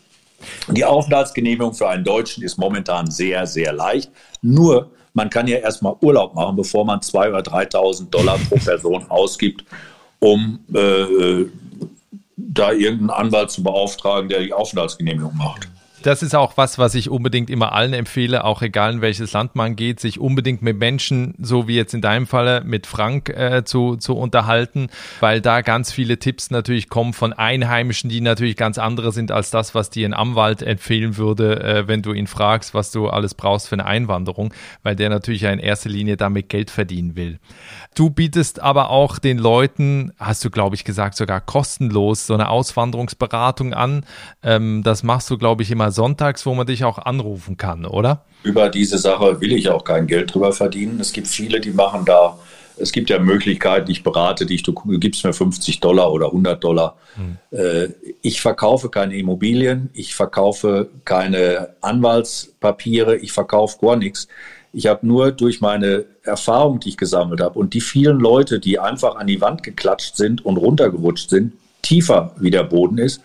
Die 0.69 0.85
Aufenthaltsgenehmigung 0.85 1.75
für 1.75 1.89
einen 1.89 2.05
Deutschen 2.05 2.43
ist 2.43 2.59
momentan 2.59 3.11
sehr, 3.11 3.47
sehr 3.47 3.73
leicht. 3.73 4.11
Nur, 4.43 4.91
man 5.15 5.31
kann 5.31 5.47
ja 5.47 5.59
erstmal 5.59 5.97
Urlaub 6.01 6.35
machen, 6.35 6.57
bevor 6.57 6.85
man 6.85 7.01
2.000 7.01 7.29
oder 7.29 7.41
3.000 7.41 8.11
Dollar 8.11 8.39
pro 8.49 8.57
Person 8.57 9.05
ausgibt, 9.09 9.65
um 10.19 10.61
äh, 10.75 11.47
da 12.37 12.73
irgendeinen 12.73 13.11
Anwalt 13.11 13.51
zu 13.51 13.63
beauftragen, 13.63 14.29
der 14.29 14.41
die 14.41 14.53
Aufenthaltsgenehmigung 14.53 15.37
macht 15.37 15.70
das 16.03 16.23
ist 16.23 16.35
auch 16.35 16.57
was, 16.57 16.79
was 16.79 16.95
ich 16.95 17.11
unbedingt 17.11 17.51
immer 17.51 17.73
allen 17.73 17.93
empfehle, 17.93 18.45
auch 18.45 18.63
egal 18.63 18.95
in 18.95 19.01
welches 19.01 19.33
Land 19.33 19.55
man 19.55 19.77
geht, 19.77 20.01
sich 20.01 20.19
unbedingt 20.19 20.63
mit 20.63 20.79
Menschen, 20.79 21.35
so 21.39 21.69
wie 21.69 21.77
jetzt 21.77 21.95
in 21.95 22.01
deinem 22.01 22.27
Falle 22.27 22.63
mit 22.65 22.87
Frank, 22.87 23.29
äh, 23.29 23.65
zu, 23.65 23.97
zu 23.97 24.17
unterhalten, 24.17 24.89
weil 25.21 25.41
da 25.41 25.61
ganz 25.61 25.93
viele 25.93 26.19
Tipps 26.19 26.51
natürlich 26.51 26.89
kommen 26.89 27.13
von 27.13 27.33
Einheimischen, 27.33 28.11
die 28.11 28.21
natürlich 28.21 28.57
ganz 28.57 28.79
andere 28.79 29.13
sind 29.13 29.31
als 29.31 29.51
das, 29.51 29.75
was 29.75 29.91
dir 29.91 30.09
ein 30.09 30.15
Anwalt 30.15 30.63
empfehlen 30.63 31.17
würde, 31.17 31.63
äh, 31.63 31.89
wenn 31.89 32.03
du 32.03 32.13
ihn 32.13 32.27
fragst, 32.27 32.75
was 32.75 32.91
du 32.91 33.09
alles 33.09 33.35
brauchst 33.35 33.69
für 33.69 33.75
eine 33.75 33.87
Einwanderung, 33.87 34.55
weil 34.83 34.97
der 34.97 35.11
natürlich 35.11 35.43
ja 35.43 35.51
in 35.51 35.59
erster 35.59 35.91
Linie 35.91 36.17
damit 36.17 36.49
Geld 36.49 36.71
verdienen 36.71 37.17
will. 37.17 37.39
Du 37.95 38.11
bietest 38.11 38.61
aber 38.61 38.91
auch 38.91 39.19
den 39.19 39.39
Leuten, 39.39 40.13
hast 40.19 40.45
du 40.45 40.51
glaube 40.51 40.77
ich 40.77 40.85
gesagt, 40.85 41.17
sogar 41.17 41.41
kostenlos 41.41 42.27
so 42.27 42.35
eine 42.35 42.49
Auswanderungsberatung 42.49 43.75
an. 43.75 44.05
Ähm, 44.43 44.83
das 44.83 45.03
machst 45.03 45.29
du 45.31 45.39
glaube 45.39 45.63
ich 45.63 45.71
immer 45.71 45.90
sonntags, 45.91 46.47
wo 46.47 46.55
man 46.55 46.67
dich 46.67 46.85
auch 46.85 46.99
anrufen 46.99 47.57
kann, 47.57 47.85
oder? 47.85 48.25
Über 48.43 48.69
diese 48.69 48.99
Sache 48.99 49.41
will 49.41 49.53
ich 49.53 49.69
auch 49.69 49.85
kein 49.85 50.07
Geld 50.07 50.35
drüber 50.35 50.53
verdienen. 50.53 50.99
Es 51.01 51.13
gibt 51.13 51.29
viele, 51.29 51.61
die 51.61 51.71
machen 51.71 52.05
da, 52.05 52.39
es 52.77 52.93
gibt 52.93 53.11
ja 53.11 53.19
Möglichkeiten, 53.19 53.91
ich 53.91 54.03
berate 54.03 54.47
dich, 54.47 54.63
du 54.63 54.73
gibst 54.73 55.25
mir 55.25 55.33
50 55.33 55.81
Dollar 55.81 56.11
oder 56.13 56.27
100 56.27 56.65
Dollar. 56.65 56.97
Hm. 57.17 57.95
Ich 58.23 58.41
verkaufe 58.41 58.89
keine 58.89 59.17
Immobilien, 59.17 59.91
ich 59.93 60.15
verkaufe 60.15 60.89
keine 61.05 61.75
Anwaltspapiere, 61.83 63.17
ich 63.17 63.33
verkaufe 63.33 63.79
gar 63.81 63.97
nichts. 63.97 64.29
Ich 64.73 64.87
habe 64.87 65.07
nur 65.07 65.33
durch 65.33 65.61
meine 65.61 66.07
Erfahrung, 66.23 66.81
die 66.81 66.91
ich 66.91 66.97
gesammelt 66.97 67.41
habe 67.41 67.59
und 67.59 67.75
die 67.75 67.81
vielen 67.81 68.19
Leute, 68.21 68.61
die 68.61 68.79
einfach 68.79 69.17
an 69.17 69.27
die 69.27 69.41
Wand 69.41 69.63
geklatscht 69.63 70.17
sind 70.17 70.45
und 70.47 70.57
runtergerutscht 70.57 71.29
sind, 71.29 71.53
tiefer 71.83 72.35
wie 72.39 72.51
der 72.51 72.65
Boden 72.65 72.99
ist, 72.99 73.21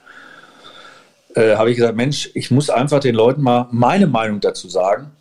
äh, 1.36 1.56
habe 1.56 1.69
ich 1.69 1.78
gesagt, 1.78 1.95
Mensch, 1.95 2.30
ich 2.34 2.50
muss 2.50 2.69
einfach 2.69 3.00
den 3.00 3.15
Leuten 3.15 3.41
mal 3.41 3.67
meine 3.71 4.08
Meinung 4.08 4.39
dazu 4.39 4.69
sagen. 4.69 5.12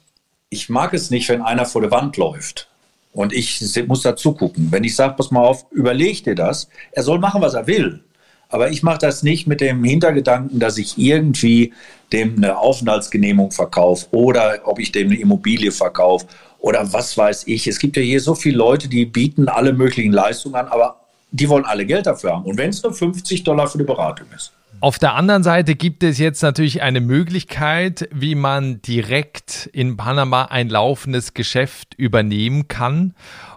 Ich 0.48 0.68
mag 0.68 0.94
es 0.94 1.10
nicht, 1.10 1.28
wenn 1.28 1.42
einer 1.42 1.66
vor 1.66 1.82
der 1.82 1.90
Wand 1.90 2.16
läuft. 2.16 2.68
Und 3.12 3.32
ich 3.32 3.60
muss 3.86 4.02
da 4.02 4.16
zugucken. 4.16 4.68
Wenn 4.70 4.84
ich 4.84 4.96
sage, 4.96 5.14
pass 5.16 5.30
mal 5.30 5.40
auf, 5.40 5.66
überleg 5.70 6.24
dir 6.24 6.34
das. 6.34 6.68
Er 6.92 7.02
soll 7.02 7.18
machen, 7.18 7.42
was 7.42 7.54
er 7.54 7.66
will. 7.66 8.02
Aber 8.48 8.70
ich 8.70 8.82
mache 8.82 8.98
das 8.98 9.22
nicht 9.22 9.46
mit 9.46 9.60
dem 9.60 9.82
Hintergedanken, 9.82 10.60
dass 10.60 10.78
ich 10.78 10.98
irgendwie 10.98 11.72
dem 12.12 12.36
eine 12.36 12.58
Aufenthaltsgenehmigung 12.58 13.50
verkaufe 13.50 14.06
oder 14.12 14.60
ob 14.64 14.78
ich 14.78 14.92
dem 14.92 15.08
eine 15.08 15.18
Immobilie 15.18 15.72
verkaufe 15.72 16.26
oder 16.58 16.92
was 16.92 17.16
weiß 17.16 17.46
ich. 17.46 17.66
Es 17.66 17.78
gibt 17.78 17.96
ja 17.96 18.02
hier 18.02 18.20
so 18.20 18.34
viele 18.34 18.58
Leute, 18.58 18.88
die 18.88 19.06
bieten 19.06 19.48
alle 19.48 19.72
möglichen 19.72 20.12
Leistungen 20.12 20.54
an, 20.54 20.68
aber 20.68 21.00
die 21.32 21.48
wollen 21.48 21.64
alle 21.64 21.86
Geld 21.86 22.06
dafür 22.06 22.32
haben. 22.32 22.44
Und 22.44 22.58
wenn 22.58 22.70
es 22.70 22.82
nur 22.82 22.92
50 22.92 23.42
Dollar 23.42 23.66
für 23.66 23.78
die 23.78 23.84
Beratung 23.84 24.26
ist. 24.34 24.52
Auf 24.84 24.98
der 24.98 25.14
anderen 25.14 25.42
Seite 25.42 25.76
gibt 25.76 26.02
es 26.02 26.18
jetzt 26.18 26.42
natürlich 26.42 26.82
eine 26.82 27.00
Möglichkeit, 27.00 28.06
wie 28.12 28.34
man 28.34 28.82
direkt 28.82 29.70
in 29.72 29.96
Panama 29.96 30.44
ein 30.44 30.68
laufendes 30.68 31.32
Geschäft 31.32 31.94
übernehmen 31.96 32.68
kann. 32.68 33.14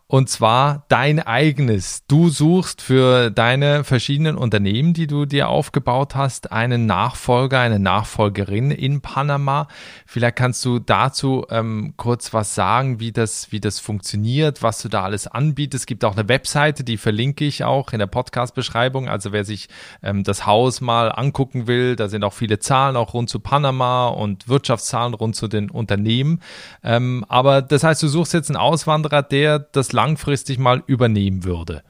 Und 0.10 0.30
zwar 0.30 0.86
dein 0.88 1.20
eigenes. 1.20 2.06
Du 2.08 2.30
suchst 2.30 2.82
für 2.82 3.30
deine 3.30 3.84
verschiedenen 3.84 4.38
Unternehmen, 4.38 4.94
die 4.94 5.06
du 5.06 5.26
dir 5.26 5.50
aufgebaut 5.50 6.16
hast, 6.16 6.54
einen 6.54 6.86
Nachfolger, 6.86 7.60
eine 7.60 7.78
Nachfolgerin 7.78 8.72
in 8.72 9.02
Panama. 9.02 9.68
Vielleicht 10.06 10.38
kannst 10.38 10.64
du 10.64 10.80
dazu 10.80 11.46
ähm, 11.50 11.94
kurz 11.98 12.34
was 12.34 12.56
sagen, 12.56 13.02
wie 13.02 13.12
das, 13.12 13.52
wie 13.52 13.60
das 13.60 13.82
funktioniert, 13.82 14.64
was 14.64 14.82
du 14.82 14.88
da 14.88 15.04
alles 15.04 15.28
anbietest. 15.28 15.84
Es 15.84 15.86
gibt 15.86 16.06
auch 16.06 16.16
eine 16.16 16.30
Webseite, 16.30 16.86
die 16.86 16.96
verlinke 16.96 17.44
ich 17.44 17.66
auch 17.66 17.92
in 17.92 18.00
der 18.00 18.08
Podcast-Beschreibung. 18.08 19.10
Also 19.10 19.34
wer 19.34 19.44
sich 19.44 19.68
ähm, 20.02 20.24
das 20.24 20.46
Haus 20.46 20.80
mal 20.80 21.12
angucken 21.12 21.68
will, 21.68 21.98
da 21.98 22.08
sind 22.08 22.24
auch 22.24 22.34
viele 22.34 22.60
Zahlen 22.60 22.96
auch 22.96 23.14
rund 23.14 23.30
zu 23.30 23.42
Panama 23.42 24.08
und 24.08 24.48
Wirtschaftszahlen 24.48 25.14
rund 25.14 25.36
zu 25.36 25.50
den 25.50 25.70
Unternehmen. 25.70 26.42
Ähm, 26.82 27.26
aber 27.28 27.62
das 27.62 27.84
heißt, 27.84 28.02
du 28.02 28.08
suchst 28.08 28.34
jetzt 28.34 28.50
einen 28.50 28.56
Auswanderer, 28.56 29.22
der 29.22 29.60
das 29.60 29.97
langfristig 29.98 30.60
mal 30.60 30.84
übernehmen 30.86 31.44
würde? 31.44 31.82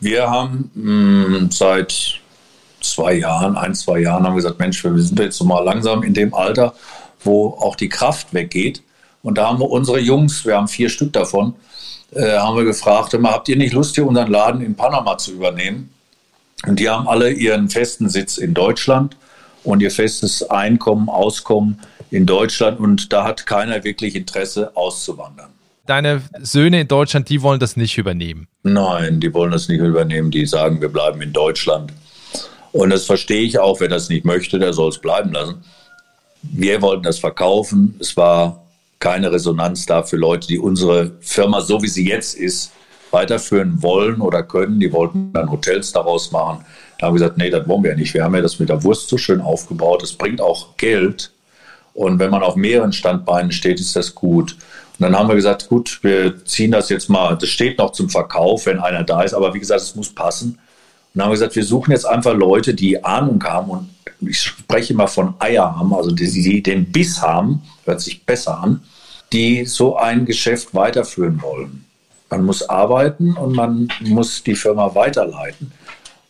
Wir 0.00 0.28
haben 0.30 0.70
mh, 0.74 1.38
hm, 1.38 1.50
seit 1.50 2.20
zwei 2.82 3.14
Jahren, 3.14 3.56
ein, 3.56 3.74
zwei 3.74 4.00
Jahren 4.00 4.24
haben 4.24 4.36
gesagt, 4.36 4.58
Mensch, 4.58 4.84
wir 4.84 4.96
sind 4.98 5.18
jetzt 5.18 5.38
so 5.38 5.44
mal 5.44 5.64
langsam 5.64 6.02
in 6.02 6.12
dem 6.12 6.34
Alter, 6.34 6.74
wo 7.24 7.48
auch 7.48 7.76
die 7.76 7.88
Kraft 7.88 8.34
weggeht. 8.34 8.82
Und 9.22 9.38
da 9.38 9.48
haben 9.48 9.58
wir 9.58 9.70
unsere 9.70 9.98
Jungs, 9.98 10.44
wir 10.44 10.54
haben 10.56 10.68
vier 10.68 10.90
Stück 10.90 11.14
davon, 11.14 11.54
äh, 12.12 12.36
haben 12.36 12.56
wir 12.58 12.64
gefragt, 12.64 13.14
immer, 13.14 13.30
habt 13.30 13.48
ihr 13.48 13.56
nicht 13.56 13.72
Lust, 13.72 13.94
hier 13.94 14.06
unseren 14.06 14.30
Laden 14.30 14.60
in 14.60 14.74
Panama 14.76 15.16
zu 15.16 15.32
übernehmen? 15.32 15.88
Und 16.66 16.78
die 16.78 16.90
haben 16.90 17.08
alle 17.08 17.30
ihren 17.30 17.70
festen 17.70 18.10
Sitz 18.10 18.36
in 18.36 18.52
Deutschland 18.52 19.16
und 19.64 19.80
ihr 19.80 19.90
festes 19.90 20.42
Einkommen, 20.42 21.08
Auskommen 21.08 21.80
in 22.10 22.26
Deutschland. 22.26 22.78
Und 22.78 23.12
da 23.14 23.24
hat 23.24 23.46
keiner 23.46 23.82
wirklich 23.82 24.14
Interesse 24.14 24.76
auszuwandern 24.76 25.55
deine 25.86 26.22
Söhne 26.40 26.80
in 26.82 26.88
Deutschland, 26.88 27.28
die 27.28 27.42
wollen 27.42 27.60
das 27.60 27.76
nicht 27.76 27.98
übernehmen. 27.98 28.48
Nein, 28.62 29.20
die 29.20 29.32
wollen 29.32 29.52
das 29.52 29.68
nicht 29.68 29.80
übernehmen. 29.80 30.30
Die 30.30 30.46
sagen, 30.46 30.80
wir 30.80 30.88
bleiben 30.88 31.20
in 31.22 31.32
Deutschland. 31.32 31.92
Und 32.72 32.90
das 32.90 33.06
verstehe 33.06 33.42
ich 33.42 33.58
auch. 33.58 33.80
Wer 33.80 33.88
das 33.88 34.08
nicht 34.08 34.24
möchte, 34.24 34.58
der 34.58 34.72
soll 34.72 34.90
es 34.90 34.98
bleiben 34.98 35.32
lassen. 35.32 35.64
Wir 36.42 36.82
wollten 36.82 37.02
das 37.02 37.18
verkaufen. 37.18 37.94
Es 38.00 38.16
war 38.16 38.66
keine 38.98 39.32
Resonanz 39.32 39.86
da 39.86 40.02
für 40.02 40.16
Leute, 40.16 40.46
die 40.46 40.58
unsere 40.58 41.12
Firma, 41.20 41.60
so 41.60 41.82
wie 41.82 41.88
sie 41.88 42.06
jetzt 42.06 42.34
ist, 42.34 42.72
weiterführen 43.10 43.82
wollen 43.82 44.20
oder 44.20 44.42
können. 44.42 44.80
Die 44.80 44.92
wollten 44.92 45.32
dann 45.32 45.50
Hotels 45.50 45.92
daraus 45.92 46.32
machen. 46.32 46.64
Da 46.98 47.06
haben 47.06 47.14
wir 47.14 47.20
gesagt, 47.20 47.38
nee, 47.38 47.50
das 47.50 47.66
wollen 47.68 47.82
wir 47.82 47.90
ja 47.90 47.96
nicht. 47.96 48.14
Wir 48.14 48.24
haben 48.24 48.34
ja 48.34 48.42
das 48.42 48.58
mit 48.58 48.68
der 48.68 48.82
Wurst 48.82 49.08
so 49.08 49.18
schön 49.18 49.40
aufgebaut. 49.40 50.02
Es 50.02 50.12
bringt 50.12 50.40
auch 50.40 50.76
Geld. 50.76 51.30
Und 51.94 52.18
wenn 52.18 52.30
man 52.30 52.42
auf 52.42 52.56
mehreren 52.56 52.92
Standbeinen 52.92 53.52
steht, 53.52 53.80
ist 53.80 53.96
das 53.96 54.14
gut. 54.14 54.56
Und 54.98 55.02
dann 55.04 55.16
haben 55.16 55.28
wir 55.28 55.36
gesagt, 55.36 55.68
gut, 55.68 55.98
wir 56.02 56.44
ziehen 56.44 56.72
das 56.72 56.88
jetzt 56.88 57.10
mal, 57.10 57.36
das 57.36 57.50
steht 57.50 57.78
noch 57.78 57.92
zum 57.92 58.08
Verkauf, 58.08 58.66
wenn 58.66 58.80
einer 58.80 59.04
da 59.04 59.22
ist, 59.22 59.34
aber 59.34 59.52
wie 59.52 59.60
gesagt, 59.60 59.82
es 59.82 59.94
muss 59.94 60.14
passen. 60.14 60.50
Und 60.52 60.58
dann 61.14 61.24
haben 61.24 61.30
wir 61.30 61.34
gesagt, 61.34 61.56
wir 61.56 61.64
suchen 61.64 61.92
jetzt 61.92 62.06
einfach 62.06 62.34
Leute, 62.34 62.74
die 62.74 63.04
Ahnung 63.04 63.42
haben 63.44 63.70
und 63.70 63.88
ich 64.20 64.40
spreche 64.40 64.94
immer 64.94 65.08
von 65.08 65.34
Eier 65.38 65.76
haben, 65.76 65.94
also 65.94 66.10
die, 66.10 66.30
die 66.30 66.62
den 66.62 66.90
Biss 66.90 67.20
haben, 67.20 67.62
hört 67.84 68.00
sich 68.00 68.24
besser 68.24 68.58
an, 68.58 68.82
die 69.32 69.66
so 69.66 69.96
ein 69.96 70.24
Geschäft 70.24 70.74
weiterführen 70.74 71.42
wollen. 71.42 71.84
Man 72.30 72.44
muss 72.44 72.68
arbeiten 72.68 73.36
und 73.36 73.54
man 73.54 73.88
muss 74.00 74.42
die 74.42 74.54
Firma 74.54 74.94
weiterleiten. 74.94 75.72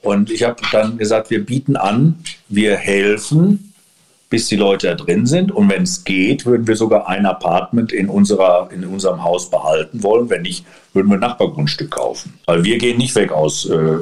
Und 0.02 0.30
ich 0.30 0.42
habe 0.42 0.56
dann 0.72 0.98
gesagt, 0.98 1.30
wir 1.30 1.44
bieten 1.44 1.76
an, 1.76 2.18
wir 2.48 2.76
helfen 2.76 3.65
bis 4.28 4.48
die 4.48 4.56
Leute 4.56 4.88
da 4.88 4.94
drin 4.94 5.26
sind. 5.26 5.52
Und 5.52 5.68
wenn 5.68 5.82
es 5.82 6.04
geht, 6.04 6.46
würden 6.46 6.66
wir 6.66 6.76
sogar 6.76 7.08
ein 7.08 7.26
Apartment 7.26 7.92
in, 7.92 8.08
unserer, 8.08 8.68
in 8.72 8.84
unserem 8.84 9.22
Haus 9.22 9.50
behalten 9.50 10.02
wollen. 10.02 10.28
Wenn 10.30 10.42
nicht, 10.42 10.64
würden 10.92 11.08
wir 11.08 11.16
ein 11.16 11.20
Nachbargrundstück 11.20 11.90
kaufen. 11.90 12.38
Weil 12.46 12.64
wir 12.64 12.78
gehen 12.78 12.98
nicht 12.98 13.14
weg 13.14 13.32
aus 13.32 13.66
äh, 13.66 13.98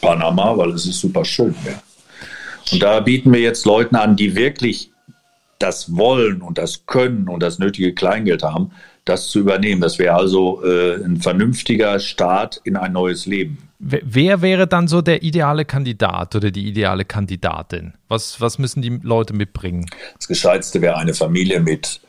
Panama, 0.00 0.56
weil 0.56 0.70
es 0.70 0.86
ist 0.86 1.00
super 1.00 1.24
schön. 1.24 1.54
Ja. 1.64 1.82
Und 2.72 2.82
da 2.82 3.00
bieten 3.00 3.32
wir 3.32 3.40
jetzt 3.40 3.64
Leuten 3.64 3.96
an, 3.96 4.16
die 4.16 4.36
wirklich 4.36 4.90
das 5.58 5.96
wollen 5.96 6.42
und 6.42 6.58
das 6.58 6.86
können 6.86 7.28
und 7.28 7.42
das 7.42 7.58
nötige 7.58 7.94
Kleingeld 7.94 8.42
haben, 8.42 8.72
das 9.06 9.28
zu 9.28 9.38
übernehmen. 9.38 9.80
Das 9.80 9.98
wäre 9.98 10.14
also 10.14 10.62
äh, 10.64 10.96
ein 10.96 11.16
vernünftiger 11.16 11.98
Start 12.00 12.60
in 12.64 12.76
ein 12.76 12.92
neues 12.92 13.24
Leben. 13.24 13.58
Wer 13.78 14.42
wäre 14.42 14.66
dann 14.66 14.88
so 14.88 15.00
der 15.00 15.22
ideale 15.22 15.64
Kandidat 15.64 16.34
oder 16.34 16.50
die 16.50 16.66
ideale 16.66 17.04
Kandidatin? 17.04 17.94
Was, 18.08 18.40
was 18.40 18.58
müssen 18.58 18.82
die 18.82 18.98
Leute 19.02 19.32
mitbringen? 19.32 19.86
Das 20.16 20.28
Gescheitste 20.28 20.80
wäre 20.80 20.96
eine 20.96 21.14
Familie 21.14 21.60
mit 21.60 22.00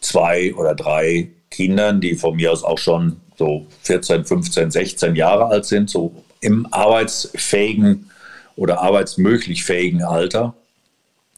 zwei 0.00 0.54
oder 0.54 0.74
drei 0.74 1.30
Kindern, 1.50 2.00
die 2.00 2.14
von 2.14 2.36
mir 2.36 2.52
aus 2.52 2.64
auch 2.64 2.78
schon 2.78 3.20
so 3.36 3.66
14, 3.82 4.24
15, 4.24 4.70
16 4.70 5.14
Jahre 5.14 5.46
alt 5.46 5.66
sind, 5.66 5.88
so 5.88 6.24
im 6.40 6.66
arbeitsfähigen 6.72 8.10
oder 8.56 8.80
arbeitsmöglich 8.80 9.64
fähigen 9.64 10.02
Alter, 10.02 10.54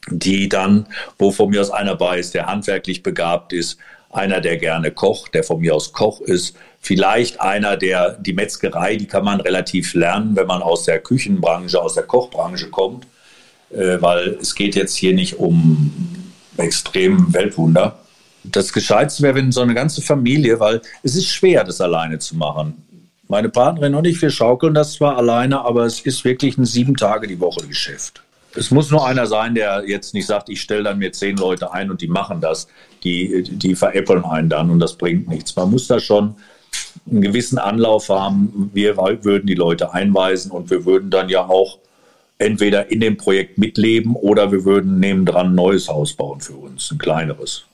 die 0.08 0.48
dann, 0.48 0.86
wo 1.18 1.32
von 1.32 1.50
mir 1.50 1.60
aus 1.60 1.70
einer 1.70 1.96
bei 1.96 2.18
ist, 2.18 2.34
der 2.34 2.46
handwerklich 2.46 3.02
begabt 3.02 3.52
ist, 3.52 3.78
einer, 4.10 4.40
der 4.40 4.56
gerne 4.56 4.90
kocht, 4.90 5.34
der 5.34 5.44
von 5.44 5.60
mir 5.60 5.74
aus 5.74 5.92
Koch 5.92 6.20
ist, 6.20 6.56
vielleicht 6.80 7.40
einer, 7.40 7.76
der 7.76 8.12
die 8.12 8.32
Metzgerei, 8.32 8.96
die 8.96 9.06
kann 9.06 9.24
man 9.24 9.40
relativ 9.40 9.94
lernen, 9.94 10.34
wenn 10.34 10.46
man 10.46 10.62
aus 10.62 10.84
der 10.84 10.98
Küchenbranche, 10.98 11.80
aus 11.80 11.94
der 11.94 12.04
Kochbranche 12.04 12.70
kommt, 12.70 13.06
äh, 13.70 14.00
weil 14.00 14.38
es 14.40 14.54
geht 14.54 14.74
jetzt 14.74 14.96
hier 14.96 15.14
nicht 15.14 15.38
um 15.38 16.32
extrem 16.56 17.32
Weltwunder. 17.32 18.00
Das 18.42 18.72
Gescheitste 18.72 19.22
wäre, 19.22 19.36
wenn 19.36 19.52
so 19.52 19.60
eine 19.60 19.74
ganze 19.74 20.02
Familie, 20.02 20.58
weil 20.58 20.80
es 21.02 21.14
ist 21.14 21.28
schwer, 21.28 21.62
das 21.62 21.80
alleine 21.80 22.18
zu 22.18 22.36
machen. 22.36 22.86
Meine 23.28 23.48
Partnerin 23.48 23.94
und 23.94 24.06
ich, 24.06 24.20
wir 24.20 24.30
schaukeln 24.30 24.74
das 24.74 24.94
zwar 24.94 25.16
alleine, 25.16 25.64
aber 25.64 25.84
es 25.84 26.00
ist 26.00 26.24
wirklich 26.24 26.58
ein 26.58 26.64
sieben 26.64 26.96
Tage 26.96 27.28
die 27.28 27.38
Woche 27.38 27.64
Geschäft. 27.66 28.22
Es 28.56 28.72
muss 28.72 28.90
nur 28.90 29.06
einer 29.06 29.26
sein, 29.28 29.54
der 29.54 29.84
jetzt 29.86 30.14
nicht 30.14 30.26
sagt, 30.26 30.48
ich 30.48 30.60
stelle 30.60 30.82
dann 30.82 30.98
mir 30.98 31.12
zehn 31.12 31.36
Leute 31.36 31.72
ein 31.72 31.90
und 31.90 32.00
die 32.00 32.08
machen 32.08 32.40
das. 32.40 32.66
Die, 33.04 33.42
die 33.42 33.74
veräppeln 33.74 34.24
einen 34.24 34.48
dann 34.48 34.70
und 34.70 34.80
das 34.80 34.96
bringt 34.96 35.28
nichts. 35.28 35.56
Man 35.56 35.70
muss 35.70 35.86
da 35.86 36.00
schon 36.00 36.34
einen 37.10 37.22
gewissen 37.22 37.58
Anlauf 37.58 38.08
haben. 38.08 38.70
Wir 38.74 38.96
würden 38.96 39.46
die 39.46 39.54
Leute 39.54 39.92
einweisen 39.94 40.50
und 40.50 40.70
wir 40.70 40.84
würden 40.84 41.10
dann 41.10 41.28
ja 41.28 41.46
auch 41.48 41.78
entweder 42.38 42.90
in 42.90 43.00
dem 43.00 43.16
Projekt 43.16 43.58
mitleben 43.58 44.16
oder 44.16 44.50
wir 44.50 44.64
würden 44.64 44.98
nebendran 44.98 45.48
ein 45.48 45.54
neues 45.54 45.88
Haus 45.88 46.14
bauen 46.14 46.40
für 46.40 46.54
uns, 46.54 46.90
ein 46.90 46.98
kleineres. 46.98 47.64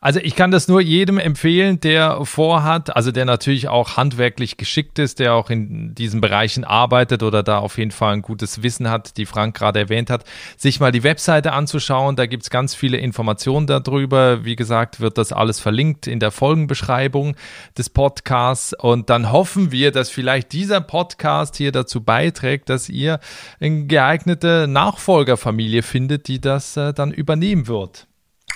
Also 0.00 0.20
ich 0.20 0.36
kann 0.36 0.50
das 0.50 0.68
nur 0.68 0.80
jedem 0.80 1.18
empfehlen, 1.18 1.80
der 1.80 2.24
vorhat, 2.24 2.94
also 2.94 3.10
der 3.10 3.24
natürlich 3.24 3.68
auch 3.68 3.96
handwerklich 3.96 4.56
geschickt 4.56 4.98
ist, 4.98 5.18
der 5.18 5.34
auch 5.34 5.50
in 5.50 5.94
diesen 5.94 6.20
Bereichen 6.20 6.64
arbeitet 6.64 7.22
oder 7.22 7.42
da 7.42 7.58
auf 7.58 7.78
jeden 7.78 7.90
Fall 7.90 8.14
ein 8.14 8.22
gutes 8.22 8.62
Wissen 8.62 8.90
hat, 8.90 9.16
die 9.16 9.26
Frank 9.26 9.56
gerade 9.56 9.80
erwähnt 9.80 10.10
hat, 10.10 10.24
sich 10.56 10.80
mal 10.80 10.92
die 10.92 11.02
Webseite 11.02 11.52
anzuschauen. 11.52 12.16
Da 12.16 12.26
gibt 12.26 12.44
es 12.44 12.50
ganz 12.50 12.74
viele 12.74 12.98
Informationen 12.98 13.66
darüber. 13.66 14.44
Wie 14.44 14.56
gesagt, 14.56 15.00
wird 15.00 15.18
das 15.18 15.32
alles 15.32 15.60
verlinkt 15.60 16.06
in 16.06 16.20
der 16.20 16.30
Folgenbeschreibung 16.30 17.36
des 17.76 17.90
Podcasts. 17.90 18.74
Und 18.74 19.10
dann 19.10 19.32
hoffen 19.32 19.72
wir, 19.72 19.92
dass 19.92 20.10
vielleicht 20.10 20.52
dieser 20.52 20.80
Podcast 20.80 21.56
hier 21.56 21.72
dazu 21.72 22.02
beiträgt, 22.02 22.68
dass 22.68 22.88
ihr 22.88 23.20
eine 23.60 23.86
geeignete 23.86 24.66
Nachfolgerfamilie 24.68 25.82
findet, 25.82 26.28
die 26.28 26.40
das 26.40 26.76
äh, 26.76 26.92
dann 26.92 27.12
übernehmen 27.12 27.66
wird. 27.66 28.07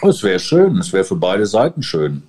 Es 0.03 0.23
wäre 0.23 0.41
schön, 0.41 0.79
es 0.79 0.93
wäre 0.93 1.05
für 1.05 1.17
beide 1.17 1.47
Seiten 1.47 1.83
schön. 1.83 2.25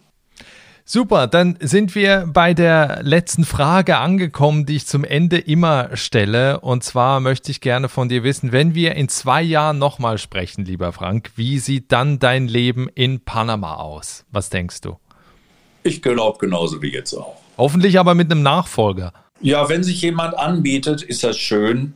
Super, 0.85 1.27
dann 1.27 1.57
sind 1.61 1.95
wir 1.95 2.27
bei 2.27 2.53
der 2.53 2.99
letzten 3.03 3.45
Frage 3.45 3.97
angekommen, 3.97 4.65
die 4.65 4.75
ich 4.75 4.85
zum 4.85 5.05
Ende 5.05 5.37
immer 5.37 5.95
stelle. 5.95 6.59
Und 6.59 6.83
zwar 6.83 7.21
möchte 7.21 7.51
ich 7.51 7.61
gerne 7.61 7.87
von 7.87 8.09
dir 8.09 8.23
wissen, 8.23 8.51
wenn 8.51 8.75
wir 8.75 8.95
in 8.95 9.07
zwei 9.07 9.41
Jahren 9.41 9.79
nochmal 9.79 10.17
sprechen, 10.17 10.65
lieber 10.65 10.91
Frank, 10.91 11.31
wie 11.37 11.59
sieht 11.59 11.91
dann 11.93 12.19
dein 12.19 12.49
Leben 12.49 12.89
in 12.93 13.21
Panama 13.21 13.75
aus? 13.75 14.25
Was 14.29 14.49
denkst 14.49 14.81
du? 14.81 14.97
Ich 15.83 16.01
glaube 16.01 16.37
genauso 16.37 16.81
wie 16.81 16.91
jetzt 16.91 17.13
auch. 17.13 17.37
Hoffentlich 17.57 17.97
aber 17.97 18.13
mit 18.13 18.29
einem 18.29 18.43
Nachfolger. 18.43 19.13
Ja, 19.39 19.69
wenn 19.69 19.83
sich 19.83 20.01
jemand 20.01 20.37
anbietet, 20.37 21.01
ist 21.01 21.23
das 21.23 21.37
schön. 21.37 21.95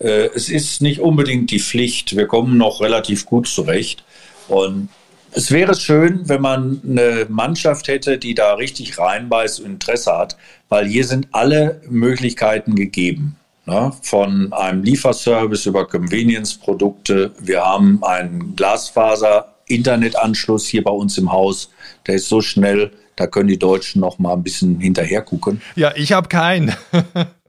Äh, 0.00 0.30
es 0.34 0.48
ist 0.48 0.82
nicht 0.82 1.00
unbedingt 1.00 1.52
die 1.52 1.60
Pflicht. 1.60 2.16
Wir 2.16 2.26
kommen 2.26 2.56
noch 2.58 2.80
relativ 2.80 3.26
gut 3.26 3.46
zurecht. 3.46 4.04
Und 4.48 4.88
es 5.34 5.50
wäre 5.50 5.74
schön, 5.74 6.26
wenn 6.28 6.40
man 6.40 6.80
eine 6.88 7.26
Mannschaft 7.28 7.88
hätte, 7.88 8.16
die 8.18 8.34
da 8.34 8.54
richtig 8.54 8.98
reinbeißt 8.98 9.60
und 9.60 9.66
Interesse 9.66 10.16
hat, 10.16 10.38
weil 10.68 10.86
hier 10.86 11.04
sind 11.04 11.26
alle 11.32 11.82
Möglichkeiten 11.88 12.76
gegeben. 12.76 13.36
Ne? 13.66 13.92
Von 14.02 14.52
einem 14.52 14.82
Lieferservice 14.82 15.64
über 15.66 15.88
Convenience-Produkte. 15.88 17.32
Wir 17.40 17.64
haben 17.64 18.04
einen 18.04 18.54
Glasfaser-Internetanschluss 18.56 20.66
hier 20.66 20.84
bei 20.84 20.92
uns 20.92 21.18
im 21.18 21.32
Haus. 21.32 21.70
Der 22.06 22.14
ist 22.16 22.28
so 22.28 22.40
schnell, 22.40 22.92
da 23.16 23.26
können 23.26 23.48
die 23.48 23.58
Deutschen 23.58 24.00
noch 24.00 24.18
mal 24.18 24.34
ein 24.34 24.42
bisschen 24.42 24.80
hinterher 24.80 25.22
gucken. 25.22 25.62
Ja, 25.76 25.92
ich 25.96 26.12
habe 26.12 26.28
keinen. 26.28 26.74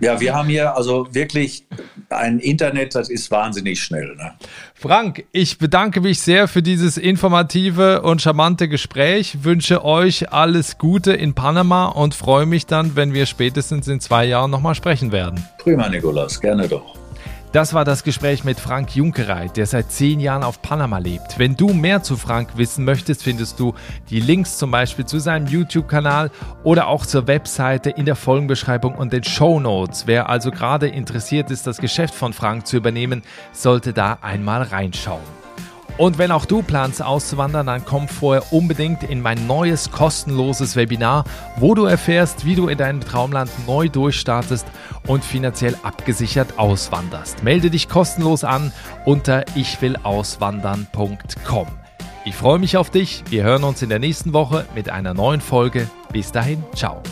Ja, 0.00 0.20
wir 0.20 0.34
haben 0.34 0.48
hier 0.48 0.76
also 0.76 1.08
wirklich 1.12 1.64
ein 2.10 2.38
Internet, 2.38 2.94
das 2.94 3.08
ist 3.08 3.30
wahnsinnig 3.30 3.82
schnell. 3.82 4.14
Ne? 4.16 4.32
Frank, 4.74 5.24
ich 5.32 5.58
bedanke 5.58 6.00
mich 6.00 6.20
sehr 6.20 6.48
für 6.48 6.62
dieses 6.62 6.96
informative 6.96 8.02
und 8.02 8.22
charmante 8.22 8.68
Gespräch, 8.68 9.38
wünsche 9.42 9.84
euch 9.84 10.32
alles 10.32 10.78
Gute 10.78 11.12
in 11.12 11.34
Panama 11.34 11.86
und 11.86 12.14
freue 12.14 12.46
mich 12.46 12.66
dann, 12.66 12.96
wenn 12.96 13.14
wir 13.14 13.26
spätestens 13.26 13.88
in 13.88 14.00
zwei 14.00 14.24
Jahren 14.24 14.50
nochmal 14.50 14.74
sprechen 14.74 15.12
werden. 15.12 15.44
Prima, 15.58 15.88
Nikolas, 15.88 16.40
gerne 16.40 16.68
doch. 16.68 16.95
Das 17.56 17.72
war 17.72 17.86
das 17.86 18.04
Gespräch 18.04 18.44
mit 18.44 18.60
Frank 18.60 18.94
Junkereit, 18.94 19.56
der 19.56 19.64
seit 19.64 19.90
zehn 19.90 20.20
Jahren 20.20 20.42
auf 20.42 20.60
Panama 20.60 20.98
lebt. 20.98 21.38
Wenn 21.38 21.56
du 21.56 21.72
mehr 21.72 22.02
zu 22.02 22.18
Frank 22.18 22.58
wissen 22.58 22.84
möchtest, 22.84 23.22
findest 23.22 23.58
du 23.58 23.74
die 24.10 24.20
Links 24.20 24.58
zum 24.58 24.70
Beispiel 24.70 25.06
zu 25.06 25.18
seinem 25.18 25.46
YouTube-Kanal 25.46 26.30
oder 26.64 26.86
auch 26.86 27.06
zur 27.06 27.26
Webseite 27.28 27.88
in 27.88 28.04
der 28.04 28.14
Folgenbeschreibung 28.14 28.94
und 28.94 29.14
den 29.14 29.24
Show 29.24 29.58
Notes. 29.58 30.06
Wer 30.06 30.28
also 30.28 30.50
gerade 30.50 30.88
interessiert 30.88 31.50
ist, 31.50 31.66
das 31.66 31.78
Geschäft 31.78 32.14
von 32.14 32.34
Frank 32.34 32.66
zu 32.66 32.76
übernehmen, 32.76 33.22
sollte 33.52 33.94
da 33.94 34.18
einmal 34.20 34.60
reinschauen. 34.60 35.45
Und 35.98 36.18
wenn 36.18 36.30
auch 36.30 36.44
du 36.44 36.62
planst 36.62 37.02
auszuwandern, 37.02 37.66
dann 37.66 37.84
komm 37.84 38.08
vorher 38.08 38.52
unbedingt 38.52 39.02
in 39.02 39.22
mein 39.22 39.46
neues 39.46 39.90
kostenloses 39.90 40.76
Webinar, 40.76 41.24
wo 41.56 41.74
du 41.74 41.86
erfährst, 41.86 42.44
wie 42.44 42.54
du 42.54 42.68
in 42.68 42.78
deinem 42.78 43.00
Traumland 43.00 43.50
neu 43.66 43.88
durchstartest 43.88 44.66
und 45.06 45.24
finanziell 45.24 45.76
abgesichert 45.82 46.58
auswanderst. 46.58 47.42
Melde 47.42 47.70
dich 47.70 47.88
kostenlos 47.88 48.44
an 48.44 48.72
unter 49.04 49.44
ichwillauswandern.com. 49.54 51.66
Ich 52.24 52.34
freue 52.34 52.58
mich 52.58 52.76
auf 52.76 52.90
dich. 52.90 53.22
Wir 53.30 53.44
hören 53.44 53.64
uns 53.64 53.82
in 53.82 53.88
der 53.88 54.00
nächsten 54.00 54.32
Woche 54.32 54.66
mit 54.74 54.90
einer 54.90 55.14
neuen 55.14 55.40
Folge. 55.40 55.88
Bis 56.12 56.32
dahin, 56.32 56.64
ciao. 56.74 57.02